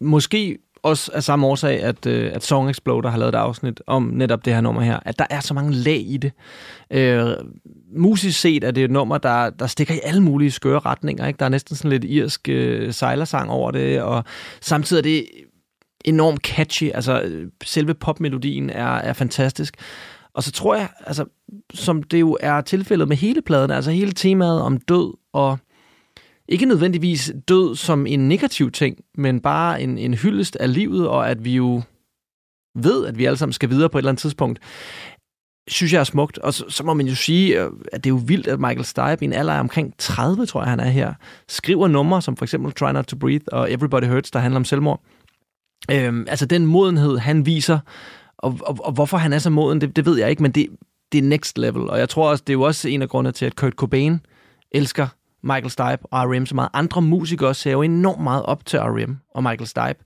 Måske 0.00 0.58
også 0.82 1.10
af 1.14 1.22
samme 1.22 1.46
årsag, 1.46 1.82
at, 1.82 2.06
øh, 2.06 2.30
at 2.34 2.44
Song 2.44 2.70
Exploder 2.70 3.10
har 3.10 3.18
lavet 3.18 3.34
et 3.34 3.38
afsnit 3.38 3.82
om 3.86 4.02
netop 4.02 4.44
det 4.44 4.54
her 4.54 4.60
nummer 4.60 4.82
her, 4.82 4.98
at 5.04 5.18
der 5.18 5.26
er 5.30 5.40
så 5.40 5.54
mange 5.54 5.72
lag 5.72 6.04
i 6.06 6.16
det. 6.16 6.32
Øh, 6.90 7.26
musisk 7.96 8.40
set 8.40 8.64
er 8.64 8.70
det 8.70 8.84
et 8.84 8.90
nummer, 8.90 9.18
der, 9.18 9.50
der 9.50 9.66
stikker 9.66 9.94
i 9.94 10.00
alle 10.04 10.22
mulige 10.22 10.50
skøre 10.50 10.78
retninger. 10.78 11.26
Ikke? 11.26 11.38
Der 11.38 11.44
er 11.44 11.48
næsten 11.48 11.76
sådan 11.76 11.90
lidt 11.90 12.04
irsk 12.04 12.48
øh, 12.48 12.92
sejlersang 12.92 13.50
over 13.50 13.70
det, 13.70 14.02
og 14.02 14.24
samtidig 14.60 14.98
er 14.98 15.02
det 15.02 15.26
enormt 16.04 16.40
catchy. 16.40 16.90
Altså, 16.94 17.42
selve 17.64 17.94
popmelodien 17.94 18.70
er, 18.70 18.94
er 18.94 19.12
fantastisk. 19.12 19.76
Og 20.34 20.42
så 20.42 20.52
tror 20.52 20.74
jeg, 20.74 20.88
altså, 21.06 21.24
som 21.74 22.02
det 22.02 22.20
jo 22.20 22.38
er 22.40 22.60
tilfældet 22.60 23.08
med 23.08 23.16
hele 23.16 23.42
pladen, 23.42 23.70
altså 23.70 23.90
hele 23.90 24.12
temaet 24.12 24.62
om 24.62 24.80
død 24.80 25.14
og 25.32 25.58
ikke 26.50 26.66
nødvendigvis 26.66 27.32
død 27.48 27.76
som 27.76 28.06
en 28.06 28.28
negativ 28.28 28.70
ting, 28.70 28.98
men 29.14 29.40
bare 29.40 29.82
en, 29.82 29.98
en 29.98 30.14
hyldest 30.14 30.56
af 30.56 30.74
livet, 30.74 31.08
og 31.08 31.30
at 31.30 31.44
vi 31.44 31.56
jo 31.56 31.82
ved, 32.74 33.06
at 33.06 33.18
vi 33.18 33.24
alle 33.24 33.36
sammen 33.36 33.52
skal 33.52 33.70
videre 33.70 33.88
på 33.88 33.98
et 33.98 34.00
eller 34.00 34.10
andet 34.10 34.20
tidspunkt, 34.20 34.58
synes 35.68 35.92
jeg 35.92 36.00
er 36.00 36.04
smukt. 36.04 36.38
Og 36.38 36.54
så, 36.54 36.64
så 36.68 36.84
må 36.84 36.94
man 36.94 37.06
jo 37.06 37.14
sige, 37.14 37.62
øh, 37.62 37.70
at 37.92 38.04
det 38.04 38.10
er 38.10 38.14
jo 38.14 38.20
vildt, 38.26 38.46
at 38.46 38.60
Michael 38.60 38.84
Stipe 38.84 39.18
i 39.20 39.24
en 39.24 39.32
alder 39.32 39.52
af 39.52 39.60
omkring 39.60 39.94
30, 39.98 40.46
tror 40.46 40.60
jeg, 40.60 40.70
han 40.70 40.80
er 40.80 40.88
her, 40.88 41.14
skriver 41.48 41.88
numre 41.88 42.22
som 42.22 42.36
for 42.36 42.44
eksempel 42.44 42.72
Try 42.72 42.92
Not 42.92 43.04
To 43.04 43.16
Breathe 43.16 43.52
og 43.52 43.72
Everybody 43.72 44.04
Hurts, 44.04 44.30
der 44.30 44.38
handler 44.38 44.56
om 44.56 44.64
selvmord. 44.64 45.02
Øhm, 45.90 46.26
altså 46.28 46.46
den 46.46 46.66
modenhed, 46.66 47.18
han 47.18 47.46
viser, 47.46 47.78
og, 48.38 48.58
og, 48.62 48.78
og 48.80 48.92
hvorfor 48.92 49.16
han 49.16 49.32
er 49.32 49.38
så 49.38 49.50
moden, 49.50 49.80
det, 49.80 49.96
det 49.96 50.06
ved 50.06 50.18
jeg 50.18 50.30
ikke, 50.30 50.42
men 50.42 50.52
det, 50.52 50.66
det 51.12 51.18
er 51.18 51.22
next 51.22 51.58
level. 51.58 51.90
Og 51.90 51.98
jeg 51.98 52.08
tror 52.08 52.30
også, 52.30 52.44
det 52.46 52.52
er 52.52 52.58
jo 52.58 52.62
også 52.62 52.88
en 52.88 53.02
af 53.02 53.08
grundene 53.08 53.32
til, 53.32 53.46
at 53.46 53.56
Kurt 53.56 53.72
Cobain 53.72 54.20
elsker 54.72 55.06
Michael 55.42 55.70
Stipe 55.70 56.06
og 56.12 56.30
R.E.M. 56.30 56.46
så 56.46 56.54
meget. 56.54 56.68
Andre 56.72 57.02
musikere 57.02 57.54
ser 57.54 57.72
jo 57.72 57.82
enormt 57.82 58.22
meget 58.22 58.42
op 58.42 58.66
til 58.66 58.78
R.E.M. 58.78 59.16
og 59.34 59.42
Michael 59.42 59.66
Stipe. 59.66 60.04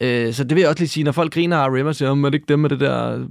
Øh, 0.00 0.32
så 0.32 0.44
det 0.44 0.54
vil 0.54 0.60
jeg 0.60 0.68
også 0.68 0.80
lige 0.80 0.88
sige, 0.88 1.04
når 1.04 1.12
folk 1.12 1.34
griner 1.34 1.56
af 1.56 1.68
R.E.M. 1.68 1.86
og 1.86 1.94
siger, 1.94 2.10
er 2.10 2.14
det 2.14 2.34
ikke 2.34 2.46
dem 2.48 2.58
med 2.58 2.70
det 2.70 2.80
der 2.80 3.26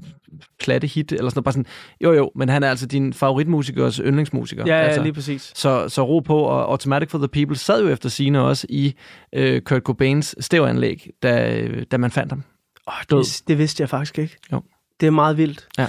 platte 0.60 0.88
hit, 0.88 1.12
eller 1.12 1.30
sådan 1.30 1.38
noget, 1.38 1.43
bare 1.43 1.54
sådan, 1.54 1.66
jo 2.01 2.14
jo, 2.14 2.32
men 2.36 2.49
han 2.49 2.64
er 2.64 2.70
altså 2.70 2.86
din 2.86 3.14
favoritmusikers 3.14 3.95
yndlingsmusiker. 3.95 4.64
Ja, 4.68 4.76
ja 4.76 4.82
altså, 4.82 5.04
lige 5.04 5.14
præcis. 5.14 5.51
Så, 5.56 5.89
så 5.89 6.06
ro 6.06 6.20
på, 6.20 6.38
og 6.38 6.72
Automatic 6.72 7.10
for 7.10 7.18
the 7.18 7.28
People 7.28 7.58
sad 7.58 7.84
jo 7.84 7.89
efter 7.89 8.10
sine 8.10 8.41
også 8.41 8.68
i 8.70 8.95
øh, 9.34 9.62
Kurt 9.62 9.82
Cobains 9.82 10.36
stævanlæg, 10.39 11.10
da, 11.24 11.68
da 11.91 11.97
man 11.97 12.12
fandt 12.12 12.32
ham. 12.32 12.43
Oh, 12.88 12.93
det, 13.10 13.41
det 13.47 13.58
vidste 13.58 13.82
jeg 13.82 13.89
faktisk 13.89 14.20
ikke. 14.20 14.38
Jo. 14.51 14.62
Det 14.99 15.08
er 15.08 15.12
meget 15.12 15.38
vildt. 15.38 15.68
Ja. 15.78 15.88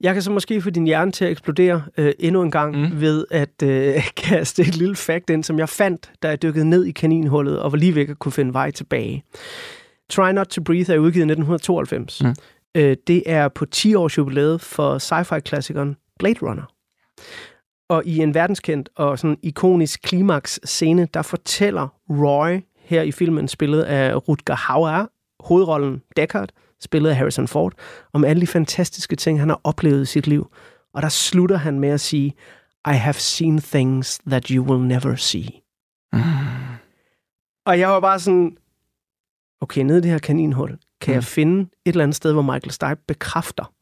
Jeg 0.00 0.14
kan 0.14 0.22
så 0.22 0.30
måske 0.30 0.62
få 0.62 0.70
din 0.70 0.84
hjerne 0.84 1.12
til 1.12 1.24
at 1.24 1.30
eksplodere 1.30 1.82
øh, 1.96 2.12
endnu 2.18 2.42
en 2.42 2.50
gang 2.50 2.76
mm. 2.76 3.00
ved 3.00 3.24
at 3.30 3.62
øh, 3.62 4.10
kaste 4.24 4.62
et 4.62 4.76
lille 4.76 4.96
fact 4.96 5.30
ind, 5.30 5.44
som 5.44 5.58
jeg 5.58 5.68
fandt, 5.68 6.12
da 6.22 6.28
jeg 6.28 6.42
dykkede 6.42 6.68
ned 6.68 6.84
i 6.84 6.90
kaninhullet 6.90 7.60
og 7.60 7.72
var 7.72 7.78
lige 7.78 7.94
ved 7.94 8.08
at 8.08 8.18
kunne 8.18 8.32
finde 8.32 8.52
vej 8.52 8.70
tilbage. 8.70 9.24
Try 10.10 10.30
Not 10.32 10.46
To 10.46 10.62
Breathe 10.62 10.94
er 10.94 10.98
udgivet 10.98 11.24
i 11.24 11.32
1992. 11.32 12.22
Mm. 12.22 12.34
Øh, 12.74 12.96
det 13.06 13.22
er 13.26 13.48
på 13.48 13.66
10 13.66 13.94
års 13.94 14.18
jubilæet 14.18 14.60
for 14.60 14.98
sci-fi-klassikeren 14.98 15.96
Blade 16.18 16.38
Runner. 16.42 16.72
Og 17.88 18.02
i 18.06 18.18
en 18.18 18.34
verdenskendt 18.34 18.88
og 18.96 19.18
sådan 19.18 19.36
ikonisk 19.42 20.02
klimaks-scene, 20.02 21.08
der 21.14 21.22
fortæller 21.22 21.88
Roy 22.10 22.60
her 22.76 23.02
i 23.02 23.12
filmen, 23.12 23.48
spillet 23.48 23.82
af 23.82 24.28
Rutger 24.28 24.54
Hauer, 24.54 25.06
hovedrollen 25.40 26.02
Deckard, 26.16 26.48
spillet 26.80 27.10
af 27.10 27.16
Harrison 27.16 27.48
Ford, 27.48 27.72
om 28.12 28.24
alle 28.24 28.40
de 28.40 28.46
fantastiske 28.46 29.16
ting, 29.16 29.40
han 29.40 29.48
har 29.48 29.60
oplevet 29.64 30.02
i 30.02 30.06
sit 30.06 30.26
liv. 30.26 30.52
Og 30.94 31.02
der 31.02 31.08
slutter 31.08 31.56
han 31.56 31.80
med 31.80 31.88
at 31.88 32.00
sige, 32.00 32.34
I 32.86 32.94
have 32.94 33.14
seen 33.14 33.60
things 33.60 34.20
that 34.26 34.48
you 34.48 34.64
will 34.64 34.86
never 34.86 35.16
see. 35.16 35.48
Mm. 36.12 36.20
Og 37.66 37.78
jeg 37.78 37.88
var 37.88 38.00
bare 38.00 38.20
sådan, 38.20 38.56
okay, 39.60 39.82
nede 39.82 39.98
i 39.98 40.00
det 40.00 40.10
her 40.10 40.18
kaninhul, 40.18 40.78
kan 41.00 41.12
mm. 41.12 41.14
jeg 41.14 41.24
finde 41.24 41.62
et 41.62 41.92
eller 41.92 42.02
andet 42.02 42.16
sted, 42.16 42.32
hvor 42.32 42.42
Michael 42.42 42.70
Stipe 42.70 43.00
bekræfter, 43.08 43.72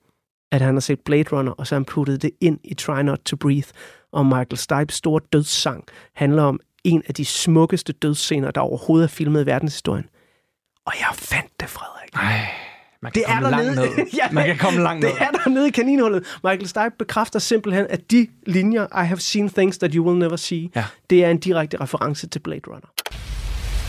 at 0.52 0.60
han 0.60 0.74
har 0.74 0.80
set 0.80 1.00
Blade 1.00 1.36
Runner, 1.36 1.52
og 1.52 1.66
så 1.66 1.74
har 1.74 1.78
han 1.78 1.84
puttet 1.84 2.22
det 2.22 2.30
ind 2.40 2.58
i 2.64 2.74
Try 2.74 3.00
Not 3.00 3.18
To 3.18 3.36
Breathe. 3.36 3.68
Og 4.12 4.26
Michael 4.26 4.56
Stipes 4.56 4.94
store 4.94 5.20
dødssang 5.32 5.84
handler 6.14 6.42
om 6.42 6.60
en 6.84 7.02
af 7.08 7.14
de 7.14 7.24
smukkeste 7.24 7.92
dødsscener, 7.92 8.50
der 8.50 8.60
overhovedet 8.60 9.04
er 9.04 9.08
filmet 9.08 9.42
i 9.42 9.46
verdenshistorien. 9.46 10.08
Og 10.86 10.92
jeg 11.00 11.08
fandt 11.14 11.60
det, 11.60 11.68
Frederik. 11.68 12.14
Ej. 12.14 12.67
Man 13.02 13.12
kan 13.12 13.22
det 13.22 13.28
komme 13.28 13.46
er 13.46 13.50
langt 13.50 13.96
ned. 13.96 14.06
ja, 14.20 14.30
man 14.32 14.46
kan 14.46 14.58
komme 14.58 14.80
langt 14.80 15.02
det 15.02 15.10
ned. 15.10 15.18
Det 15.18 15.26
er 15.26 15.30
der 15.30 15.50
nede 15.50 15.68
i 15.68 15.70
kaninhullet. 15.70 16.38
Michael 16.44 16.68
Stipe 16.68 16.94
bekræfter 16.98 17.38
simpelthen, 17.38 17.86
at 17.90 18.10
de 18.10 18.26
linjer, 18.46 19.02
I 19.02 19.06
have 19.06 19.20
seen 19.20 19.50
things 19.50 19.78
that 19.78 19.92
you 19.92 20.04
will 20.04 20.18
never 20.18 20.36
see, 20.36 20.70
ja. 20.76 20.84
det 21.10 21.24
er 21.24 21.30
en 21.30 21.38
direkte 21.38 21.80
reference 21.80 22.26
til 22.26 22.38
Blade 22.38 22.60
Runner. 22.66 22.88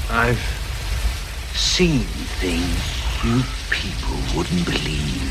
I've 0.09 0.39
seen 1.55 1.99
things 2.41 2.99
you 3.25 3.35
people 3.69 4.19
wouldn't 4.35 4.65
believe. 4.65 5.29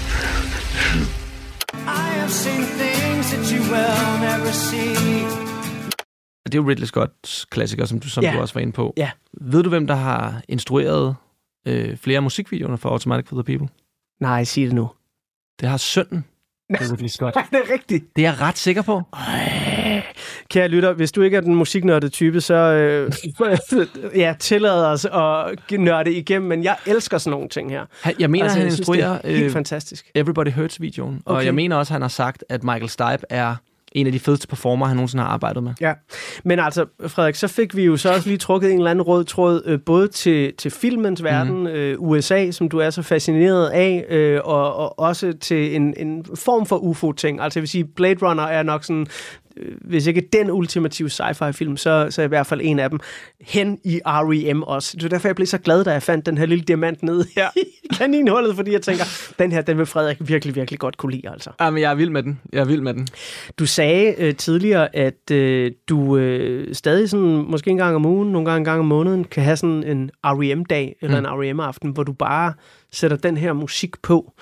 I 1.87 2.09
have 2.21 2.31
seen 2.31 2.63
things 2.83 3.31
that 3.33 3.45
you 3.53 3.61
will 3.73 4.21
never 4.21 4.53
see. 4.53 5.49
Det 6.47 6.55
er 6.55 6.63
jo 6.63 6.69
Ridley 6.69 6.87
Scotts 6.87 7.45
klassiker, 7.45 7.85
som 7.85 8.01
du, 8.01 8.09
som 8.09 8.25
ja. 8.25 8.33
du 8.33 8.41
også 8.41 8.55
var 8.55 8.61
inde 8.61 8.73
på. 8.73 8.95
Ja. 8.97 9.11
Ved 9.41 9.63
du, 9.63 9.69
hvem 9.69 9.87
der 9.87 9.95
har 9.95 10.43
instrueret 10.49 11.17
øh, 11.69 11.97
flere 11.97 12.21
musikvideoer 12.21 12.77
for 12.77 12.89
Automatic 12.89 13.29
for 13.29 13.37
the 13.37 13.45
People? 13.45 13.69
Nej, 14.21 14.45
sig 14.45 14.67
det 14.67 14.75
nu. 14.75 14.91
Det 15.61 15.69
har 15.69 15.77
sønnen. 15.77 16.25
Det 16.69 16.81
er 16.81 16.93
Ridley 16.93 17.09
Scott. 17.09 17.35
det 17.51 17.63
er 17.69 17.73
rigtigt. 17.73 18.17
Det 18.17 18.27
er 18.27 18.31
jeg 18.31 18.41
ret 18.41 18.59
sikker 18.59 18.83
på. 18.83 19.03
Ej. 19.13 20.03
Kære 20.51 20.69
lytter, 20.69 20.93
hvis 20.93 21.13
du 21.13 21.23
ikke 21.23 21.37
er 21.37 21.41
den 21.41 21.55
musiknørdede 21.55 22.09
type, 22.09 22.41
så 22.41 22.55
øh, 22.55 23.13
ja, 24.23 24.35
tillad 24.39 24.85
os 24.85 25.05
at 25.05 25.79
nørde 25.81 26.13
igennem, 26.13 26.49
men 26.49 26.65
jeg 26.65 26.77
elsker 26.87 27.19
sådan 27.19 27.31
nogle 27.31 27.49
ting 27.49 27.71
her. 27.71 27.85
Jeg 28.19 28.31
mener, 28.31 28.45
altså, 28.45 28.59
han 28.59 28.67
instruerer 28.67 29.19
helt 29.25 29.45
øh, 29.45 29.51
fantastisk. 29.51 30.11
Everybody 30.15 30.53
Hurts-videoen, 30.53 31.23
okay. 31.27 31.37
og 31.37 31.45
jeg 31.45 31.55
mener 31.55 31.77
også, 31.77 31.93
han 31.93 32.03
har 32.03 32.09
sagt, 32.09 32.45
at 32.49 32.65
Michael 32.65 32.89
Stipe 32.89 33.27
er 33.31 33.57
en 33.93 34.07
af 34.07 34.13
de 34.13 34.19
fedeste 34.19 34.49
performer, 34.49 34.87
han 34.87 34.97
nogensinde 34.97 35.25
har 35.25 35.31
arbejdet 35.31 35.63
med. 35.63 35.73
Ja, 35.81 35.93
men 36.45 36.59
altså, 36.59 36.87
Frederik, 37.07 37.35
så 37.35 37.49
fik 37.49 37.77
vi 37.77 37.85
jo 37.85 37.97
så 37.97 38.13
også 38.13 38.29
lige 38.29 38.39
trukket 38.39 38.71
en 38.73 38.79
eller 38.79 38.91
anden 38.91 39.03
rød 39.03 39.25
tråd, 39.25 39.63
øh, 39.65 39.79
både 39.87 40.09
til, 40.09 40.53
til 40.59 40.71
filmens 40.71 41.25
verden, 41.25 41.61
mm. 41.61 41.67
øh, 41.67 41.97
USA, 41.99 42.51
som 42.51 42.69
du 42.69 42.79
er 42.79 42.91
så 42.91 43.03
fascineret 43.03 43.69
af, 43.69 44.05
øh, 44.09 44.41
og, 44.45 44.77
og 44.77 44.99
også 44.99 45.33
til 45.41 45.77
en, 45.77 45.95
en 45.97 46.25
form 46.35 46.67
for 46.67 46.77
UFO-ting. 46.77 47.41
Altså, 47.41 47.59
jeg 47.59 47.63
vil 47.63 47.69
sige, 47.69 47.85
Blade 47.85 48.27
Runner 48.27 48.43
er 48.43 48.63
nok 48.63 48.85
sådan 48.85 49.07
hvis 49.81 50.07
ikke 50.07 50.29
den 50.33 50.51
ultimative 50.51 51.09
sci-fi 51.09 51.51
film, 51.53 51.77
så, 51.77 52.07
så 52.11 52.23
er 52.23 52.25
i 52.25 52.29
hvert 52.29 52.47
fald 52.47 52.61
en 52.65 52.79
af 52.79 52.91
dem 52.91 53.01
hen 53.41 53.79
i 53.85 54.01
R.E.M. 54.07 54.63
også. 54.63 54.97
Det 54.97 55.05
er 55.05 55.09
derfor, 55.09 55.29
jeg 55.29 55.37
blev 55.37 55.47
så 55.47 55.59
glad, 55.59 55.85
da 55.85 55.93
jeg 55.93 56.03
fandt 56.03 56.27
den 56.27 56.39
her 56.39 56.47
lille 56.47 56.65
diamant 56.65 57.03
nede 57.03 57.27
her 57.37 57.49
i 57.57 57.95
kaninhullet, 57.99 58.57
fordi 58.57 58.73
jeg 58.73 58.83
tænker, 58.83 59.33
den 59.39 59.53
her, 59.53 59.61
den 59.61 59.79
vil 59.79 59.87
Frederik 59.87 60.17
virkelig, 60.21 60.55
virkelig 60.55 60.81
godt 60.81 60.97
kunne 60.97 61.13
lide, 61.13 61.31
altså. 61.31 61.51
Ja, 61.61 61.71
men 61.71 61.83
jeg 61.83 61.91
er 61.91 61.95
vild 61.95 62.11
med 62.11 62.23
den. 62.23 62.41
Jeg 62.53 62.61
er 62.61 62.65
vild 62.65 62.81
med 62.81 62.95
den. 62.95 63.09
Du 63.59 63.67
sagde 63.67 64.15
øh, 64.19 64.35
tidligere, 64.35 64.97
at 64.97 65.31
øh, 65.31 65.73
du 65.89 66.17
øh, 66.17 66.75
stadig 66.75 67.11
sådan, 67.11 67.45
måske 67.49 67.71
en 67.71 67.77
gang 67.77 67.97
om 67.97 68.07
ugen, 68.07 68.33
nogle 68.33 68.47
gange 68.47 68.59
en 68.59 68.65
gang 68.65 68.79
om 68.79 68.87
måneden, 68.87 69.25
kan 69.25 69.43
have 69.43 69.57
sådan 69.57 69.85
en 69.85 70.11
R.E.M.-dag, 70.25 70.97
eller 71.03 71.21
mm. 71.21 71.27
en 71.27 71.33
R.E.M.-aften, 71.33 71.93
hvor 71.93 72.03
du 72.03 72.13
bare 72.13 72.53
sætter 72.93 73.17
den 73.17 73.37
her 73.37 73.53
musik 73.53 74.03
på. 74.03 74.33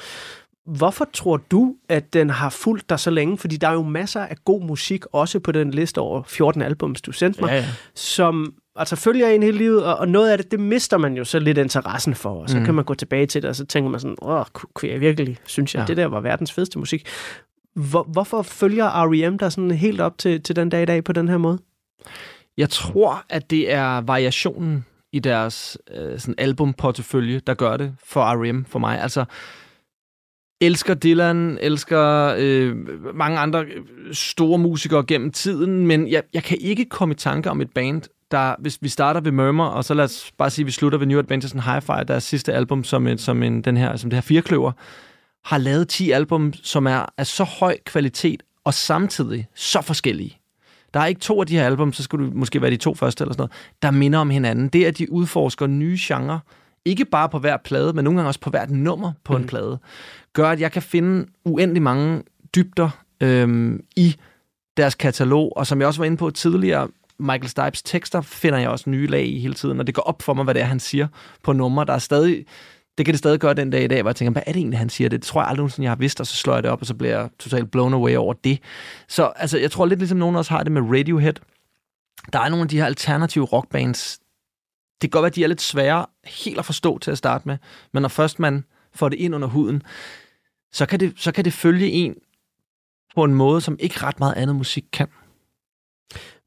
Hvorfor 0.66 1.08
tror 1.12 1.36
du, 1.36 1.74
at 1.88 2.12
den 2.12 2.30
har 2.30 2.50
fulgt 2.50 2.90
dig 2.90 3.00
så 3.00 3.10
længe? 3.10 3.38
Fordi 3.38 3.56
der 3.56 3.68
er 3.68 3.72
jo 3.72 3.82
masser 3.82 4.20
af 4.20 4.36
god 4.44 4.62
musik, 4.62 5.04
også 5.12 5.40
på 5.40 5.52
den 5.52 5.70
liste 5.70 5.98
over 5.98 6.22
14 6.22 6.62
albums, 6.62 7.02
du 7.02 7.12
sendte 7.12 7.40
mig, 7.40 7.48
ja, 7.48 7.56
ja. 7.56 7.64
som 7.94 8.54
altså 8.76 8.96
følger 8.96 9.28
en 9.28 9.42
hele 9.42 9.58
livet, 9.58 9.84
og, 9.84 9.96
og 9.96 10.08
noget 10.08 10.30
af 10.30 10.38
det, 10.38 10.50
det 10.50 10.60
mister 10.60 10.98
man 10.98 11.16
jo 11.16 11.24
så 11.24 11.38
lidt 11.38 11.58
interessen 11.58 12.14
for, 12.14 12.42
og 12.42 12.50
så 12.50 12.58
mm. 12.58 12.64
kan 12.64 12.74
man 12.74 12.84
gå 12.84 12.94
tilbage 12.94 13.26
til 13.26 13.42
det, 13.42 13.48
og 13.48 13.56
så 13.56 13.66
tænker 13.66 13.90
man 13.90 14.00
sådan, 14.00 14.16
åh, 14.22 14.44
kunne 14.52 14.90
jeg 14.90 15.00
virkelig, 15.00 15.38
synes 15.44 15.74
jeg, 15.74 15.80
ja. 15.80 15.86
det 15.86 15.96
der 15.96 16.06
var 16.06 16.20
verdens 16.20 16.52
fedeste 16.52 16.78
musik. 16.78 17.06
Hvor, 17.74 18.02
hvorfor 18.02 18.42
følger 18.42 19.08
R.E.M. 19.08 19.38
der 19.38 19.48
sådan 19.48 19.70
helt 19.70 20.00
op 20.00 20.18
til, 20.18 20.42
til 20.42 20.56
den 20.56 20.68
dag 20.68 20.82
i 20.82 20.86
dag 20.86 21.04
på 21.04 21.12
den 21.12 21.28
her 21.28 21.38
måde? 21.38 21.58
Jeg 22.56 22.70
tror, 22.70 23.24
at 23.28 23.50
det 23.50 23.72
er 23.72 24.00
variationen 24.00 24.84
i 25.12 25.18
deres 25.18 25.78
øh, 25.94 26.18
sådan 26.18 26.34
albumportefølje, 26.38 27.40
der 27.46 27.54
gør 27.54 27.76
det 27.76 27.94
for 28.04 28.24
R.E.M. 28.24 28.64
for 28.64 28.78
mig. 28.78 29.00
Altså, 29.00 29.24
elsker 30.60 30.94
Dylan, 30.94 31.58
elsker 31.60 32.34
øh, 32.38 32.76
mange 33.14 33.38
andre 33.38 33.64
øh, 33.64 34.14
store 34.14 34.58
musikere 34.58 35.04
gennem 35.06 35.30
tiden, 35.30 35.86
men 35.86 36.08
jeg, 36.08 36.22
jeg 36.34 36.42
kan 36.42 36.58
ikke 36.60 36.84
komme 36.84 37.12
i 37.12 37.16
tanke 37.16 37.50
om 37.50 37.60
et 37.60 37.70
band, 37.74 38.02
der, 38.30 38.54
hvis 38.58 38.78
vi 38.80 38.88
starter 38.88 39.20
ved 39.20 39.32
Murmur, 39.32 39.64
og 39.64 39.84
så 39.84 39.94
lad 39.94 40.04
os 40.04 40.32
bare 40.38 40.50
sige, 40.50 40.62
at 40.62 40.66
vi 40.66 40.72
slutter 40.72 40.98
ved 40.98 41.06
New 41.06 41.18
Adventures 41.18 41.52
and 41.52 41.62
Hi-Fi, 41.62 42.04
deres 42.04 42.24
sidste 42.24 42.52
album, 42.52 42.84
som, 42.84 43.06
en, 43.06 43.18
som, 43.18 43.42
en, 43.42 43.62
den 43.62 43.76
her, 43.76 43.96
som 43.96 44.10
det 44.10 44.16
her 44.16 44.22
firekløver, 44.22 44.72
har 45.44 45.58
lavet 45.58 45.88
10 45.88 46.10
album, 46.10 46.52
som 46.62 46.86
er 46.86 47.06
af 47.18 47.26
så 47.26 47.44
høj 47.44 47.76
kvalitet, 47.84 48.42
og 48.64 48.74
samtidig 48.74 49.46
så 49.54 49.82
forskellige. 49.82 50.38
Der 50.94 51.00
er 51.00 51.06
ikke 51.06 51.20
to 51.20 51.40
af 51.40 51.46
de 51.46 51.56
her 51.56 51.66
album, 51.66 51.92
så 51.92 52.02
skulle 52.02 52.26
det 52.26 52.34
måske 52.34 52.62
være 52.62 52.70
de 52.70 52.76
to 52.76 52.94
første 52.94 53.22
eller 53.22 53.32
sådan 53.32 53.40
noget, 53.40 53.52
der 53.82 53.90
minder 53.90 54.18
om 54.18 54.30
hinanden. 54.30 54.68
Det 54.68 54.84
er, 54.84 54.88
at 54.88 54.98
de 54.98 55.12
udforsker 55.12 55.66
nye 55.66 55.98
genrer, 56.00 56.38
ikke 56.86 57.04
bare 57.04 57.28
på 57.28 57.38
hver 57.38 57.56
plade, 57.56 57.92
men 57.92 58.04
nogle 58.04 58.18
gange 58.18 58.28
også 58.28 58.40
på 58.40 58.50
hvert 58.50 58.70
nummer 58.70 59.12
på 59.24 59.32
mm. 59.32 59.42
en 59.42 59.46
plade, 59.46 59.78
gør, 60.32 60.50
at 60.50 60.60
jeg 60.60 60.72
kan 60.72 60.82
finde 60.82 61.26
uendelig 61.44 61.82
mange 61.82 62.22
dybder 62.54 62.90
øhm, 63.20 63.84
i 63.96 64.16
deres 64.76 64.94
katalog, 64.94 65.56
og 65.56 65.66
som 65.66 65.80
jeg 65.80 65.88
også 65.88 66.00
var 66.00 66.04
inde 66.04 66.16
på 66.16 66.30
tidligere, 66.30 66.88
Michael 67.18 67.48
Stipes 67.48 67.82
tekster 67.82 68.20
finder 68.20 68.58
jeg 68.58 68.68
også 68.68 68.90
nye 68.90 69.06
lag 69.06 69.26
i 69.26 69.38
hele 69.38 69.54
tiden, 69.54 69.80
og 69.80 69.86
det 69.86 69.94
går 69.94 70.02
op 70.02 70.22
for 70.22 70.34
mig, 70.34 70.44
hvad 70.44 70.54
det 70.54 70.62
er, 70.62 70.66
han 70.66 70.80
siger 70.80 71.06
på 71.42 71.52
numre. 71.52 71.84
Der 71.84 71.92
er 71.92 71.98
stadig, 71.98 72.44
det 72.98 73.06
kan 73.06 73.12
det 73.12 73.18
stadig 73.18 73.40
gøre 73.40 73.54
den 73.54 73.70
dag 73.70 73.84
i 73.84 73.86
dag, 73.86 74.02
hvor 74.02 74.10
jeg 74.10 74.16
tænker, 74.16 74.32
hvad 74.32 74.42
er 74.46 74.52
det 74.52 74.60
egentlig, 74.60 74.78
han 74.78 74.88
siger? 74.88 75.08
Det 75.08 75.22
tror 75.22 75.40
jeg 75.40 75.48
aldrig 75.48 75.58
nogensinde, 75.58 75.84
jeg 75.84 75.90
har 75.90 75.96
vidst, 75.96 76.20
og 76.20 76.26
så 76.26 76.36
slår 76.36 76.54
jeg 76.54 76.62
det 76.62 76.70
op, 76.70 76.80
og 76.80 76.86
så 76.86 76.94
bliver 76.94 77.18
jeg 77.18 77.28
totalt 77.38 77.70
blown 77.70 77.94
away 77.94 78.16
over 78.16 78.32
det. 78.32 78.58
Så 79.08 79.24
altså, 79.24 79.58
jeg 79.58 79.70
tror 79.70 79.86
lidt 79.86 80.00
ligesom 80.00 80.18
nogen 80.18 80.36
også 80.36 80.50
har 80.50 80.62
det 80.62 80.72
med 80.72 80.82
Radiohead. 80.82 81.34
Der 82.32 82.40
er 82.40 82.48
nogle 82.48 82.62
af 82.62 82.68
de 82.68 82.76
her 82.76 82.86
alternative 82.86 83.44
rockbands, 83.44 84.18
det 85.02 85.10
kan 85.10 85.10
godt 85.10 85.22
være, 85.22 85.30
at 85.30 85.34
de 85.34 85.44
er 85.44 85.48
lidt 85.48 85.60
svære 85.60 86.06
helt 86.24 86.58
at 86.58 86.64
forstå 86.64 86.98
til 86.98 87.10
at 87.10 87.18
starte 87.18 87.48
med, 87.48 87.58
men 87.92 88.02
når 88.02 88.08
først 88.08 88.38
man 88.38 88.64
får 88.94 89.08
det 89.08 89.16
ind 89.16 89.34
under 89.34 89.48
huden, 89.48 89.82
så 90.72 90.86
kan 90.86 91.00
det, 91.00 91.12
så 91.16 91.32
kan 91.32 91.44
det 91.44 91.52
følge 91.52 91.90
en 91.90 92.14
på 93.14 93.24
en 93.24 93.34
måde, 93.34 93.60
som 93.60 93.76
ikke 93.80 94.02
ret 94.02 94.18
meget 94.18 94.34
andet 94.34 94.56
musik 94.56 94.84
kan. 94.92 95.08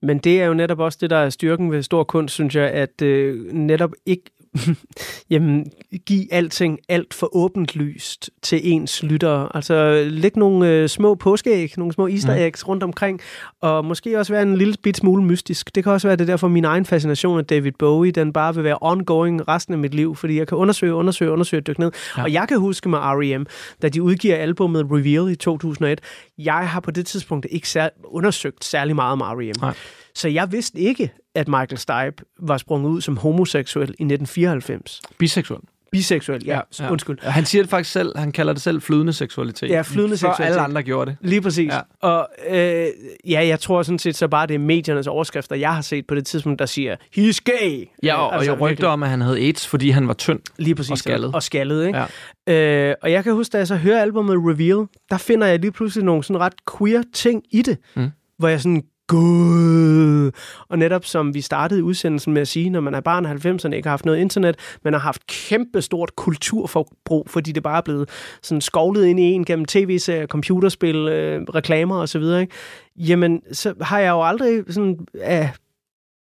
Men 0.02 0.18
det 0.18 0.42
er 0.42 0.46
jo 0.46 0.54
netop 0.54 0.80
også 0.80 0.98
det, 1.02 1.10
der 1.10 1.18
er 1.18 1.30
styrken 1.30 1.72
ved 1.72 1.84
stor 1.84 2.04
kunst, 2.04 2.34
synes 2.34 2.56
jeg, 2.56 2.72
at 2.72 3.02
øh, 3.02 3.54
netop 3.54 3.92
ikke 4.06 4.32
jamen, 5.30 5.72
give 6.06 6.34
alting 6.34 6.80
alt 6.90 7.14
for 7.14 7.36
åbent 7.36 7.76
lyst 7.76 8.30
til 8.42 8.60
ens 8.64 9.04
lyttere. 9.04 9.56
Altså, 9.56 10.08
læg 10.10 10.38
nogle 10.38 10.70
øh, 10.70 10.90
små 10.90 11.16
påskeæg, 11.16 11.74
nogle 11.78 11.94
små 11.94 12.08
easter 12.08 12.34
mm. 12.34 12.42
eggs 12.42 12.66
mm. 12.66 12.70
rundt 12.70 12.84
omkring, 12.84 13.22
og 13.62 13.86
måske 13.86 14.20
også 14.20 14.34
være 14.34 14.42
en 14.42 14.58
lille 14.58 14.76
bit 14.84 14.98
smule 14.98 15.24
mystisk. 15.24 15.76
Det 15.76 15.84
kan 15.84 15.94
også 15.94 16.08
være 16.08 16.18
det 16.18 16.28
derfor 16.28 16.48
min 16.48 16.66
egen 16.66 16.86
fascination 16.86 17.40
af 17.40 17.46
David 17.46 17.72
Bowie, 17.80 18.12
den 18.12 18.34
bare 18.34 18.56
vil 18.56 18.64
være 18.64 18.78
ongoing 18.82 19.48
resten 19.48 19.74
af 19.74 19.80
mit 19.80 19.94
liv, 19.94 20.16
fordi 20.16 20.38
jeg 20.38 20.48
kan 20.48 20.58
undersøge, 20.58 20.94
undersøge, 20.94 21.32
undersøge, 21.32 21.62
dykke 21.62 21.80
ned. 21.80 21.92
Ja. 22.18 22.24
Og 22.24 22.34
jeg 22.34 22.48
kan 22.48 22.60
huske 22.60 22.90
med 22.90 23.00
R.E.M., 23.00 23.46
da 23.82 23.90
de 23.90 24.04
udgiver 24.04 24.36
albumet 24.36 24.86
Reveal 24.92 25.32
i 25.32 25.36
2001, 25.36 26.00
jeg 26.38 26.70
har 26.70 26.80
på 26.80 26.92
det 26.92 27.06
tidspunkt 27.06 27.48
ikke 27.50 27.70
sær- 27.70 28.02
undersøgt 28.04 28.66
særlig 28.66 28.96
meget 28.96 29.12
om 29.12 29.22
R.E.M. 29.22 29.62
Nej. 29.62 29.74
Så 30.20 30.28
jeg 30.28 30.52
vidste 30.52 30.80
ikke, 30.80 31.12
at 31.36 31.48
Michael 31.48 31.78
Stipe 31.78 32.24
var 32.40 32.58
sprunget 32.58 32.90
ud 32.90 33.02
som 33.02 33.18
homoseksuel 33.18 33.84
i 33.84 33.88
1994. 33.88 35.02
Biseksuel. 35.18 35.60
Biseksuel, 35.92 36.46
ja. 36.46 36.60
ja. 36.80 36.92
Undskyld. 36.92 37.18
Ja, 37.24 37.30
han 37.30 37.46
siger 37.46 37.64
det 37.64 37.70
faktisk 37.70 37.92
selv, 37.92 38.18
han 38.18 38.32
kalder 38.32 38.54
det 38.54 38.62
selv 38.62 38.82
flydende 38.82 39.14
seksualitet. 39.14 39.70
Ja, 39.70 39.82
flydende 39.82 40.18
seksualitet. 40.18 40.38
For 40.38 40.44
alle 40.44 40.62
andre 40.62 40.84
gjorde 40.84 41.12
det. 41.12 41.18
Lige 41.22 41.42
præcis. 41.42 41.74
Ja. 41.74 41.80
Og 42.02 42.28
øh, 42.50 42.88
ja, 43.30 43.48
jeg 43.48 43.60
tror 43.60 43.84
sådan 43.84 44.00
set 44.00 44.16
så 44.16 44.28
bare, 44.28 44.48
det 44.48 44.54
er 44.54 44.60
mediernes 44.60 45.08
overskrifter, 45.08 45.56
jeg 45.56 45.74
har 45.74 45.82
set 45.82 46.08
på 46.08 46.16
det 46.16 46.26
tidspunkt, 46.26 46.60
der 46.60 46.66
siger, 46.66 46.96
he's 47.18 47.38
gay. 47.44 47.88
Ja, 48.04 48.16
og, 48.16 48.34
altså, 48.34 48.52
og 48.52 48.60
jeg 48.60 48.62
rygte 48.62 48.88
om, 48.88 49.04
at 49.04 49.10
han 49.10 49.22
havde 49.22 49.38
AIDS, 49.38 49.68
fordi 49.68 49.90
han 49.90 50.08
var 50.08 50.14
tynd 50.14 50.40
lige 50.58 50.76
præcis, 50.76 50.92
og 50.92 50.98
skaldet. 50.98 51.36
Og 51.36 51.44
skaldet, 51.44 51.88
ikke? 51.88 52.00
Ja. 52.48 52.90
Øh, 52.90 52.96
og 53.02 53.12
jeg 53.12 53.24
kan 53.24 53.34
huske, 53.34 53.52
da 53.52 53.58
jeg 53.58 53.68
så 53.68 53.76
hører 53.76 54.02
albumet 54.02 54.38
Reveal, 54.38 54.88
der 55.10 55.18
finder 55.18 55.48
jeg 55.48 55.60
lige 55.60 55.72
pludselig 55.72 56.06
nogle 56.06 56.24
sådan 56.24 56.40
ret 56.40 56.54
queer 56.78 57.04
ting 57.14 57.44
i 57.52 57.62
det, 57.62 57.78
mm. 57.96 58.10
hvor 58.38 58.48
jeg 58.48 58.62
sådan, 58.62 58.84
Gud! 59.10 60.32
Og 60.68 60.80
netop 60.80 61.06
som 61.06 61.34
vi 61.34 61.42
startede 61.42 61.84
udsendelsen 61.84 62.34
med 62.34 62.42
at 62.42 62.48
sige, 62.48 62.70
når 62.70 62.80
man 62.80 62.94
er 62.94 63.02
barn 63.02 63.26
af 63.26 63.46
90'erne, 63.46 63.74
ikke 63.74 63.88
har 63.88 63.92
haft 63.92 64.06
noget 64.06 64.18
internet, 64.18 64.78
men 64.84 64.94
har 64.94 65.00
haft 65.00 65.28
kæmpe 65.28 65.82
stort 65.82 66.16
kulturforbrug, 66.16 67.30
fordi 67.30 67.52
det 67.52 67.64
bare 67.64 67.78
er 67.78 67.82
blevet 67.82 68.10
sådan 68.42 68.62
skovlet 68.62 69.06
ind 69.06 69.20
i 69.20 69.24
en 69.24 69.46
gennem 69.46 69.66
tv-serier, 69.66 70.28
computerspil, 70.28 70.96
øh, 70.96 71.42
reklamer 71.42 71.96
osv., 71.96 72.22
ikke? 72.22 72.48
jamen 72.96 73.42
så 73.52 73.74
har 73.82 74.00
jeg 74.00 74.10
jo 74.10 74.24
aldrig 74.24 74.64
sådan 74.70 75.08
af 75.22 75.52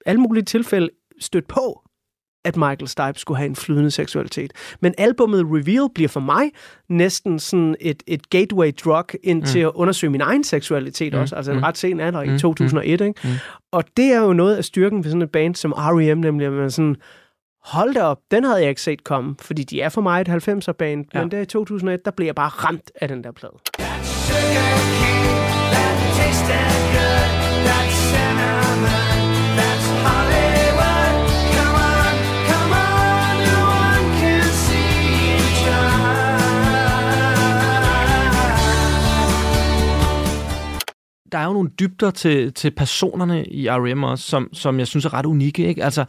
alle 0.05 0.21
mulige 0.21 0.43
tilfælde 0.43 0.89
stødt 1.19 1.47
på, 1.47 1.81
at 2.45 2.57
Michael 2.57 2.87
Stipe 2.87 3.19
skulle 3.19 3.37
have 3.37 3.49
en 3.49 3.55
flydende 3.55 3.91
seksualitet. 3.91 4.53
Men 4.79 4.93
albummet 4.97 5.45
Reveal 5.45 5.89
bliver 5.95 6.09
for 6.09 6.19
mig 6.19 6.51
næsten 6.89 7.39
sådan 7.39 7.75
et, 7.79 8.03
et 8.07 8.29
gateway 8.29 8.71
drug 8.83 9.05
ind 9.23 9.39
mm. 9.39 9.45
til 9.45 9.59
at 9.59 9.71
undersøge 9.75 10.11
min 10.11 10.21
egen 10.21 10.43
seksualitet 10.43 11.13
mm. 11.13 11.19
også. 11.19 11.35
Altså 11.35 11.51
en 11.51 11.57
mm. 11.57 11.63
ret 11.63 11.77
sen 11.77 11.99
alder 11.99 12.23
mm. 12.23 12.35
i 12.35 12.39
2001. 12.39 13.01
Ikke? 13.01 13.13
Mm. 13.23 13.29
Og 13.71 13.83
det 13.97 14.05
er 14.05 14.19
jo 14.19 14.33
noget 14.33 14.55
af 14.55 14.65
styrken 14.65 15.03
ved 15.03 15.11
sådan 15.11 15.21
et 15.21 15.31
band 15.31 15.55
som 15.55 15.71
R.E.M., 15.71 16.17
nemlig 16.17 16.47
at 16.47 16.53
man 16.53 16.71
sådan, 16.71 16.95
hold 17.63 17.93
da 17.93 18.03
op, 18.03 18.17
den 18.31 18.43
havde 18.43 18.59
jeg 18.59 18.69
ikke 18.69 18.81
set 18.81 19.03
komme, 19.03 19.35
fordi 19.41 19.63
de 19.63 19.81
er 19.81 19.89
for 19.89 20.01
mig 20.01 20.21
et 20.21 20.29
90'er-band. 20.29 21.05
Ja. 21.13 21.19
Men 21.21 21.31
der 21.31 21.39
i 21.39 21.45
2001, 21.45 22.05
der 22.05 22.11
blev 22.11 22.25
jeg 22.25 22.35
bare 22.35 22.49
ramt 22.49 22.91
af 23.01 23.07
den 23.07 23.23
der 23.23 23.31
plade. 23.31 23.53
That 23.77 25.00
der 41.31 41.37
er 41.37 41.45
jo 41.45 41.53
nogle 41.53 41.69
dybder 41.79 42.11
til, 42.11 42.53
til 42.53 42.71
personerne 42.71 43.45
i 43.45 43.67
R.E.M. 43.67 44.03
også, 44.03 44.29
som, 44.29 44.49
som 44.53 44.79
jeg 44.79 44.87
synes 44.87 45.05
er 45.05 45.13
ret 45.13 45.25
unikke. 45.25 45.67
Ikke? 45.67 45.83
Altså, 45.83 46.05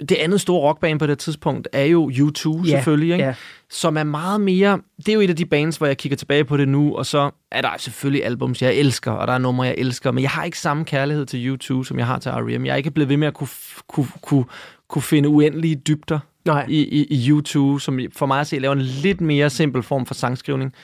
det 0.00 0.12
andet 0.12 0.40
store 0.40 0.60
rockband 0.60 0.98
på 0.98 1.06
det 1.06 1.18
tidspunkt 1.18 1.68
er 1.72 1.84
jo 1.84 2.10
U2 2.10 2.48
yeah, 2.48 2.66
selvfølgelig, 2.66 3.12
ikke? 3.12 3.24
Yeah. 3.24 3.34
som 3.70 3.96
er 3.96 4.04
meget 4.04 4.40
mere... 4.40 4.80
Det 4.96 5.08
er 5.08 5.12
jo 5.12 5.20
et 5.20 5.30
af 5.30 5.36
de 5.36 5.46
bands, 5.46 5.76
hvor 5.76 5.86
jeg 5.86 5.96
kigger 5.96 6.16
tilbage 6.16 6.44
på 6.44 6.56
det 6.56 6.68
nu, 6.68 6.96
og 6.96 7.06
så 7.06 7.30
er 7.52 7.62
der 7.62 7.70
selvfølgelig 7.78 8.24
albums, 8.24 8.62
jeg 8.62 8.74
elsker, 8.74 9.10
og 9.10 9.26
der 9.26 9.32
er 9.32 9.38
numre, 9.38 9.66
jeg 9.66 9.74
elsker, 9.78 10.10
men 10.10 10.22
jeg 10.22 10.30
har 10.30 10.44
ikke 10.44 10.58
samme 10.58 10.84
kærlighed 10.84 11.26
til 11.26 11.54
U2, 11.54 11.84
som 11.84 11.98
jeg 11.98 12.06
har 12.06 12.18
til 12.18 12.32
R.E.M. 12.32 12.66
Jeg 12.66 12.72
er 12.72 12.76
ikke 12.76 12.90
blevet 12.90 13.08
ved 13.08 13.16
med 13.16 13.26
at 13.26 13.34
kunne, 13.34 13.48
kunne, 13.88 14.08
kunne, 14.22 14.44
kunne 14.88 15.02
finde 15.02 15.28
uendelige 15.28 15.74
dybder 15.74 16.18
Nej. 16.44 16.66
I, 16.68 16.82
i, 16.82 17.04
i 17.04 17.32
U2, 17.32 17.78
som 17.78 17.98
for 18.16 18.26
mig 18.26 18.40
at 18.40 18.46
se 18.46 18.58
laver 18.58 18.72
en 18.72 18.80
lidt 18.80 19.20
mere 19.20 19.50
simpel 19.50 19.82
form 19.82 20.06
for 20.06 20.14
sangskrivning 20.14 20.74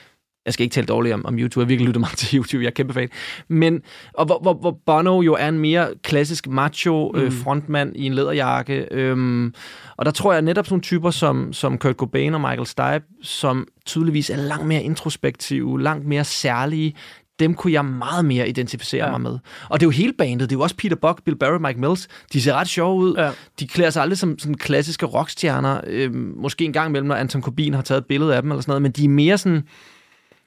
jeg 0.47 0.53
skal 0.53 0.63
ikke 0.63 0.73
tale 0.73 0.87
dårligt 0.87 1.13
om, 1.13 1.25
om 1.25 1.39
YouTube, 1.39 1.61
jeg 1.61 1.69
virkelig 1.69 1.87
lytter 1.87 1.99
meget 1.99 2.17
til 2.17 2.37
YouTube, 2.37 2.63
jeg 2.63 2.69
er 2.69 2.73
kæmpe 2.73 2.93
fan. 2.93 3.09
Men, 3.47 3.81
og 4.13 4.25
hvor, 4.25 4.39
hvor, 4.41 4.53
hvor 4.53 4.79
Bono 4.85 5.21
jo 5.21 5.33
er 5.33 5.47
en 5.47 5.59
mere 5.59 5.89
klassisk 6.03 6.47
macho 6.47 7.11
øh, 7.15 7.23
mm. 7.23 7.31
frontmand 7.31 7.95
i 7.95 8.05
en 8.05 8.13
læderjakke. 8.13 8.87
Øhm, 8.91 9.53
og 9.97 10.05
der 10.05 10.11
tror 10.11 10.33
jeg 10.33 10.41
netop 10.41 10.65
sådan 10.65 10.73
nogle 10.73 10.81
typer 10.81 11.11
som, 11.11 11.53
som 11.53 11.77
Kurt 11.77 11.95
Cobain 11.95 12.33
og 12.33 12.41
Michael 12.41 12.65
Stipe, 12.65 13.05
som 13.21 13.67
tydeligvis 13.85 14.29
er 14.29 14.37
langt 14.37 14.65
mere 14.65 14.83
introspektive, 14.83 15.81
langt 15.81 16.05
mere 16.05 16.23
særlige, 16.23 16.95
dem 17.39 17.53
kunne 17.53 17.73
jeg 17.73 17.85
meget 17.85 18.25
mere 18.25 18.49
identificere 18.49 19.05
ja. 19.05 19.11
mig 19.11 19.21
med. 19.21 19.39
Og 19.69 19.79
det 19.79 19.85
er 19.85 19.87
jo 19.87 19.91
hele 19.91 20.13
bandet. 20.13 20.49
Det 20.49 20.55
er 20.55 20.59
jo 20.59 20.63
også 20.63 20.75
Peter 20.75 20.95
Buck, 20.95 21.23
Bill 21.23 21.37
Barry, 21.37 21.57
Mike 21.61 21.79
Mills. 21.79 22.07
De 22.33 22.41
ser 22.41 22.53
ret 22.53 22.67
sjove 22.67 22.97
ud. 22.97 23.15
Ja. 23.15 23.31
De 23.59 23.67
klæder 23.67 23.89
sig 23.89 24.01
aldrig 24.01 24.17
som 24.17 24.39
sådan 24.39 24.55
klassiske 24.55 25.05
rockstjerner. 25.05 25.81
Øhm, 25.87 26.33
måske 26.37 26.65
en 26.65 26.73
gang 26.73 26.89
imellem, 26.89 27.07
når 27.07 27.15
Anton 27.15 27.41
Corbin 27.41 27.73
har 27.73 27.81
taget 27.81 28.01
et 28.01 28.05
billede 28.05 28.35
af 28.35 28.41
dem 28.41 28.51
eller 28.51 28.61
sådan 28.61 28.71
noget. 28.71 28.81
Men 28.81 28.91
de 28.91 29.05
er 29.05 29.09
mere 29.09 29.37
sådan 29.37 29.63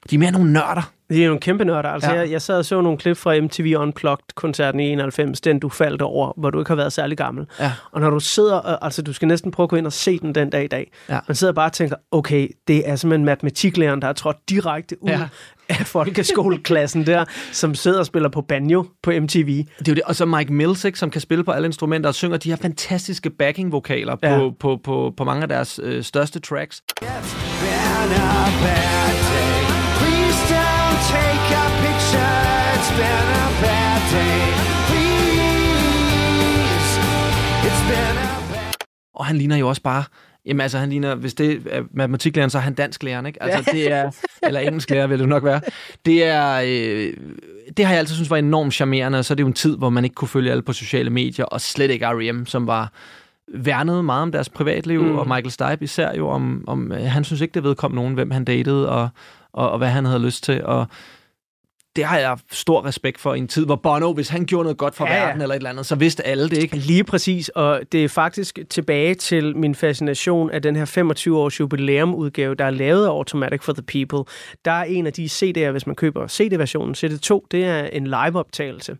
de 0.09 0.15
er 0.15 0.19
mere 0.19 0.31
nogle 0.31 0.53
nørder. 0.53 0.91
De 1.09 1.23
er 1.23 1.27
nogle 1.27 1.39
kæmpe 1.39 1.65
nørder. 1.65 1.89
Altså, 1.89 2.11
ja. 2.11 2.19
jeg, 2.19 2.31
jeg 2.31 2.41
sad 2.41 2.57
og 2.57 2.65
så 2.65 2.81
nogle 2.81 2.97
klip 2.97 3.17
fra 3.17 3.39
MTV 3.39 3.75
Unplugged-koncerten 3.77 4.79
i 4.79 4.89
91, 4.89 5.41
den 5.41 5.59
du 5.59 5.69
faldt 5.69 6.01
over, 6.01 6.33
hvor 6.37 6.49
du 6.49 6.59
ikke 6.59 6.69
har 6.69 6.75
været 6.75 6.93
særlig 6.93 7.17
gammel. 7.17 7.45
Ja. 7.59 7.71
Og 7.91 8.01
når 8.01 8.09
du 8.09 8.19
sidder, 8.19 8.83
altså 8.83 9.01
du 9.01 9.13
skal 9.13 9.27
næsten 9.27 9.51
prøve 9.51 9.65
at 9.65 9.69
gå 9.69 9.75
ind 9.75 9.85
og 9.85 9.93
se 9.93 10.19
den 10.19 10.35
den 10.35 10.49
dag 10.49 10.63
i 10.63 10.67
dag. 10.67 10.91
Ja. 11.09 11.19
Man 11.27 11.35
sidder 11.35 11.53
bare 11.53 11.65
og 11.65 11.73
tænker, 11.73 11.95
okay, 12.11 12.49
det 12.67 12.89
er 12.89 12.95
simpelthen 12.95 13.25
matematiklæreren, 13.25 14.01
der 14.01 14.07
er 14.07 14.13
trådt 14.13 14.37
direkte 14.49 15.03
ud 15.03 15.09
ja. 15.09 15.27
af 15.79 15.87
folkeskoleklassen 15.87 17.05
der, 17.05 17.25
som 17.51 17.75
sidder 17.75 17.99
og 17.99 18.05
spiller 18.05 18.29
på 18.29 18.41
banjo 18.41 18.85
på 19.03 19.11
MTV. 19.11 19.47
Det 19.47 19.87
er 19.87 19.89
jo 19.91 19.93
det. 19.93 20.03
Og 20.03 20.15
så 20.15 20.25
Mike 20.25 20.53
Mills, 20.53 20.85
ikke, 20.85 20.99
som 20.99 21.09
kan 21.09 21.21
spille 21.21 21.43
på 21.43 21.51
alle 21.51 21.65
instrumenter 21.65 22.07
og 22.07 22.15
synger 22.15 22.37
de 22.37 22.49
her 22.49 22.55
fantastiske 22.55 23.29
backing-vokaler 23.29 24.17
ja. 24.23 24.37
på, 24.37 24.53
på, 24.59 24.79
på, 24.83 25.13
på 25.17 25.23
mange 25.23 25.41
af 25.41 25.47
deres 25.47 25.79
øh, 25.83 26.03
største 26.03 26.39
tracks. 26.39 26.81
Yes. 27.03 29.30
A 31.53 31.65
picture. 31.83 32.37
It's 32.75 32.91
been 32.99 33.27
a 33.43 33.45
bad 33.63 34.01
day. 34.15 34.43
Please, 34.89 36.91
it's 37.67 37.83
been 37.89 38.17
a 38.17 38.19
bad... 38.51 38.73
Og 39.13 39.25
han 39.25 39.37
ligner 39.37 39.57
jo 39.57 39.69
også 39.69 39.81
bare 39.81 40.03
Jamen 40.45 40.61
altså, 40.61 40.77
han 40.77 40.89
ligner, 40.89 41.15
hvis 41.15 41.33
det 41.33 41.67
er 41.69 41.83
matematiklæreren, 41.93 42.49
så 42.49 42.57
er 42.57 42.61
han 42.61 42.73
dansk 42.73 43.03
læreren, 43.03 43.25
ikke? 43.25 43.43
Altså, 43.43 43.71
det 43.71 43.91
er, 43.91 44.11
eller 44.47 44.59
engelsk 44.59 44.89
lærer 44.89 45.07
vil 45.07 45.19
det 45.19 45.29
nok 45.29 45.43
være. 45.43 45.61
Det 46.05 46.23
er 46.23 46.61
øh, 46.65 47.13
det 47.77 47.85
har 47.85 47.93
jeg 47.93 47.99
altid 47.99 48.15
synes 48.15 48.29
var 48.29 48.37
enormt 48.37 48.73
charmerende, 48.73 49.19
og 49.19 49.25
så 49.25 49.33
er 49.33 49.35
det 49.35 49.43
jo 49.43 49.47
en 49.47 49.53
tid, 49.53 49.77
hvor 49.77 49.89
man 49.89 50.03
ikke 50.03 50.13
kunne 50.13 50.27
følge 50.27 50.51
alle 50.51 50.63
på 50.63 50.73
sociale 50.73 51.09
medier, 51.09 51.45
og 51.45 51.61
slet 51.61 51.91
ikke 51.91 52.05
R.E.M., 52.05 52.45
som 52.45 52.67
var 52.67 52.91
værnede 53.53 54.03
meget 54.03 54.21
om 54.21 54.31
deres 54.31 54.49
privatliv, 54.49 55.03
mm. 55.03 55.17
og 55.17 55.27
Michael 55.27 55.51
Stipe 55.51 55.83
især 55.83 56.15
jo 56.15 56.29
om, 56.29 56.63
om, 56.67 56.91
han 56.91 57.23
synes 57.23 57.41
ikke, 57.41 57.53
det 57.53 57.63
vedkom 57.63 57.91
nogen, 57.91 58.13
hvem 58.13 58.31
han 58.31 58.45
datede, 58.45 58.89
og, 58.89 59.09
og, 59.53 59.71
og 59.71 59.77
hvad 59.77 59.89
han 59.89 60.05
havde 60.05 60.25
lyst 60.25 60.43
til, 60.43 60.65
og 60.65 60.87
det 61.95 62.05
har 62.05 62.17
jeg 62.17 62.37
stor 62.51 62.85
respekt 62.85 63.19
for 63.19 63.33
i 63.33 63.37
en 63.37 63.47
tid, 63.47 63.65
hvor 63.65 63.75
Bono, 63.75 64.13
hvis 64.13 64.29
han 64.29 64.45
gjorde 64.45 64.63
noget 64.63 64.77
godt 64.77 64.95
for 64.95 65.05
ja, 65.05 65.13
ja. 65.13 65.25
verden 65.25 65.41
eller 65.41 65.55
et 65.55 65.59
eller 65.59 65.69
andet, 65.69 65.85
så 65.85 65.95
vidste 65.95 66.23
alle 66.23 66.49
det 66.49 66.57
ikke. 66.57 66.77
Lige 66.77 67.03
præcis, 67.03 67.49
og 67.49 67.81
det 67.91 68.03
er 68.03 68.09
faktisk 68.09 68.59
tilbage 68.69 69.15
til 69.15 69.57
min 69.57 69.75
fascination 69.75 70.51
af 70.51 70.61
den 70.61 70.75
her 70.75 70.85
25-års 70.85 71.59
jubilæumudgave, 71.59 72.55
der 72.55 72.65
er 72.65 72.69
lavet 72.69 73.05
af 73.05 73.09
Automatic 73.09 73.63
for 73.63 73.73
the 73.73 73.81
People. 73.81 74.33
Der 74.65 74.71
er 74.71 74.83
en 74.83 75.07
af 75.07 75.13
de 75.13 75.25
CD'er, 75.25 75.71
hvis 75.71 75.87
man 75.87 75.95
køber 75.95 76.27
CD-versionen, 76.27 76.95
CD2, 76.97 77.47
det 77.51 77.65
er 77.65 77.83
en 77.83 78.07
live-optagelse. 78.07 78.97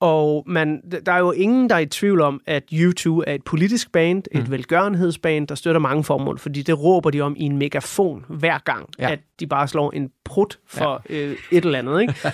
Og 0.00 0.44
man, 0.46 0.80
der 1.06 1.12
er 1.12 1.18
jo 1.18 1.32
ingen, 1.32 1.70
der 1.70 1.74
er 1.74 1.78
i 1.78 1.86
tvivl 1.86 2.20
om, 2.20 2.40
at 2.46 2.62
U2 2.72 3.20
er 3.26 3.34
et 3.34 3.44
politisk 3.44 3.92
band, 3.92 4.22
et 4.32 4.44
mm. 4.44 4.50
velgørenhedsband, 4.50 5.48
der 5.48 5.54
støtter 5.54 5.80
mange 5.80 6.04
formål, 6.04 6.38
fordi 6.38 6.62
det 6.62 6.78
råber 6.78 7.10
de 7.10 7.20
om 7.20 7.34
i 7.38 7.42
en 7.42 7.56
megafon 7.56 8.24
hver 8.28 8.58
gang, 8.58 8.88
ja. 8.98 9.10
at 9.10 9.18
de 9.40 9.46
bare 9.46 9.68
slår 9.68 9.90
en 9.90 10.10
prut 10.24 10.58
for 10.66 11.02
ja. 11.10 11.14
øh, 11.14 11.36
et 11.50 11.64
eller 11.64 11.78
andet. 11.78 12.00
Ikke? 12.00 12.14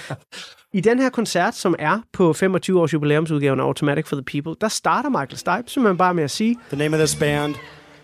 I 0.72 0.80
den 0.80 0.98
her 0.98 1.10
koncert, 1.10 1.54
som 1.54 1.74
er 1.78 2.00
på 2.12 2.32
25 2.32 2.80
års 2.80 2.92
jubilæumsudgaven 2.92 3.60
af 3.60 3.64
Automatic 3.64 4.06
for 4.06 4.16
the 4.16 4.24
People, 4.24 4.54
der 4.60 4.68
starter 4.68 5.08
Michael 5.08 5.36
Stipe 5.36 5.70
simpelthen 5.70 5.98
bare 5.98 6.14
med 6.14 6.24
at 6.24 6.30
sige... 6.30 6.56
The 6.68 6.76
name 6.76 6.96
of 6.96 6.98
this 6.98 7.16
band 7.16 7.54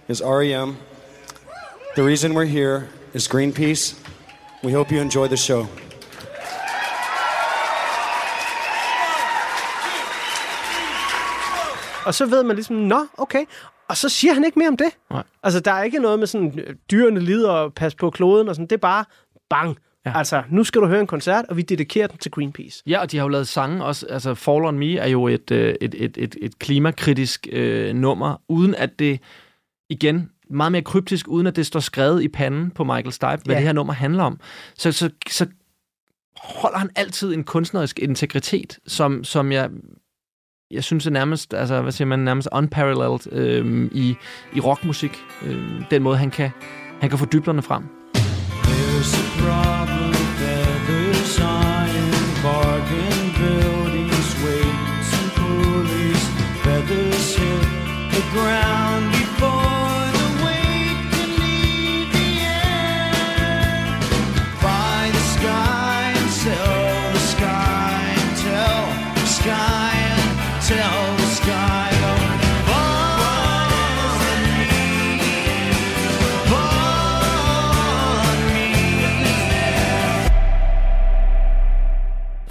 is 0.08 0.20
R.E.M. 0.20 0.76
The 1.96 2.06
reason 2.06 2.36
we're 2.36 2.44
here 2.44 2.82
is 3.14 3.28
Greenpeace. 3.28 3.96
We 4.64 4.72
hope 4.72 4.94
you 4.94 5.00
enjoy 5.00 5.26
the 5.26 5.36
show. 5.36 5.66
Og 12.06 12.14
så 12.14 12.26
ved 12.26 12.42
man 12.42 12.56
ligesom, 12.56 12.76
nå, 12.76 13.06
okay. 13.18 13.44
Og 13.88 13.96
så 13.96 14.08
siger 14.08 14.34
han 14.34 14.44
ikke 14.44 14.58
mere 14.58 14.68
om 14.68 14.76
det. 14.76 14.86
Nej. 15.10 15.22
Altså, 15.42 15.60
der 15.60 15.72
er 15.72 15.82
ikke 15.82 15.98
noget 15.98 16.18
med 16.18 16.26
sådan, 16.26 16.58
øh, 16.58 16.74
dyrene 16.90 17.20
lider 17.20 17.50
og 17.50 17.74
pas 17.74 17.94
på 17.94 18.10
kloden 18.10 18.48
og 18.48 18.54
sådan. 18.54 18.66
Det 18.66 18.76
er 18.76 18.80
bare 18.80 19.04
bang. 19.50 19.78
Ja. 20.06 20.18
Altså, 20.18 20.42
nu 20.50 20.64
skal 20.64 20.80
du 20.80 20.86
høre 20.86 21.00
en 21.00 21.06
koncert, 21.06 21.44
og 21.48 21.56
vi 21.56 21.62
dedikerer 21.62 22.06
den 22.06 22.18
til 22.18 22.30
Greenpeace. 22.30 22.82
Ja, 22.86 23.00
og 23.00 23.12
de 23.12 23.16
har 23.16 23.24
jo 23.24 23.28
lavet 23.28 23.48
sange 23.48 23.84
også. 23.84 24.06
Altså, 24.06 24.34
Fall 24.34 24.64
On 24.64 24.78
Me 24.78 24.96
er 24.96 25.06
jo 25.06 25.28
et, 25.28 25.50
øh, 25.50 25.74
et, 25.80 25.94
et, 25.98 26.16
et, 26.18 26.36
et 26.40 26.58
klimakritisk 26.58 27.46
øh, 27.52 27.94
nummer, 27.94 28.42
uden 28.48 28.74
at 28.74 28.98
det, 28.98 29.20
igen, 29.90 30.30
meget 30.50 30.72
mere 30.72 30.82
kryptisk, 30.82 31.28
uden 31.28 31.46
at 31.46 31.56
det 31.56 31.66
står 31.66 31.80
skrevet 31.80 32.22
i 32.22 32.28
panden 32.28 32.70
på 32.70 32.84
Michael 32.84 33.12
Stipe, 33.12 33.42
hvad 33.44 33.54
ja. 33.54 33.54
det 33.54 33.66
her 33.66 33.72
nummer 33.72 33.92
handler 33.92 34.24
om. 34.24 34.40
Så, 34.74 34.92
så, 34.92 35.10
så 35.30 35.46
holder 36.36 36.78
han 36.78 36.90
altid 36.96 37.34
en 37.34 37.44
kunstnerisk 37.44 37.98
integritet, 37.98 38.78
som, 38.86 39.24
som 39.24 39.52
jeg 39.52 39.70
jeg 40.72 40.84
synes 40.84 41.06
er 41.06 41.10
nærmest, 41.10 41.54
altså, 41.54 41.82
hvad 41.82 41.92
siger 41.92 42.08
man, 42.08 42.18
nærmest 42.18 42.48
unparalleled 42.52 43.32
øh, 43.32 43.88
i, 43.92 44.16
i 44.54 44.60
rockmusik. 44.60 45.18
Øh, 45.46 45.62
den 45.90 46.02
måde, 46.02 46.16
han 46.16 46.30
kan, 46.30 46.50
han 47.00 47.10
kan 47.10 47.18
få 47.18 47.24
dyblerne 47.24 47.62
frem. 47.62 47.82
There's 48.64 49.38
a 49.68 49.71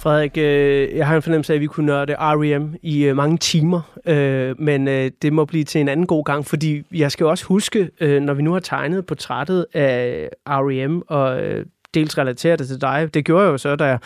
Frederik, 0.02 0.38
øh, 0.38 0.96
jeg 0.96 1.06
har 1.06 1.16
en 1.16 1.22
fornemmelse 1.22 1.52
af, 1.52 1.54
at 1.54 1.60
vi 1.60 1.66
kunne 1.66 1.86
nørde 1.86 2.14
R.E.M. 2.14 2.74
i 2.82 3.04
øh, 3.04 3.16
mange 3.16 3.38
timer, 3.38 3.80
øh, 4.06 4.60
men 4.60 4.88
øh, 4.88 5.10
det 5.22 5.32
må 5.32 5.44
blive 5.44 5.64
til 5.64 5.80
en 5.80 5.88
anden 5.88 6.06
god 6.06 6.24
gang, 6.24 6.46
fordi 6.46 6.82
jeg 6.94 7.12
skal 7.12 7.26
også 7.26 7.44
huske, 7.44 7.90
øh, 8.00 8.22
når 8.22 8.34
vi 8.34 8.42
nu 8.42 8.52
har 8.52 8.60
tegnet 8.60 9.06
portrættet 9.06 9.66
af 9.74 10.28
R.E.M. 10.48 11.02
og 11.08 11.42
øh, 11.42 11.66
dels 11.94 12.18
relateret 12.18 12.58
det 12.58 12.68
til 12.68 12.80
dig, 12.80 13.14
det 13.14 13.24
gjorde 13.24 13.44
jeg 13.44 13.52
jo 13.52 13.58
så, 13.58 13.76
da 13.76 13.98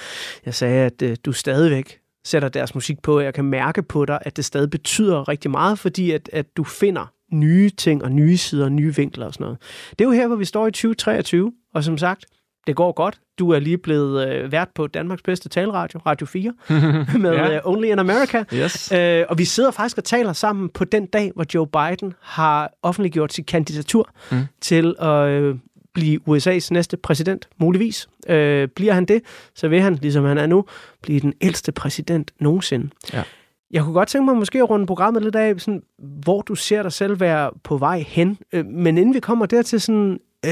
jeg 0.47 0.55
sagde, 0.55 0.85
at 0.85 1.03
øh, 1.03 1.17
du 1.25 1.33
stadigvæk 1.33 1.99
sætter 2.25 2.49
deres 2.49 2.75
musik 2.75 3.03
på, 3.03 3.17
og 3.17 3.25
jeg 3.25 3.35
kan 3.35 3.45
mærke 3.45 3.83
på 3.83 4.05
dig, 4.05 4.19
at 4.21 4.37
det 4.37 4.45
stadig 4.45 4.71
betyder 4.71 5.29
rigtig 5.29 5.51
meget, 5.51 5.79
fordi 5.79 6.11
at, 6.11 6.31
at 6.33 6.47
du 6.57 6.65
finder 6.65 7.13
nye 7.33 7.71
ting 7.71 8.05
og 8.05 8.13
nye 8.13 8.37
sider, 8.37 8.69
nye 8.69 8.97
vinkler 8.97 9.27
og 9.27 9.35
sådan 9.35 9.45
noget. 9.45 9.59
Det 9.91 10.01
er 10.01 10.09
jo 10.09 10.13
her, 10.13 10.27
hvor 10.27 10.37
vi 10.37 10.45
står 10.45 10.67
i 10.67 10.71
2023, 10.71 11.53
og 11.75 11.85
som 11.85 11.99
sagt, 11.99 12.25
det 12.67 12.77
går 12.77 12.93
godt. 12.93 13.21
Du 13.39 13.51
er 13.51 13.59
lige 13.59 13.79
blevet 13.79 14.29
øh, 14.29 14.53
vært 14.53 14.69
på 14.75 14.87
Danmarks 14.87 15.23
bedste 15.23 15.49
taleradio, 15.49 16.01
Radio 16.07 16.27
4, 16.27 16.53
med 17.19 17.33
ja. 17.33 17.59
uh, 17.59 17.73
Only 17.73 17.87
in 17.87 17.99
America. 17.99 18.45
Yes. 18.55 18.93
Øh, 18.93 19.25
og 19.29 19.39
vi 19.39 19.45
sidder 19.45 19.71
faktisk 19.71 19.99
og 19.99 20.05
taler 20.05 20.33
sammen 20.33 20.69
på 20.69 20.85
den 20.85 21.07
dag, 21.07 21.33
hvor 21.35 21.45
Joe 21.55 21.67
Biden 21.67 22.15
har 22.21 22.73
offentliggjort 22.83 23.33
sit 23.33 23.47
kandidatur 23.47 24.11
mm. 24.31 24.39
til 24.61 24.95
at 24.99 25.29
øh, 25.29 25.57
blive 25.95 26.21
USA's 26.29 26.69
næste 26.71 26.97
præsident, 26.97 27.49
muligvis. 27.59 28.09
Øh, 28.29 28.69
bliver 28.69 28.93
han 28.93 29.05
det, 29.05 29.23
så 29.55 29.69
vil 29.69 29.81
han, 29.81 29.95
ligesom 29.95 30.25
han 30.25 30.39
er 30.39 30.47
nu, 30.47 30.65
blive 31.03 31.21
den 31.21 31.33
ældste 31.41 31.73
præsident 31.73 32.31
nogensinde. 32.41 32.91
Ja. 33.13 33.23
Jeg 33.71 33.83
kunne 33.83 33.95
godt 33.95 34.09
tænke 34.09 34.25
mig 34.25 34.37
måske 34.37 34.59
at 34.59 34.71
runde 34.71 34.87
programmet 34.87 35.23
lidt 35.23 35.37
af, 35.37 35.61
sådan, 35.61 35.83
hvor 35.99 36.43
du 36.43 36.55
ser 36.55 36.83
dig 36.83 36.93
selv 36.93 37.21
være 37.21 37.51
på 37.65 37.77
vej 37.77 38.05
hen. 38.09 38.39
Øh, 38.53 38.67
men 38.67 38.99
inden 38.99 39.15
vi 39.15 39.21
kommer 39.21 39.47
dertil 39.47 39.81
sådan 39.81 40.19
øh, 40.47 40.51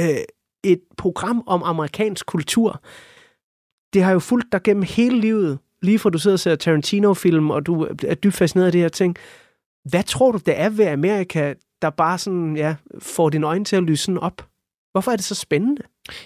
et 0.64 0.80
program 0.98 1.42
om 1.46 1.62
amerikansk 1.62 2.26
kultur, 2.26 2.80
det 3.94 4.02
har 4.02 4.12
jo 4.12 4.18
fulgt 4.18 4.52
dig 4.52 4.62
gennem 4.62 4.82
hele 4.82 5.20
livet, 5.20 5.58
lige 5.82 5.98
fra 5.98 6.10
du 6.10 6.18
sidder 6.18 6.34
og 6.34 6.40
ser 6.40 6.56
Tarantino-film, 6.56 7.50
og 7.50 7.66
du 7.66 7.88
er 8.06 8.14
dybt 8.14 8.34
fascineret 8.34 8.66
af 8.66 8.72
det 8.72 8.80
her 8.80 8.88
ting. 8.88 9.16
Hvad 9.84 10.02
tror 10.02 10.32
du, 10.32 10.38
det 10.46 10.60
er 10.60 10.68
ved 10.68 10.86
Amerika, 10.86 11.54
der 11.82 11.90
bare 11.90 12.18
sådan, 12.18 12.56
ja, 12.56 12.74
får 12.98 13.30
dine 13.30 13.46
øjne 13.46 13.64
til 13.64 13.76
at 13.76 13.82
lyse 13.82 14.20
op? 14.20 14.46
Hvorfor 14.92 15.12
er 15.12 15.16
det 15.16 15.24
så 15.24 15.34
spændende? 15.34 15.82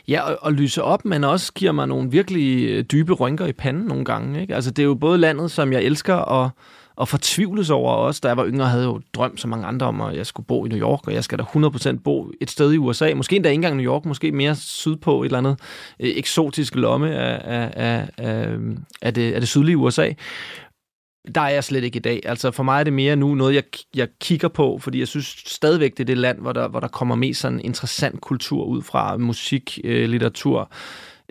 Ja, 0.08 0.20
og, 0.20 0.38
og 0.40 0.52
lyse 0.52 0.82
op, 0.82 1.04
men 1.04 1.24
også 1.24 1.52
giver 1.52 1.72
mig 1.72 1.88
nogle 1.88 2.10
virkelig 2.10 2.68
øh, 2.70 2.84
dybe 2.84 3.12
rynker 3.12 3.46
i 3.46 3.52
panden 3.52 3.84
nogle 3.84 4.04
gange. 4.04 4.40
Ikke? 4.40 4.54
Altså, 4.54 4.70
det 4.70 4.82
er 4.82 4.86
jo 4.86 4.94
både 4.94 5.18
landet, 5.18 5.50
som 5.50 5.72
jeg 5.72 5.82
elsker, 5.82 6.14
og, 6.14 6.50
og 6.98 7.08
fortvivles 7.08 7.70
over 7.70 7.92
også. 7.92 8.20
Da 8.22 8.28
jeg 8.28 8.36
var 8.36 8.46
yngre, 8.46 8.66
havde 8.66 8.82
jeg 8.82 8.88
jo 8.88 9.00
drømt 9.14 9.40
som 9.40 9.50
mange 9.50 9.66
andre 9.66 9.86
om, 9.86 10.00
at 10.00 10.16
jeg 10.16 10.26
skulle 10.26 10.46
bo 10.46 10.66
i 10.66 10.68
New 10.68 10.78
York, 10.78 11.06
og 11.06 11.14
jeg 11.14 11.24
skal 11.24 11.38
da 11.38 11.42
100% 11.42 11.98
bo 12.04 12.32
et 12.40 12.50
sted 12.50 12.72
i 12.72 12.78
USA. 12.78 13.14
Måske 13.14 13.36
endda 13.36 13.48
ikke 13.48 13.54
engang 13.54 13.76
New 13.76 13.92
York, 13.92 14.04
måske 14.04 14.32
mere 14.32 14.56
sydpå, 14.56 15.22
et 15.22 15.24
eller 15.24 15.38
andet 15.38 15.60
øh, 16.00 16.10
eksotisk 16.16 16.74
lomme 16.74 17.14
af, 17.14 17.70
af, 17.76 18.08
af, 18.16 18.58
af, 19.02 19.14
det, 19.14 19.32
af 19.32 19.40
det 19.40 19.48
sydlige 19.48 19.76
USA 19.76 20.12
der 21.34 21.40
er 21.40 21.48
jeg 21.48 21.64
slet 21.64 21.84
ikke 21.84 21.96
i 21.96 22.00
dag. 22.00 22.20
Altså 22.24 22.50
for 22.50 22.62
mig 22.62 22.80
er 22.80 22.84
det 22.84 22.92
mere 22.92 23.16
nu 23.16 23.34
noget, 23.34 23.54
jeg, 23.54 23.62
jeg 23.94 24.08
kigger 24.20 24.48
på, 24.48 24.78
fordi 24.78 24.98
jeg 24.98 25.08
synes 25.08 25.42
stadigvæk, 25.46 25.92
det 25.92 26.00
er 26.00 26.04
det 26.04 26.18
land, 26.18 26.38
hvor 26.38 26.52
der, 26.52 26.68
hvor 26.68 26.80
der 26.80 26.88
kommer 26.88 27.14
mest 27.14 27.40
sådan 27.40 27.60
interessant 27.60 28.20
kultur 28.20 28.64
ud 28.64 28.82
fra. 28.82 29.16
Musik, 29.16 29.78
øh, 29.84 30.08
litteratur, 30.08 30.70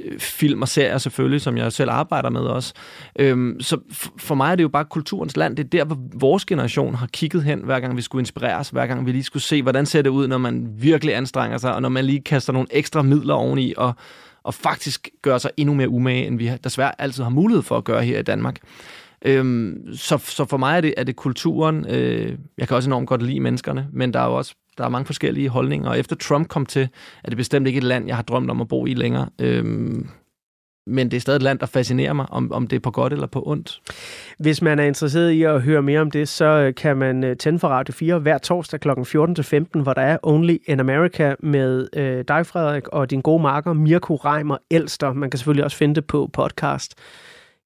Øh, 0.05 0.19
film 0.19 0.61
og 0.61 0.67
serier 0.67 0.97
selvfølgelig, 0.97 1.41
som 1.41 1.57
jeg 1.57 1.73
selv 1.73 1.91
arbejder 1.91 2.29
med 2.29 2.41
også. 2.41 2.73
Øhm, 3.19 3.57
så 3.59 3.77
for 4.17 4.35
mig 4.35 4.51
er 4.51 4.55
det 4.55 4.63
jo 4.63 4.67
bare 4.67 4.85
kulturens 4.85 5.37
land. 5.37 5.55
Det 5.55 5.65
er 5.65 5.69
der, 5.69 5.85
hvor 5.85 5.97
vores 6.13 6.45
generation 6.45 6.95
har 6.95 7.07
kigget 7.07 7.43
hen, 7.43 7.61
hver 7.63 7.79
gang 7.79 7.97
vi 7.97 8.01
skulle 8.01 8.21
inspireres, 8.21 8.69
hver 8.69 8.87
gang 8.87 9.05
vi 9.05 9.11
lige 9.11 9.23
skulle 9.23 9.43
se, 9.43 9.61
hvordan 9.61 9.85
ser 9.85 10.01
det 10.01 10.09
ud, 10.09 10.27
når 10.27 10.37
man 10.37 10.67
virkelig 10.77 11.15
anstrenger 11.15 11.57
sig, 11.57 11.75
og 11.75 11.81
når 11.81 11.89
man 11.89 12.05
lige 12.05 12.21
kaster 12.21 12.53
nogle 12.53 12.67
ekstra 12.71 13.01
midler 13.01 13.33
oveni, 13.33 13.73
og, 13.77 13.93
og 14.43 14.53
faktisk 14.53 15.09
gør 15.21 15.37
sig 15.37 15.51
endnu 15.57 15.73
mere 15.73 15.89
umage, 15.89 16.27
end 16.27 16.37
vi 16.37 16.51
desværre 16.63 17.01
altid 17.01 17.23
har 17.23 17.29
mulighed 17.29 17.63
for 17.63 17.77
at 17.77 17.83
gøre 17.83 18.03
her 18.03 18.19
i 18.19 18.23
Danmark. 18.23 18.59
Øhm, 19.21 19.87
så, 19.93 20.17
så 20.17 20.45
for 20.45 20.57
mig 20.57 20.77
er 20.77 20.81
det, 20.81 20.93
er 20.97 21.03
det 21.03 21.15
kulturen. 21.15 21.85
Øh, 21.89 22.37
jeg 22.57 22.67
kan 22.67 22.77
også 22.77 22.89
enormt 22.89 23.07
godt 23.07 23.23
lide 23.23 23.39
menneskerne, 23.39 23.87
men 23.93 24.13
der 24.13 24.19
er 24.19 24.25
jo 24.25 24.35
også 24.35 24.55
der 24.77 24.85
er 24.85 24.89
mange 24.89 25.05
forskellige 25.05 25.49
holdninger. 25.49 25.89
Og 25.89 25.99
efter 25.99 26.15
Trump 26.15 26.47
kom 26.47 26.65
til, 26.65 26.89
er 27.23 27.29
det 27.29 27.37
bestemt 27.37 27.67
ikke 27.67 27.77
et 27.77 27.83
land, 27.83 28.07
jeg 28.07 28.15
har 28.15 28.23
drømt 28.23 28.51
om 28.51 28.61
at 28.61 28.67
bo 28.67 28.85
i 28.85 28.93
længere. 28.93 29.29
Øhm, 29.41 30.09
men 30.87 31.11
det 31.11 31.17
er 31.17 31.21
stadig 31.21 31.37
et 31.37 31.43
land, 31.43 31.59
der 31.59 31.65
fascinerer 31.65 32.13
mig, 32.13 32.25
om, 32.29 32.51
om 32.51 32.67
det 32.67 32.75
er 32.75 32.79
på 32.79 32.91
godt 32.91 33.13
eller 33.13 33.27
på 33.27 33.43
ondt. 33.45 33.81
Hvis 34.39 34.61
man 34.61 34.79
er 34.79 34.83
interesseret 34.83 35.31
i 35.31 35.43
at 35.43 35.61
høre 35.61 35.81
mere 35.81 36.01
om 36.01 36.11
det, 36.11 36.27
så 36.27 36.45
øh, 36.45 36.75
kan 36.75 36.97
man 36.97 37.23
øh, 37.23 37.37
tænde 37.37 37.59
for 37.59 37.67
Radio 37.67 37.93
4 37.93 38.19
hver 38.19 38.37
torsdag 38.37 38.79
kl. 38.79 38.89
14-15, 38.89 39.81
hvor 39.81 39.93
der 39.93 40.01
er 40.01 40.17
Only 40.23 40.57
in 40.65 40.79
America 40.79 41.35
med 41.39 41.87
øh, 41.93 42.23
dig, 42.27 42.45
Frederik, 42.45 42.87
og 42.87 43.09
din 43.09 43.21
gode 43.21 43.41
marker, 43.41 43.73
Mirko 43.73 44.15
Reimer 44.15 44.57
Elster. 44.71 45.13
Man 45.13 45.29
kan 45.29 45.37
selvfølgelig 45.37 45.63
også 45.63 45.77
finde 45.77 45.95
det 45.95 46.05
på 46.05 46.29
podcast. 46.33 46.95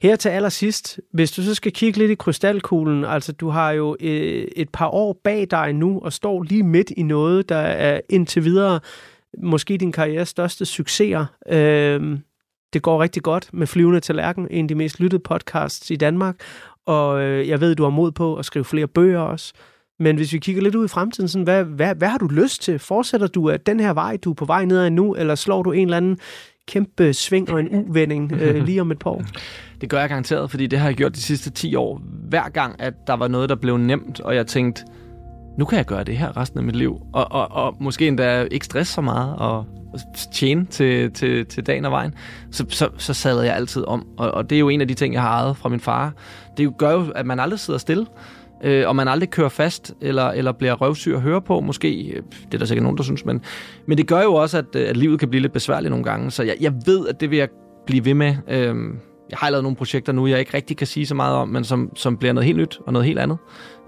Her 0.01 0.15
til 0.15 0.29
allersidst, 0.29 0.99
hvis 1.13 1.31
du 1.31 1.43
så 1.43 1.55
skal 1.55 1.71
kigge 1.71 1.99
lidt 1.99 2.11
i 2.11 2.15
krystalkuglen, 2.15 3.05
altså 3.05 3.31
du 3.31 3.49
har 3.49 3.71
jo 3.71 3.95
øh, 3.99 4.47
et 4.55 4.69
par 4.69 4.87
år 4.87 5.19
bag 5.23 5.47
dig 5.51 5.73
nu, 5.73 5.99
og 5.99 6.13
står 6.13 6.43
lige 6.43 6.63
midt 6.63 6.89
i 6.97 7.03
noget, 7.03 7.49
der 7.49 7.55
er 7.55 8.01
indtil 8.09 8.43
videre 8.43 8.79
måske 9.43 9.77
din 9.77 9.91
karrieres 9.91 10.29
største 10.29 10.65
succeser. 10.65 11.25
Øh, 11.49 12.19
Det 12.73 12.81
går 12.81 13.01
rigtig 13.01 13.23
godt 13.23 13.49
med 13.53 13.67
Flyvende 13.67 13.99
Tallerken, 13.99 14.47
en 14.51 14.65
af 14.65 14.67
de 14.67 14.75
mest 14.75 14.99
lyttede 14.99 15.21
podcasts 15.23 15.91
i 15.91 15.95
Danmark. 15.95 16.35
Og 16.85 17.21
øh, 17.21 17.47
jeg 17.47 17.61
ved, 17.61 17.75
du 17.75 17.83
har 17.83 17.89
mod 17.89 18.11
på 18.11 18.35
at 18.35 18.45
skrive 18.45 18.65
flere 18.65 18.87
bøger 18.87 19.19
også. 19.19 19.53
Men 19.99 20.15
hvis 20.15 20.33
vi 20.33 20.39
kigger 20.39 20.61
lidt 20.61 20.75
ud 20.75 20.85
i 20.85 20.87
fremtiden, 20.87 21.27
sådan, 21.27 21.43
hvad, 21.43 21.63
hvad, 21.63 21.95
hvad 21.95 22.07
har 22.07 22.17
du 22.17 22.27
lyst 22.27 22.61
til? 22.61 22.79
Fortsætter 22.79 23.27
du 23.27 23.51
øh, 23.51 23.59
den 23.65 23.79
her 23.79 23.93
vej, 23.93 24.17
du 24.17 24.29
er 24.29 24.33
på 24.33 24.45
vej 24.45 24.65
nedad 24.65 24.89
nu, 24.89 25.15
eller 25.15 25.35
slår 25.35 25.63
du 25.63 25.71
en 25.71 25.87
eller 25.87 25.97
anden 25.97 26.17
kæmpe 26.71 27.13
sving 27.13 27.51
og 27.51 27.59
en 27.59 27.67
uvending 27.71 28.31
øh, 28.33 28.55
lige 28.67 28.81
om 28.81 28.91
et 28.91 28.99
par 28.99 29.09
år? 29.09 29.23
Det 29.81 29.89
gør 29.89 29.99
jeg 29.99 30.09
garanteret, 30.09 30.51
fordi 30.51 30.67
det 30.67 30.79
har 30.79 30.87
jeg 30.87 30.95
gjort 30.95 31.15
de 31.15 31.21
sidste 31.21 31.49
10 31.49 31.75
år. 31.75 32.01
Hver 32.29 32.49
gang, 32.49 32.75
at 32.81 32.93
der 33.07 33.13
var 33.13 33.27
noget, 33.27 33.49
der 33.49 33.55
blev 33.55 33.77
nemt, 33.77 34.19
og 34.21 34.35
jeg 34.35 34.47
tænkte, 34.47 34.83
nu 35.57 35.65
kan 35.65 35.77
jeg 35.77 35.85
gøre 35.85 36.03
det 36.03 36.17
her 36.17 36.37
resten 36.37 36.59
af 36.59 36.65
mit 36.65 36.75
liv. 36.75 37.01
Og, 37.13 37.31
og, 37.31 37.51
og 37.51 37.77
måske 37.79 38.07
endda 38.07 38.47
ikke 38.51 38.65
stress 38.65 38.91
så 38.91 39.01
meget, 39.01 39.35
og 39.35 39.65
tjene 40.33 40.65
til, 40.65 41.11
til, 41.11 41.45
til 41.45 41.65
dagen 41.65 41.85
og 41.85 41.91
vejen, 41.91 42.13
så, 42.51 42.65
så, 42.69 42.89
så 42.97 43.13
sadlede 43.13 43.45
jeg 43.45 43.55
altid 43.55 43.87
om. 43.87 44.07
Og, 44.17 44.31
og 44.31 44.49
det 44.49 44.55
er 44.55 44.59
jo 44.59 44.69
en 44.69 44.81
af 44.81 44.87
de 44.87 44.93
ting, 44.93 45.13
jeg 45.13 45.21
har 45.21 45.29
ejet 45.29 45.57
fra 45.57 45.69
min 45.69 45.79
far. 45.79 46.13
Det 46.57 46.77
gør 46.77 46.91
jo, 46.91 47.11
at 47.15 47.25
man 47.25 47.39
aldrig 47.39 47.59
sidder 47.59 47.79
stille 47.79 48.05
øh, 48.63 48.87
og 48.87 48.95
man 48.95 49.07
aldrig 49.07 49.29
kører 49.29 49.49
fast, 49.49 49.93
eller, 50.01 50.27
eller 50.27 50.51
bliver 50.51 50.73
røvsyg 50.73 51.13
at 51.13 51.21
høre 51.21 51.41
på, 51.41 51.59
måske. 51.59 52.21
Det 52.45 52.53
er 52.53 52.57
der 52.57 52.65
sikkert 52.65 52.83
nogen, 52.83 52.97
der 52.97 53.03
synes, 53.03 53.25
men, 53.25 53.41
men 53.85 53.97
det 53.97 54.07
gør 54.07 54.21
jo 54.21 54.33
også, 54.33 54.57
at, 54.57 54.75
øh, 54.75 54.89
at 54.89 54.97
livet 54.97 55.19
kan 55.19 55.29
blive 55.29 55.41
lidt 55.41 55.53
besværligt 55.53 55.89
nogle 55.89 56.05
gange, 56.05 56.31
så 56.31 56.43
jeg, 56.43 56.55
jeg 56.61 56.73
ved, 56.85 57.07
at 57.07 57.21
det 57.21 57.31
vil 57.31 57.37
jeg 57.37 57.49
blive 57.85 58.05
ved 58.05 58.13
med. 58.13 58.35
Øh, 58.49 58.75
jeg 59.29 59.37
har 59.37 59.49
lavet 59.49 59.63
nogle 59.63 59.75
projekter 59.75 60.13
nu, 60.13 60.27
jeg 60.27 60.39
ikke 60.39 60.53
rigtig 60.53 60.77
kan 60.77 60.87
sige 60.87 61.05
så 61.05 61.15
meget 61.15 61.35
om, 61.35 61.49
men 61.49 61.63
som, 61.63 61.91
som 61.95 62.17
bliver 62.17 62.33
noget 62.33 62.45
helt 62.45 62.57
nyt 62.57 62.79
og 62.85 62.93
noget 62.93 63.05
helt 63.05 63.19
andet. 63.19 63.37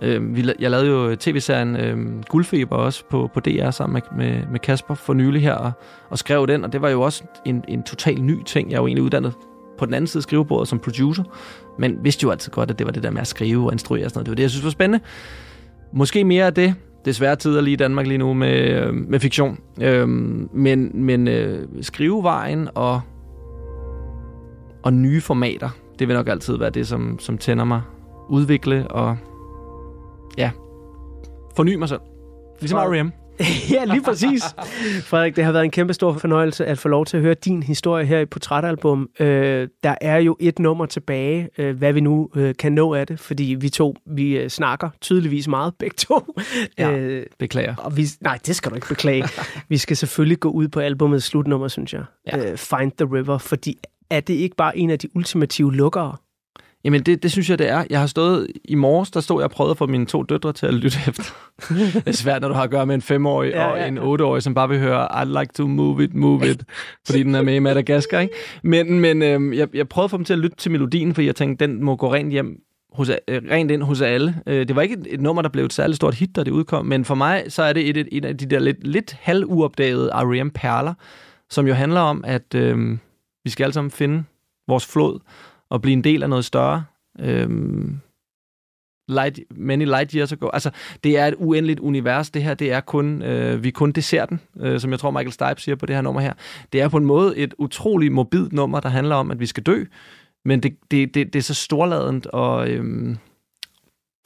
Øh, 0.01 0.36
vi, 0.36 0.53
jeg 0.59 0.71
lavede 0.71 0.88
jo 0.88 1.15
tv-serien 1.15 1.76
øh, 1.76 2.24
Guldfeber 2.30 2.76
også 2.76 3.03
på, 3.09 3.30
på 3.34 3.39
DR 3.39 3.69
sammen 3.69 3.93
med, 3.93 4.01
med, 4.26 4.41
med 4.51 4.59
Kasper 4.59 4.93
for 4.93 5.13
nylig 5.13 5.41
her, 5.41 5.53
og, 5.53 5.71
og 6.09 6.17
skrev 6.17 6.47
den, 6.47 6.63
og 6.63 6.74
det 6.74 6.82
var 6.82 6.89
jo 6.89 7.01
også 7.01 7.24
en, 7.45 7.63
en 7.67 7.84
total 7.84 8.21
ny 8.21 8.43
ting. 8.43 8.69
Jeg 8.69 8.76
er 8.76 8.82
jo 8.82 8.88
egentlig 8.88 9.03
uddannet 9.03 9.34
på 9.78 9.86
den 9.86 9.93
anden 9.93 10.07
side 10.07 10.19
af 10.19 10.24
skrivebordet 10.24 10.67
som 10.67 10.80
producer, 10.80 11.24
men 11.80 11.97
vidste 12.03 12.24
jo 12.24 12.32
altid 12.32 12.51
godt, 12.51 12.71
at 12.71 12.80
det 12.80 12.86
var 12.86 12.91
det 12.91 13.03
der 13.03 13.11
med 13.11 13.21
at 13.21 13.28
skrive 13.28 13.65
og 13.65 13.71
instruere 13.71 14.05
og 14.05 14.09
sådan 14.11 14.17
noget. 14.17 14.26
Det 14.26 14.32
var 14.32 14.36
det, 14.36 14.43
jeg 14.43 14.49
synes 14.49 14.63
var 14.63 14.71
spændende. 14.71 15.05
Måske 15.93 16.24
mere 16.24 16.45
af 16.45 16.53
det. 16.53 16.76
Desværre 17.05 17.36
tider 17.36 17.61
lige 17.61 17.74
i 17.74 17.78
Danmark 17.78 18.07
lige 18.07 18.17
nu 18.17 18.34
med, 18.34 18.69
øh, 18.69 18.93
med 18.93 19.19
fiktion. 19.19 19.59
Øhm, 19.82 20.49
men 20.53 20.91
men 20.93 21.28
øh, 21.28 21.67
skrivevejen 21.82 22.69
og, 22.76 23.01
og 24.84 24.93
nye 24.93 25.21
formater, 25.21 25.69
det 25.99 26.07
vil 26.07 26.15
nok 26.15 26.28
altid 26.28 26.57
være 26.57 26.69
det, 26.69 26.88
som, 26.88 27.19
som 27.19 27.38
tænder 27.38 27.63
mig. 27.63 27.82
Udvikle 28.30 28.88
og 28.88 29.17
ja, 30.38 30.51
forny 31.55 31.76
mig 31.76 31.89
selv. 31.89 32.01
Ligesom 32.59 32.80
R.E.M. 32.80 33.22
ja, 33.73 33.85
lige 33.85 34.01
præcis. 34.01 34.43
Frederik, 35.03 35.35
det 35.35 35.43
har 35.43 35.51
været 35.51 35.63
en 35.63 35.71
kæmpe 35.71 35.93
stor 35.93 36.13
fornøjelse 36.13 36.65
at 36.65 36.77
få 36.77 36.87
lov 36.87 37.05
til 37.05 37.17
at 37.17 37.23
høre 37.23 37.33
din 37.33 37.63
historie 37.63 38.05
her 38.05 38.19
i 38.19 38.25
Portrætalbum. 38.25 39.09
Øh, 39.19 39.67
der 39.83 39.95
er 40.01 40.17
jo 40.17 40.37
et 40.39 40.59
nummer 40.59 40.85
tilbage, 40.85 41.49
øh, 41.57 41.77
hvad 41.77 41.93
vi 41.93 41.99
nu 41.99 42.29
øh, 42.35 42.55
kan 42.59 42.71
nå 42.71 42.93
af 42.93 43.07
det, 43.07 43.19
fordi 43.19 43.43
vi 43.59 43.69
to, 43.69 43.95
vi 44.05 44.37
øh, 44.37 44.49
snakker 44.49 44.89
tydeligvis 45.01 45.47
meget 45.47 45.73
begge 45.79 45.95
to. 45.97 46.35
Ja, 46.77 46.91
øh, 46.91 47.25
beklager. 47.39 47.75
Og 47.75 47.97
vi, 47.97 48.07
nej, 48.21 48.39
det 48.45 48.55
skal 48.55 48.69
du 48.69 48.75
ikke 48.75 48.87
beklage. 48.87 49.23
vi 49.69 49.77
skal 49.77 49.97
selvfølgelig 49.97 50.39
gå 50.39 50.49
ud 50.49 50.67
på 50.67 50.79
albumets 50.79 51.25
slutnummer, 51.25 51.67
synes 51.67 51.93
jeg. 51.93 52.03
Ja. 52.27 52.51
Øh, 52.51 52.57
Find 52.57 52.91
the 52.91 53.07
River, 53.15 53.37
fordi 53.37 53.77
er 54.09 54.19
det 54.19 54.33
ikke 54.33 54.55
bare 54.55 54.77
en 54.77 54.89
af 54.89 54.99
de 54.99 55.15
ultimative 55.15 55.75
lukkere? 55.75 56.15
Jamen, 56.86 57.03
det, 57.03 57.23
det 57.23 57.31
synes 57.31 57.49
jeg, 57.49 57.59
det 57.59 57.69
er. 57.69 57.84
Jeg 57.89 57.99
har 57.99 58.07
stået 58.07 58.47
i 58.65 58.75
morges, 58.75 59.11
der 59.11 59.19
stod 59.19 59.41
jeg 59.41 59.43
og 59.43 59.51
prøvede 59.51 59.71
at 59.71 59.77
få 59.77 59.86
mine 59.86 60.05
to 60.05 60.23
døtre 60.23 60.53
til 60.53 60.65
at 60.65 60.73
lytte 60.73 60.97
efter. 61.07 61.23
det 61.69 62.07
er 62.07 62.11
svært, 62.11 62.41
når 62.41 62.47
du 62.47 62.53
har 62.53 62.63
at 62.63 62.69
gøre 62.69 62.86
med 62.86 62.95
en 62.95 63.01
femårig 63.01 63.51
ja, 63.51 63.65
og 63.65 63.77
ja. 63.77 63.88
en 63.88 63.97
otteårig, 63.97 64.43
som 64.43 64.53
bare 64.53 64.69
vil 64.69 64.79
høre, 64.79 65.07
I 65.23 65.25
like 65.39 65.53
to 65.53 65.67
move 65.67 66.03
it, 66.03 66.13
move 66.13 66.49
it, 66.49 66.63
fordi 67.05 67.23
den 67.23 67.36
er 67.36 67.41
med 67.41 67.55
i 67.55 67.59
Madagaskar, 67.59 68.19
ikke? 68.19 68.34
Men, 68.63 68.99
men 68.99 69.21
øhm, 69.21 69.53
jeg, 69.53 69.75
jeg 69.75 69.89
prøvede 69.89 70.05
at 70.05 70.11
få 70.11 70.17
dem 70.17 70.25
til 70.25 70.34
at 70.34 70.39
lytte 70.39 70.57
til 70.57 70.71
melodien, 70.71 71.13
fordi 71.13 71.27
jeg 71.27 71.36
tænkte, 71.36 71.67
den 71.67 71.84
må 71.84 71.95
gå 71.95 72.13
rent 72.13 72.31
hjem 72.31 72.61
hos, 72.93 73.09
øh, 73.27 73.41
rent 73.51 73.71
ind 73.71 73.84
hos 73.84 74.01
alle. 74.01 74.36
Øh, 74.47 74.67
det 74.67 74.75
var 74.75 74.81
ikke 74.81 74.95
et, 74.95 75.07
et 75.09 75.21
nummer, 75.21 75.41
der 75.41 75.49
blev 75.49 75.65
et 75.65 75.73
særligt 75.73 75.95
stort 75.95 76.15
hit, 76.15 76.36
da 76.36 76.43
det 76.43 76.51
udkom, 76.51 76.86
men 76.86 77.05
for 77.05 77.15
mig, 77.15 77.43
så 77.47 77.63
er 77.63 77.73
det 77.73 77.89
et, 77.89 77.97
et, 77.97 78.07
et 78.11 78.25
af 78.25 78.38
de 78.38 78.45
der 78.45 78.59
lidt, 78.59 78.88
lidt 78.88 79.17
halvuopdagede 79.21 80.11
R.E.M. 80.13 80.49
perler, 80.49 80.93
som 81.49 81.67
jo 81.67 81.73
handler 81.73 81.99
om, 81.99 82.23
at 82.27 82.55
øh, 82.55 82.97
vi 83.43 83.49
skal 83.49 83.63
alle 83.63 83.73
sammen 83.73 83.91
finde 83.91 84.23
vores 84.67 84.86
flod, 84.86 85.19
og 85.74 85.82
blive 85.82 85.93
en 85.93 86.03
del 86.03 86.24
af 86.24 86.30
noget 86.30 86.45
større. 86.45 86.86
Øhm, 87.19 87.99
light, 89.07 89.39
many 89.55 89.86
light 89.86 90.11
years 90.11 90.32
ago. 90.32 90.49
Altså, 90.53 90.71
det 91.03 91.17
er 91.17 91.28
et 91.28 91.36
uendeligt 91.38 91.80
univers. 91.80 92.30
Det 92.30 92.43
her, 92.43 92.53
det 92.53 92.71
er 92.71 92.80
kun, 92.80 93.21
øh, 93.21 93.63
vi 93.63 93.67
er 93.67 93.71
kun 93.71 93.91
desserten, 93.91 94.39
øh, 94.59 94.80
som 94.80 94.91
jeg 94.91 94.99
tror 94.99 95.11
Michael 95.11 95.32
Stipe 95.32 95.61
siger 95.61 95.76
på 95.76 95.86
det 95.86 95.95
her 95.95 96.01
nummer 96.01 96.21
her. 96.21 96.34
Det 96.74 96.82
er 96.82 96.89
på 96.89 96.97
en 96.97 97.05
måde 97.05 97.38
et 97.38 97.53
utroligt 97.57 98.13
morbid 98.13 98.49
nummer, 98.51 98.80
der 98.80 98.89
handler 98.89 99.15
om, 99.15 99.32
at 99.32 99.39
vi 99.39 99.45
skal 99.45 99.63
dø, 99.63 99.84
men 100.45 100.63
det, 100.63 100.78
det, 100.91 101.15
det, 101.15 101.34
det 101.34 101.39
er 101.39 101.43
så 101.43 101.53
storladent 101.53 102.26
og, 102.26 102.69
øhm, 102.69 103.17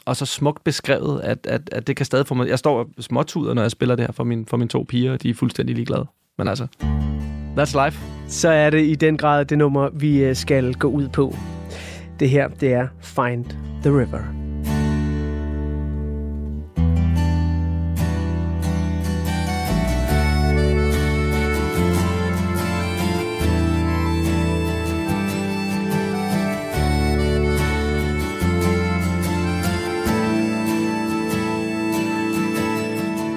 og 0.06 0.16
så 0.16 0.26
smukt 0.26 0.64
beskrevet, 0.64 1.22
at, 1.22 1.48
at, 1.48 1.70
at 1.72 1.88
det 1.88 1.96
kan 1.96 2.06
stadig 2.06 2.28
få 2.28 2.36
mig... 2.36 2.48
Jeg 2.48 2.60
står 2.60 2.90
småtuder, 3.00 3.54
når 3.54 3.62
jeg 3.62 3.72
spiller 3.72 3.96
det 3.96 4.06
her 4.06 4.12
for, 4.12 4.24
min, 4.24 4.46
for 4.46 4.58
mine 4.58 4.70
to 4.70 4.86
piger, 4.90 5.14
og 5.14 5.24
de 5.24 5.30
er 5.30 5.34
fuldstændig 5.34 5.76
ligeglade. 5.76 6.06
Men 6.38 6.48
altså, 6.48 6.68
that's 7.58 7.86
life. 7.86 8.00
Så 8.28 8.50
er 8.50 8.70
det 8.70 8.86
i 8.86 8.96
den 8.96 9.18
grad 9.18 9.46
det 9.46 9.58
nummer, 9.58 9.90
vi 9.94 10.24
øh, 10.24 10.36
skal 10.36 10.74
gå 10.74 10.88
ud 10.88 11.08
på. 11.10 11.36
Det 12.20 12.30
her, 12.30 12.48
det 12.48 12.74
er 12.74 12.88
Find 13.02 13.46
the 13.84 13.92
River. 13.92 14.22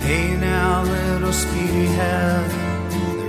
Hey 0.02 0.36
now, 0.40 0.82
little 0.84 1.32
speedy 1.32 1.86
head. 1.86 2.69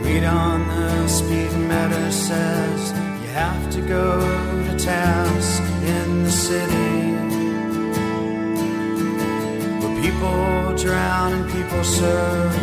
Read 0.03 0.23
on 0.23 0.67
the 0.67 1.07
speedometer 1.07 2.11
says 2.11 2.91
you 3.21 3.29
have 3.29 3.69
to 3.71 3.81
go 3.81 4.19
to 4.65 4.77
task 4.77 5.61
in 5.83 6.23
the 6.23 6.31
city. 6.31 7.11
Where 9.79 10.01
people 10.01 10.75
drown 10.75 11.33
and 11.33 11.51
people 11.51 11.83
serve. 11.83 12.53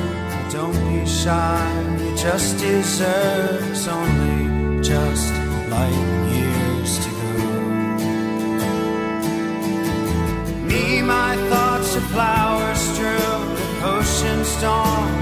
Don't 0.50 0.72
be 0.88 1.06
shy, 1.06 1.96
you 2.00 2.16
just 2.16 2.58
deserve 2.58 3.70
it's 3.70 3.86
only 3.86 4.82
just 4.82 5.32
light 5.68 6.08
years 6.32 6.98
to 7.04 7.10
go. 7.20 7.32
Me, 10.66 11.02
my 11.02 11.36
thoughts 11.50 11.96
are 11.96 12.08
flowers 12.12 12.78
strewn, 12.78 13.54
the 13.54 13.68
ocean 13.94 14.44
storm 14.44 15.17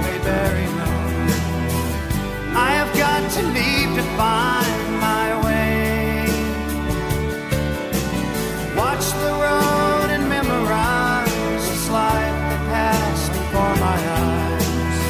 to 3.36 3.42
leave 3.58 3.90
to 3.98 4.04
find 4.20 4.82
my 5.08 5.26
way. 5.44 6.28
Watch 8.82 9.06
the 9.24 9.32
road 9.46 10.08
and 10.16 10.24
memorize 10.36 11.64
the 11.70 11.78
slide 11.88 12.36
that 12.50 12.62
passed 12.74 13.32
before 13.40 13.74
my 13.86 13.98
eyes. 14.22 15.00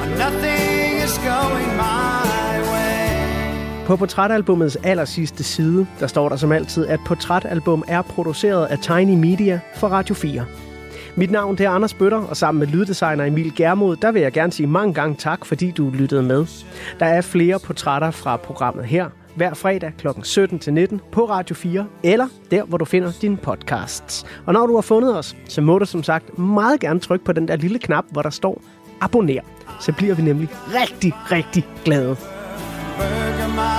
But 0.00 0.10
nothing 0.24 0.88
is 1.06 1.14
going 1.32 1.70
my 1.76 2.52
way. 2.72 3.86
På 3.86 3.96
portrætalbumets 3.96 4.76
allersidste 4.76 5.44
side, 5.44 5.86
der 6.00 6.06
står 6.06 6.28
der 6.28 6.36
som 6.36 6.52
altid, 6.52 6.86
at 6.86 7.00
portrætalbum 7.06 7.84
er 7.88 8.02
produceret 8.02 8.66
af 8.66 8.78
Tiny 8.78 9.14
Media 9.14 9.60
for 9.74 9.88
Radio 9.88 10.14
4. 10.14 10.46
Mit 11.18 11.30
navn 11.30 11.58
det 11.58 11.66
er 11.66 11.70
Anders 11.70 11.94
Bøtter, 11.94 12.18
og 12.18 12.36
sammen 12.36 12.58
med 12.58 12.66
lyddesigner 12.66 13.24
Emil 13.24 13.54
Germod, 13.56 13.96
der 13.96 14.12
vil 14.12 14.22
jeg 14.22 14.32
gerne 14.32 14.52
sige 14.52 14.66
mange 14.66 14.94
gange 14.94 15.16
tak, 15.16 15.46
fordi 15.46 15.70
du 15.70 15.90
lyttede 15.90 16.22
med. 16.22 16.46
Der 17.00 17.06
er 17.06 17.20
flere 17.20 17.58
portrætter 17.58 18.10
fra 18.10 18.36
programmet 18.36 18.84
her, 18.84 19.10
hver 19.34 19.54
fredag 19.54 19.92
kl. 19.98 20.08
17-19 20.08 20.98
på 21.12 21.24
Radio 21.24 21.54
4, 21.54 21.86
eller 22.02 22.28
der, 22.50 22.64
hvor 22.64 22.78
du 22.78 22.84
finder 22.84 23.12
dine 23.22 23.36
podcasts. 23.36 24.26
Og 24.46 24.52
når 24.52 24.66
du 24.66 24.74
har 24.74 24.82
fundet 24.82 25.18
os, 25.18 25.36
så 25.48 25.60
må 25.60 25.78
du 25.78 25.84
som 25.84 26.02
sagt 26.02 26.38
meget 26.38 26.80
gerne 26.80 27.00
trykke 27.00 27.24
på 27.24 27.32
den 27.32 27.48
der 27.48 27.56
lille 27.56 27.78
knap, 27.78 28.04
hvor 28.10 28.22
der 28.22 28.30
står 28.30 28.62
abonner. 29.00 29.42
Så 29.80 29.92
bliver 29.92 30.14
vi 30.14 30.22
nemlig 30.22 30.48
rigtig, 30.74 31.14
rigtig 31.32 31.66
glade. 31.84 32.16
Burger 32.96 33.77